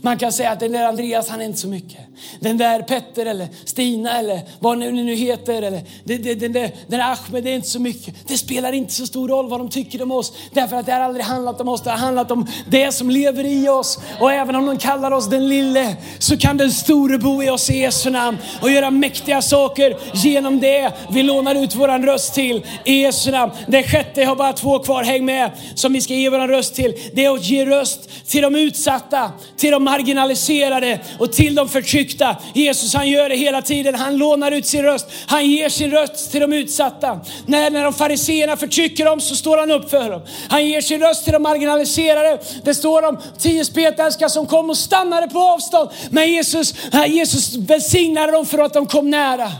Man 0.00 0.18
kan 0.18 0.32
säga 0.32 0.50
att 0.50 0.60
den 0.60 0.72
där 0.72 0.84
Andreas, 0.84 1.28
han 1.28 1.40
är 1.40 1.44
inte 1.44 1.58
så 1.58 1.68
mycket. 1.68 2.00
Den 2.40 2.58
där 2.58 2.82
Petter 2.82 3.26
eller 3.26 3.48
Stina 3.64 4.18
eller 4.18 4.40
vad 4.58 4.78
ni 4.78 4.92
nu 4.92 5.14
heter, 5.14 5.62
eller 5.62 5.82
den, 6.04 6.22
den, 6.22 6.38
den, 6.38 6.52
den 6.52 6.72
där 6.86 7.00
Ahmed, 7.00 7.44
det 7.44 7.50
är 7.50 7.54
inte 7.54 7.68
så 7.68 7.80
mycket. 7.80 8.14
Det 8.28 8.38
spelar 8.38 8.72
inte 8.72 8.92
så 8.92 9.06
stor 9.06 9.28
roll 9.28 9.48
vad 9.48 9.60
de 9.60 9.70
tycker 9.70 10.02
om 10.02 10.12
oss. 10.12 10.32
Därför 10.52 10.76
att 10.76 10.86
det 10.86 10.92
har 10.92 11.00
aldrig 11.00 11.24
handlat 11.24 11.60
om 11.60 11.68
oss, 11.68 11.82
det 11.82 11.90
har 11.90 11.98
handlat 11.98 12.30
om 12.30 12.46
det 12.70 12.92
som 12.92 13.10
lever 13.10 13.44
i 13.44 13.68
oss. 13.68 13.98
Och 14.20 14.32
även 14.32 14.56
om 14.56 14.66
de 14.66 14.78
kallar 14.78 15.10
oss 15.10 15.30
den 15.30 15.48
lille, 15.48 15.96
så 16.18 16.36
kan 16.36 16.56
den 16.56 16.72
store 16.72 17.18
bo 17.18 17.42
i 17.42 17.50
oss 17.50 17.70
i 17.70 17.78
Jesu 17.78 18.10
namn 18.10 18.38
och 18.62 18.70
göra 18.70 18.90
mäktiga 18.90 19.42
saker 19.42 19.96
genom 20.14 20.60
det 20.60 20.92
vi 21.10 21.22
lånar 21.22 21.54
ut 21.54 21.74
våran 21.74 22.06
röst 22.06 22.34
till 22.34 22.66
i 22.84 23.02
Jesu 23.02 23.30
namn. 23.30 23.52
Den 23.66 23.82
sjätte, 23.82 24.20
jag 24.20 24.28
har 24.28 24.36
bara 24.36 24.52
två 24.52 24.78
kvar, 24.78 25.02
häng 25.02 25.24
med, 25.24 25.50
som 25.74 25.92
vi 25.92 26.00
ska 26.00 26.14
ge 26.14 26.30
våran 26.30 26.48
röst 26.48 26.74
till. 26.74 26.94
Det 27.12 27.24
är 27.24 27.34
att 27.34 27.44
ge 27.44 27.66
röst 27.66 28.10
till 28.26 28.42
de 28.42 28.54
utsatta, 28.54 29.32
till 29.56 29.70
de 29.70 29.84
marginaliserade 29.84 31.00
och 31.18 31.32
till 31.32 31.54
de 31.54 31.68
förtryckta. 31.68 32.07
Jesus 32.54 32.94
han 32.94 33.08
gör 33.08 33.28
det 33.28 33.36
hela 33.36 33.62
tiden. 33.62 33.94
Han 33.94 34.16
lånar 34.16 34.50
ut 34.50 34.66
sin 34.66 34.82
röst. 34.82 35.06
Han 35.26 35.46
ger 35.46 35.68
sin 35.68 35.90
röst 35.90 36.30
till 36.30 36.40
de 36.40 36.52
utsatta. 36.52 37.20
När, 37.46 37.70
när 37.70 37.84
de 37.84 37.92
fariseerna 37.92 38.56
förtrycker 38.56 39.04
dem 39.04 39.20
så 39.20 39.36
står 39.36 39.58
han 39.58 39.70
upp 39.70 39.90
för 39.90 40.10
dem. 40.10 40.22
Han 40.48 40.66
ger 40.66 40.80
sin 40.80 41.00
röst 41.00 41.24
till 41.24 41.32
de 41.32 41.42
marginaliserade. 41.42 42.38
Det 42.64 42.74
står 42.74 43.08
om 43.08 43.18
tio 43.38 43.64
spetälska 43.64 44.28
som 44.28 44.46
kom 44.46 44.70
och 44.70 44.78
stannade 44.78 45.28
på 45.28 45.38
avstånd. 45.38 45.90
Men 46.10 46.30
Jesus, 46.30 46.74
Jesus 47.06 47.56
välsignade 47.56 48.32
dem 48.32 48.46
för 48.46 48.58
att 48.58 48.72
de 48.72 48.86
kom 48.86 49.10
nära. 49.10 49.52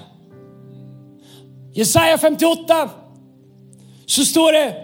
Jesaja 1.74 2.18
58 2.18 2.90
så 4.06 4.24
står 4.24 4.52
det 4.52 4.74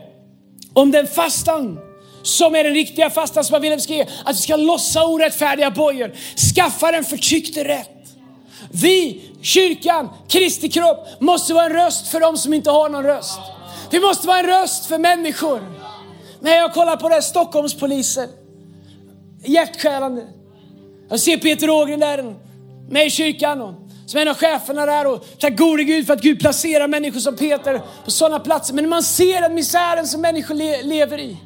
om 0.72 0.90
den 0.90 1.06
fastan 1.06 1.78
som 2.24 2.54
är 2.54 2.64
den 2.64 2.74
riktiga 2.74 3.10
fastan 3.10 3.44
som 3.44 3.62
Wilhelm 3.62 3.80
ska 3.80 3.94
ge. 3.94 4.06
Att 4.24 4.36
vi 4.36 4.40
ska 4.40 4.56
lossa 4.56 5.04
orättfärdiga 5.04 5.70
bojor, 5.70 6.12
skaffa 6.54 6.92
den 6.92 7.04
förtryckte 7.04 7.64
rätt. 7.64 7.90
Vi, 8.70 9.22
kyrkan, 9.42 10.08
Kristi 10.28 10.68
kropp, 10.68 11.06
måste 11.20 11.54
vara 11.54 11.64
en 11.64 11.72
röst 11.72 12.08
för 12.08 12.20
dem 12.20 12.36
som 12.36 12.54
inte 12.54 12.70
har 12.70 12.88
någon 12.88 13.04
röst. 13.04 13.40
Vi 13.90 14.00
måste 14.00 14.26
vara 14.26 14.38
en 14.38 14.46
röst 14.46 14.86
för 14.86 14.98
människor. 14.98 15.60
När 16.40 16.56
jag 16.56 16.74
kollar 16.74 16.96
på 16.96 17.08
det 17.08 17.22
Stockholmspolisen, 17.22 18.28
hjärtskärande. 19.44 20.26
Jag 21.10 21.20
ser 21.20 21.36
Peter 21.36 21.70
Ågren 21.70 22.00
där 22.00 22.34
med 22.90 23.06
i 23.06 23.10
kyrkan 23.10 23.62
och 23.62 23.74
som 24.06 24.20
en 24.20 24.28
av 24.28 24.34
cheferna 24.34 24.86
där 24.86 25.06
och 25.06 25.26
tack 25.38 25.58
gode 25.58 25.84
Gud 25.84 26.06
för 26.06 26.14
att 26.14 26.22
Gud 26.22 26.40
placerar 26.40 26.88
människor 26.88 27.20
som 27.20 27.36
Peter 27.36 27.80
på 28.04 28.10
sådana 28.10 28.40
platser. 28.40 28.74
Men 28.74 28.84
när 28.84 28.88
man 28.88 29.02
ser 29.02 29.40
den 29.40 29.54
misären 29.54 30.06
som 30.06 30.20
människor 30.20 30.54
le 30.54 30.82
lever 30.82 31.20
i 31.20 31.36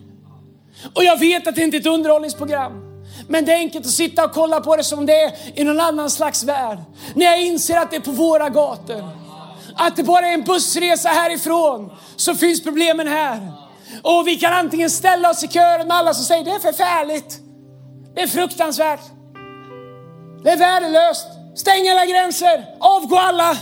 och 0.95 1.05
jag 1.05 1.19
vet 1.19 1.47
att 1.47 1.55
det 1.55 1.63
inte 1.63 1.77
är 1.77 1.81
ett 1.81 1.87
underhållningsprogram. 1.87 2.89
Men 3.29 3.45
det 3.45 3.53
är 3.53 3.57
enkelt 3.57 3.87
att 3.87 3.93
sitta 3.93 4.25
och 4.25 4.33
kolla 4.33 4.61
på 4.61 4.77
det 4.77 4.85
som 4.85 5.07
det 5.07 5.23
är 5.23 5.33
i 5.55 5.65
någon 5.65 5.81
annan 5.81 6.11
slags 6.11 6.45
värld. 6.45 6.79
När 7.15 7.27
jag 7.27 7.43
inser 7.43 7.79
att 7.79 7.91
det 7.91 7.97
är 7.97 8.01
på 8.01 8.11
våra 8.11 8.49
gator. 8.49 9.09
Att 9.75 9.97
det 9.97 10.03
bara 10.03 10.27
är 10.27 10.35
en 10.35 10.45
bussresa 10.45 11.09
härifrån 11.09 11.93
så 12.17 12.35
finns 12.35 12.63
problemen 12.63 13.09
här. 13.09 13.53
Och 14.03 14.27
vi 14.27 14.37
kan 14.37 14.53
antingen 14.53 14.91
ställa 14.91 15.31
oss 15.31 15.45
i 15.45 15.49
kören 15.49 15.89
med 15.89 15.97
alla 15.97 16.15
som 16.15 16.25
säger 16.25 16.45
det 16.45 16.51
är 16.51 16.59
förfärligt. 16.59 17.39
Det 18.15 18.23
är 18.23 18.27
fruktansvärt. 18.27 19.01
Det 20.45 20.51
är 20.51 20.57
värdelöst. 20.57 21.27
Stäng 21.55 21.89
alla 21.89 22.07
gränser. 22.07 22.67
Avgå 22.81 23.17
alla. 23.17 23.57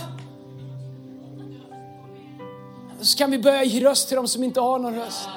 Så 3.01 3.17
kan 3.17 3.31
vi 3.31 3.39
börja 3.39 3.63
ge 3.63 3.89
röst 3.89 4.07
till 4.07 4.15
dem 4.15 4.27
som 4.27 4.43
inte 4.43 4.59
har 4.59 4.79
någon 4.79 4.95
röst 4.95 5.29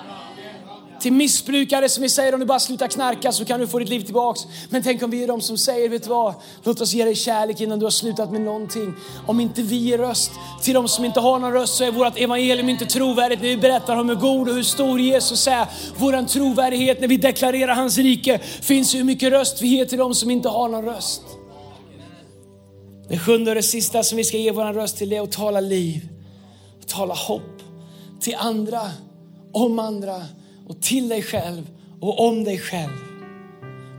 till 1.01 1.13
missbrukare 1.13 1.89
som 1.89 2.03
vi 2.03 2.09
säger 2.09 2.35
om 2.35 2.41
du 2.41 2.47
bara 2.47 2.61
slutar 2.61 2.89
knarka 2.89 3.33
så 3.33 3.45
kan 3.45 3.61
du 3.61 3.67
få 3.67 3.79
ditt 3.79 3.89
liv 3.89 4.01
tillbaks. 4.01 4.41
Men 4.69 4.83
tänk 4.83 5.03
om 5.03 5.11
vi 5.11 5.23
är 5.23 5.27
de 5.29 5.41
som 5.41 5.59
säger, 5.59 5.89
vet 5.89 6.03
du 6.03 6.09
vad? 6.09 6.35
Låt 6.63 6.81
oss 6.81 6.93
ge 6.93 7.05
dig 7.05 7.15
kärlek 7.15 7.61
innan 7.61 7.79
du 7.79 7.87
har 7.87 7.91
slutat 7.91 8.33
med 8.33 8.41
någonting. 8.41 8.95
Om 9.27 9.41
inte 9.41 9.63
vi 9.63 9.77
ger 9.77 9.99
röst 9.99 10.31
till 10.63 10.75
de 10.75 10.89
som 10.89 11.05
inte 11.05 11.21
har 11.21 11.39
någon 11.39 11.53
röst 11.53 11.75
så 11.75 11.85
är 11.85 11.91
vårt 11.91 12.19
evangelium 12.19 12.69
inte 12.69 12.87
trovärdigt 12.87 13.43
när 13.43 13.49
vi 13.49 13.57
berättar 13.57 13.97
om 13.97 14.09
hur 14.09 14.17
god 14.17 14.49
och 14.49 14.55
hur 14.55 14.63
stor 14.63 15.01
Jesus 15.01 15.47
är. 15.47 15.67
Vår 15.97 16.27
trovärdighet 16.27 17.01
när 17.01 17.09
vi 17.09 17.17
deklarerar 17.17 17.75
hans 17.75 17.99
rike 17.99 18.39
finns 18.39 18.95
hur 18.95 19.05
mycket 19.05 19.33
röst 19.33 19.63
vi 19.63 19.69
ger 19.69 19.85
till 19.85 19.99
de 19.99 20.15
som 20.15 20.31
inte 20.31 20.49
har 20.49 20.69
någon 20.69 20.85
röst. 20.85 21.23
Det 23.09 23.19
sjunde 23.19 23.51
och 23.51 23.55
det 23.55 23.63
sista 23.63 24.03
som 24.03 24.17
vi 24.17 24.25
ska 24.25 24.37
ge 24.37 24.51
vår 24.51 24.73
röst 24.73 24.99
till 24.99 25.13
är 25.13 25.21
att 25.21 25.33
tala 25.33 25.61
liv, 25.61 26.09
att 26.81 26.89
tala 26.89 27.15
hopp 27.15 27.63
till 28.21 28.35
andra, 28.39 28.81
om 29.53 29.79
andra 29.79 30.23
och 30.71 30.81
till 30.81 31.09
dig 31.09 31.23
själv 31.23 31.71
och 32.01 32.27
om 32.29 32.45
dig 32.45 32.59
själv. 32.59 32.97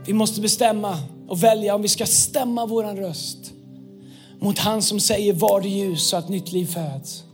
Vi 0.06 0.12
måste 0.12 0.40
bestämma 0.40 0.98
och 1.28 1.42
välja 1.42 1.74
om 1.74 1.82
vi 1.82 1.88
ska 1.88 2.06
stämma 2.06 2.66
våran 2.66 2.96
röst 2.96 3.52
mot 4.38 4.58
han 4.58 4.82
som 4.82 5.00
säger 5.00 5.32
var 5.32 5.60
det 5.60 5.68
ljus 5.68 6.08
så 6.08 6.16
att 6.16 6.28
nytt 6.28 6.52
liv 6.52 6.66
föds. 6.66 7.24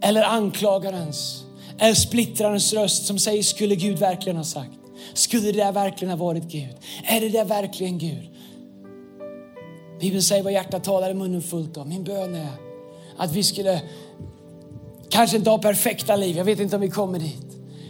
Eller 0.00 0.22
anklagarens, 0.22 1.44
eller 1.78 1.94
splittrarens 1.94 2.72
röst 2.72 3.06
som 3.06 3.18
säger 3.18 3.42
skulle 3.42 3.74
Gud 3.74 3.98
verkligen 3.98 4.36
ha 4.36 4.44
sagt? 4.44 4.78
Skulle 5.14 5.52
det 5.52 5.58
där 5.58 5.72
verkligen 5.72 6.18
ha 6.18 6.26
varit 6.26 6.44
Gud? 6.44 6.76
Är 7.04 7.20
det 7.20 7.28
där 7.28 7.44
verkligen 7.44 7.98
Gud? 7.98 8.30
Bibeln 10.00 10.22
säger 10.22 10.42
vad 10.42 10.52
hjärtat 10.52 10.84
talar 10.84 11.10
i 11.10 11.14
munnen 11.14 11.42
fullt 11.42 11.76
av. 11.76 11.88
Min 11.88 12.04
bön 12.04 12.34
är 12.34 12.50
att 13.16 13.32
vi 13.32 13.42
skulle 13.42 13.82
kanske 15.08 15.36
inte 15.36 15.50
ha 15.50 15.58
perfekta 15.58 16.16
liv, 16.16 16.36
jag 16.36 16.44
vet 16.44 16.60
inte 16.60 16.76
om 16.76 16.82
vi 16.82 16.90
kommer 16.90 17.18
dit. 17.18 17.47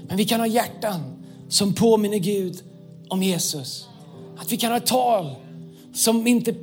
Men 0.08 0.16
vi 0.16 0.24
kan 0.24 0.40
ha 0.40 0.46
hjärtan 0.46 1.00
som 1.48 1.74
påminner 1.74 2.18
Gud 2.18 2.62
om 3.08 3.22
Jesus. 3.22 3.86
Att 4.38 4.52
vi 4.52 4.56
kan 4.56 4.70
ha 4.70 4.76
ett 4.76 4.86
tal 4.86 5.34
som 5.94 6.26
inte 6.26 6.54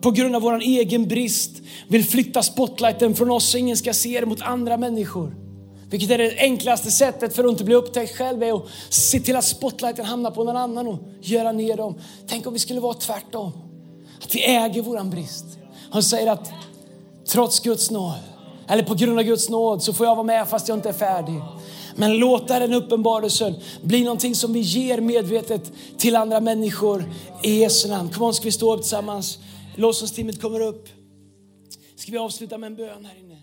på 0.00 0.10
grund 0.10 0.36
av 0.36 0.42
vår 0.42 0.60
egen 0.60 1.08
brist 1.08 1.50
vill 1.88 2.04
flytta 2.04 2.42
spotlighten 2.42 3.14
från 3.14 3.30
oss 3.30 3.50
så 3.50 3.58
ingen 3.58 3.76
ska 3.76 3.92
se 3.92 4.20
det 4.20 4.26
mot 4.26 4.40
andra 4.40 4.76
människor. 4.76 5.36
Vilket 5.90 6.10
är 6.10 6.18
det 6.18 6.38
enklaste 6.38 6.90
sättet 6.90 7.36
för 7.36 7.44
att 7.44 7.50
inte 7.50 7.64
bli 7.64 7.74
upptäckt 7.74 8.16
själv 8.16 8.42
är 8.42 8.56
att 8.56 8.66
se 8.88 9.20
till 9.20 9.36
att 9.36 9.44
spotlighten 9.44 10.04
hamnar 10.04 10.30
på 10.30 10.44
någon 10.44 10.56
annan 10.56 10.88
och 10.88 10.98
göra 11.20 11.52
ner 11.52 11.76
dem. 11.76 11.94
Tänk 12.26 12.46
om 12.46 12.52
vi 12.52 12.58
skulle 12.58 12.80
vara 12.80 12.94
tvärtom. 12.94 13.52
Att 14.22 14.34
vi 14.34 14.44
äger 14.44 14.82
våran 14.82 15.10
brist. 15.10 15.44
Han 15.90 16.02
säger 16.02 16.32
att 16.32 16.52
trots 17.28 17.60
Guds 17.60 17.90
nåd, 17.90 18.14
eller 18.68 18.82
på 18.82 18.94
grund 18.94 19.18
av 19.18 19.24
Guds 19.24 19.48
nåd 19.48 19.82
så 19.82 19.92
får 19.92 20.06
jag 20.06 20.14
vara 20.14 20.26
med 20.26 20.48
fast 20.48 20.68
jag 20.68 20.78
inte 20.78 20.88
är 20.88 20.92
färdig. 20.92 21.42
Men 21.96 22.18
låta 22.18 22.58
den 22.58 22.72
uppenbarelsen 22.72 23.54
bli 23.82 24.04
någonting 24.04 24.34
som 24.34 24.52
vi 24.52 24.60
ger 24.60 25.00
medvetet 25.00 25.72
till 25.98 26.16
andra 26.16 26.40
människor 26.40 27.04
i 27.42 27.60
Jesu 27.60 27.88
namn. 27.88 28.10
Kom 28.10 28.22
on, 28.22 28.34
ska 28.34 28.44
vi 28.44 28.52
stå 28.52 28.74
upp 28.74 28.80
tillsammans? 28.80 29.38
Lovsångsteamet 29.76 30.42
kommer 30.42 30.60
upp. 30.60 30.88
Ska 31.96 32.12
vi 32.12 32.18
avsluta 32.18 32.58
med 32.58 32.66
en 32.66 32.76
bön 32.76 33.04
här 33.04 33.18
inne? 33.18 33.36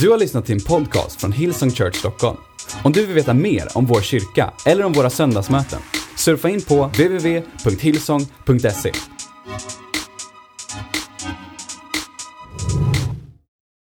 Du 0.00 0.10
har 0.10 0.18
lyssnat 0.18 0.46
till 0.46 0.54
en 0.54 0.64
podcast 0.64 1.20
från 1.20 1.32
Hillsong 1.32 1.70
Church 1.70 1.96
Stockholm. 1.96 2.36
Om 2.84 2.92
du 2.92 3.06
vill 3.06 3.14
veta 3.14 3.34
mer 3.34 3.68
om 3.74 3.86
vår 3.86 4.00
kyrka 4.00 4.52
eller 4.66 4.84
om 4.84 4.92
våra 4.92 5.10
söndagsmöten, 5.10 5.80
surfa 6.16 6.48
in 6.48 6.62
på 6.62 6.86
www.hillsong.se. 6.86 8.92